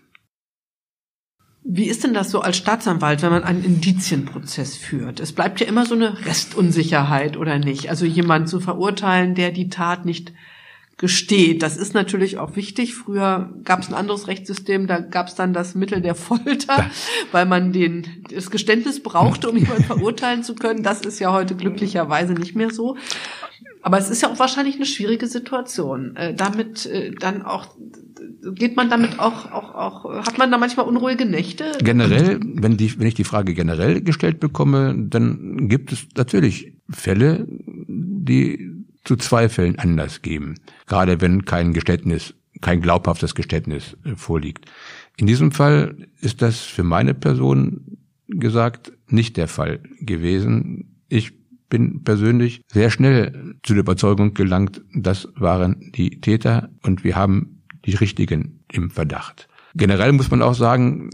Wie 1.62 1.89
ist 1.89 2.05
denn 2.05 2.14
das 2.14 2.31
so 2.31 2.41
als 2.41 2.57
Staatsanwalt, 2.57 3.22
wenn 3.22 3.31
man 3.31 3.45
einen 3.45 3.62
Indizienprozess 3.62 4.76
führt? 4.76 5.20
Es 5.20 5.33
bleibt 5.33 5.61
ja 5.61 5.66
immer 5.66 5.85
so 5.85 5.95
eine 5.95 6.24
Restunsicherheit, 6.24 7.37
oder 7.37 7.59
nicht? 7.59 7.91
Also 7.91 8.07
jemand 8.07 8.49
zu 8.49 8.61
verurteilen, 8.61 9.35
der 9.35 9.53
die 9.53 9.68
Tat 9.68 10.07
nicht 10.07 10.33
gesteht. 11.01 11.62
Das 11.62 11.78
ist 11.78 11.94
natürlich 11.94 12.36
auch 12.36 12.57
wichtig. 12.57 12.94
Früher 12.94 13.48
gab 13.64 13.80
es 13.80 13.88
ein 13.88 13.94
anderes 13.94 14.28
Rechtssystem, 14.28 14.86
da 14.86 15.01
gab 15.01 15.28
es 15.28 15.34
dann 15.34 15.55
das 15.55 15.74
Mittel 15.74 16.03
der 16.03 16.14
Folter, 16.14 16.90
weil 17.32 17.46
man 17.46 17.72
den, 17.72 18.07
das 18.30 18.51
Geständnis 18.51 19.03
brauchte, 19.03 19.48
um 19.48 19.57
jemanden 19.57 19.84
verurteilen 19.84 20.42
zu 20.44 20.55
können. 20.55 20.82
Das 20.82 21.01
ist 21.01 21.18
ja 21.18 21.32
heute 21.32 21.57
glücklicherweise 21.57 22.34
nicht 22.34 22.55
mehr 22.55 22.70
so. 22.70 22.98
Aber 23.80 23.96
es 23.96 24.11
ist 24.11 24.20
ja 24.20 24.30
auch 24.30 24.38
wahrscheinlich 24.38 24.76
eine 24.76 24.84
schwierige 24.84 25.26
Situation. 25.26 26.16
Äh, 26.16 26.34
damit 26.34 26.84
äh, 26.84 27.12
dann 27.18 27.42
auch 27.42 27.68
geht 28.55 28.76
man 28.76 28.90
damit 28.90 29.18
auch, 29.18 29.51
auch, 29.51 29.74
auch, 29.74 30.26
hat 30.26 30.36
man 30.36 30.51
da 30.51 30.59
manchmal 30.59 30.86
unruhige 30.86 31.24
Nächte? 31.24 31.72
Generell, 31.82 32.40
wenn, 32.42 32.76
die, 32.76 32.98
wenn 32.98 33.07
ich 33.07 33.14
die 33.14 33.24
Frage 33.24 33.55
generell 33.55 34.03
gestellt 34.03 34.38
bekomme, 34.38 34.94
dann 34.98 35.68
gibt 35.68 35.92
es 35.92 36.09
natürlich 36.16 36.74
Fälle, 36.90 37.46
die 37.48 38.70
zu 39.05 39.16
zwei 39.16 39.48
Fällen 39.48 39.78
Anlass 39.78 40.22
geben. 40.22 40.57
Gerade 40.86 41.20
wenn 41.20 41.44
kein 41.44 41.72
Geständnis, 41.72 42.34
kein 42.61 42.80
glaubhaftes 42.80 43.34
Geständnis 43.34 43.96
äh, 44.05 44.16
vorliegt. 44.16 44.70
In 45.16 45.26
diesem 45.26 45.53
Fall 45.53 46.09
ist 46.20 46.42
das 46.42 46.61
für 46.61 46.84
meine 46.84 47.14
Person 47.14 47.98
gesagt 48.28 48.92
nicht 49.09 49.36
der 49.36 49.48
Fall 49.48 49.80
gewesen. 50.01 51.03
Ich 51.09 51.32
bin 51.68 52.03
persönlich 52.05 52.62
sehr 52.70 52.90
schnell 52.90 53.57
zu 53.62 53.74
der 53.74 53.82
Überzeugung 53.82 54.34
gelangt, 54.34 54.82
das 54.94 55.28
waren 55.36 55.92
die 55.94 56.20
Täter 56.20 56.70
und 56.82 57.05
wir 57.05 57.16
haben 57.16 57.62
die 57.86 57.94
richtigen 57.94 58.64
im 58.70 58.90
Verdacht. 58.90 59.48
Generell 59.74 60.12
muss 60.12 60.30
man 60.30 60.42
auch 60.42 60.55
sagen, 60.55 61.11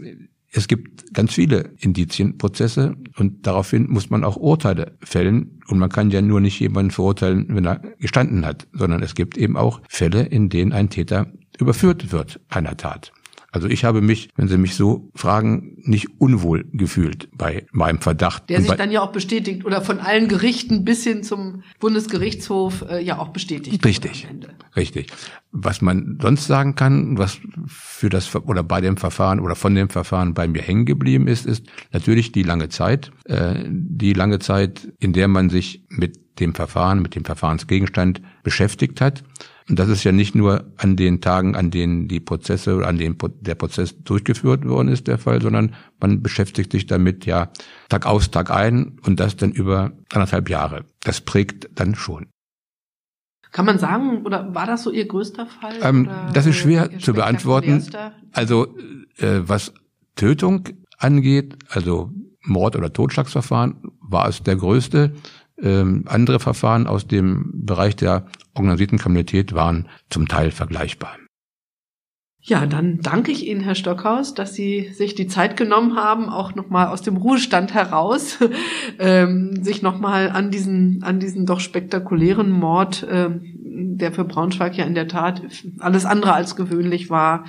es 0.51 0.67
gibt 0.67 1.13
ganz 1.13 1.33
viele 1.33 1.71
Indizienprozesse 1.79 2.95
und 3.17 3.45
daraufhin 3.45 3.89
muss 3.89 4.09
man 4.09 4.23
auch 4.23 4.37
Urteile 4.37 4.97
fällen. 5.01 5.59
Und 5.67 5.79
man 5.79 5.89
kann 5.89 6.09
ja 6.09 6.21
nur 6.21 6.39
nicht 6.39 6.59
jemanden 6.59 6.91
verurteilen, 6.91 7.45
wenn 7.49 7.65
er 7.65 7.81
gestanden 7.99 8.45
hat, 8.45 8.67
sondern 8.71 9.03
es 9.03 9.15
gibt 9.15 9.37
eben 9.37 9.57
auch 9.57 9.81
Fälle, 9.89 10.23
in 10.23 10.49
denen 10.49 10.71
ein 10.71 10.89
Täter 10.89 11.27
überführt 11.59 12.11
wird 12.11 12.39
einer 12.49 12.77
Tat. 12.77 13.11
Also 13.51 13.67
ich 13.69 13.85
habe 13.85 14.01
mich, 14.01 14.29
wenn 14.35 14.47
Sie 14.47 14.57
mich 14.57 14.75
so 14.75 15.09
fragen, 15.15 15.77
nicht 15.83 16.19
unwohl 16.19 16.65
gefühlt 16.73 17.29
bei 17.33 17.65
meinem 17.71 18.01
Verdacht. 18.01 18.49
Der 18.49 18.61
sich 18.61 18.71
dann 18.71 18.91
ja 18.91 19.01
auch 19.01 19.13
bestätigt 19.13 19.65
oder 19.65 19.81
von 19.81 19.99
allen 19.99 20.27
Gerichten 20.27 20.83
bis 20.83 21.03
hin 21.03 21.23
zum 21.23 21.63
Bundesgerichtshof 21.79 22.83
äh, 22.89 23.01
ja 23.01 23.19
auch 23.19 23.29
bestätigt. 23.29 23.85
Richtig, 23.85 24.27
richtig. 24.75 25.07
Was 25.51 25.81
man 25.81 26.19
sonst 26.21 26.45
sagen 26.45 26.75
kann, 26.75 27.17
was 27.17 27.39
für 27.67 28.09
das 28.09 28.35
oder 28.35 28.63
bei 28.63 28.81
dem 28.81 28.97
Verfahren 28.97 29.39
oder 29.39 29.55
von 29.55 29.73
dem 29.73 29.89
Verfahren 29.89 30.33
bei 30.33 30.47
mir 30.47 30.61
hängen 30.61 30.85
geblieben 30.85 31.27
ist, 31.27 31.45
ist 31.45 31.65
natürlich 31.93 32.33
die 32.33 32.43
lange 32.43 32.67
Zeit, 32.67 33.11
äh, 33.25 33.63
die 33.67 34.11
lange 34.11 34.39
Zeit, 34.39 34.91
in 34.99 35.13
der 35.13 35.29
man 35.29 35.49
sich 35.49 35.85
mit 35.89 36.39
dem 36.39 36.53
Verfahren, 36.53 37.01
mit 37.01 37.15
dem 37.15 37.23
Verfahrensgegenstand 37.23 38.21
beschäftigt 38.43 39.01
hat. 39.01 39.23
Und 39.69 39.77
das 39.79 39.89
ist 39.89 40.03
ja 40.05 40.13
nicht 40.13 40.33
nur 40.33 40.71
an 40.77 40.95
den 40.95 41.19
Tagen, 41.19 41.55
an 41.55 41.71
denen 41.71 42.07
die 42.07 42.21
Prozesse 42.21 42.75
oder 42.75 42.87
an 42.87 42.97
denen 42.97 43.17
der 43.41 43.55
Prozess 43.55 44.01
durchgeführt 44.01 44.65
worden 44.65 44.87
ist, 44.87 45.07
der 45.07 45.17
Fall, 45.17 45.41
sondern 45.41 45.75
man 45.99 46.21
beschäftigt 46.21 46.71
sich 46.71 46.85
damit 46.85 47.25
ja 47.25 47.51
Tag 47.89 48.05
aus, 48.05 48.31
Tag 48.31 48.49
ein 48.49 48.97
und 49.05 49.19
das 49.19 49.35
dann 49.35 49.51
über 49.51 49.91
anderthalb 50.13 50.49
Jahre. 50.49 50.85
Das 51.03 51.19
prägt 51.19 51.69
dann 51.75 51.95
schon. 51.95 52.27
Kann 53.51 53.65
man 53.65 53.79
sagen, 53.79 54.25
oder 54.25 54.53
war 54.53 54.67
das 54.67 54.83
so 54.83 54.91
Ihr 54.91 55.07
größter 55.07 55.47
Fall? 55.47 55.75
Ähm, 55.81 56.09
das 56.33 56.45
ist 56.45 56.57
schwer 56.57 56.99
zu 56.99 57.13
beantworten. 57.13 57.83
Also 58.31 58.77
äh, 59.17 59.39
was 59.41 59.73
Tötung 60.15 60.69
angeht, 60.97 61.57
also 61.69 62.11
Mord- 62.41 62.75
oder 62.75 62.91
Totschlagsverfahren, 62.91 63.81
war 63.99 64.27
es 64.27 64.43
der 64.43 64.55
größte. 64.55 65.13
Ähm, 65.61 66.03
andere 66.07 66.39
Verfahren 66.39 66.87
aus 66.87 67.07
dem 67.07 67.51
Bereich 67.65 67.95
der 67.95 68.27
organisierten 68.53 68.97
Kriminalität 68.97 69.53
waren 69.53 69.87
zum 70.09 70.27
Teil 70.27 70.51
vergleichbar. 70.51 71.17
Ja, 72.49 72.65
dann 72.65 73.01
danke 73.01 73.33
ich 73.33 73.45
Ihnen, 73.45 73.59
Herr 73.59 73.75
Stockhaus, 73.75 74.33
dass 74.33 74.53
Sie 74.53 74.89
sich 74.93 75.15
die 75.15 75.27
Zeit 75.27 75.57
genommen 75.57 75.97
haben, 75.97 76.29
auch 76.29 76.55
nochmal 76.55 76.87
aus 76.87 77.01
dem 77.01 77.17
Ruhestand 77.17 77.73
heraus, 77.73 78.39
ähm, 78.99 79.61
sich 79.63 79.81
nochmal 79.81 80.29
an 80.29 80.49
diesen, 80.49 81.03
an 81.03 81.19
diesen 81.19 81.45
doch 81.45 81.59
spektakulären 81.59 82.49
Mord, 82.49 83.05
ähm, 83.11 83.41
der 83.97 84.13
für 84.13 84.23
Braunschweig 84.23 84.77
ja 84.77 84.85
in 84.85 84.95
der 84.95 85.09
Tat 85.09 85.41
alles 85.79 86.05
andere 86.05 86.33
als 86.33 86.55
gewöhnlich 86.55 87.09
war, 87.09 87.43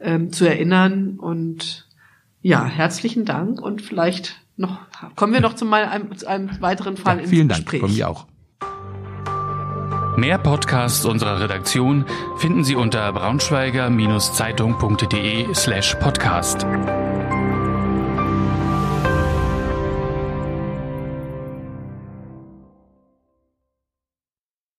ähm, 0.00 0.32
zu 0.32 0.46
erinnern. 0.46 1.18
Und 1.18 1.86
ja, 2.40 2.64
herzlichen 2.64 3.26
Dank 3.26 3.60
und 3.60 3.82
vielleicht 3.82 4.40
noch, 4.58 4.78
kommen 5.16 5.32
wir 5.32 5.40
noch 5.40 5.54
zu, 5.54 5.64
mal 5.64 5.86
einem, 5.86 6.16
zu 6.16 6.26
einem 6.26 6.60
weiteren 6.60 6.96
Fall 6.96 7.20
ja, 7.20 7.26
vielen 7.26 7.48
Dank, 7.48 7.64
Gespräch. 7.64 7.80
Vielen 7.80 7.90
Dank, 7.90 7.90
von 7.90 7.96
mir 7.96 8.08
auch. 8.08 8.26
Mehr 10.18 10.38
Podcasts 10.38 11.04
unserer 11.04 11.40
Redaktion 11.40 12.04
finden 12.38 12.64
Sie 12.64 12.74
unter 12.74 13.12
braunschweiger-zeitung.de 13.12 15.54
slash 15.54 15.94
podcast. 16.00 16.66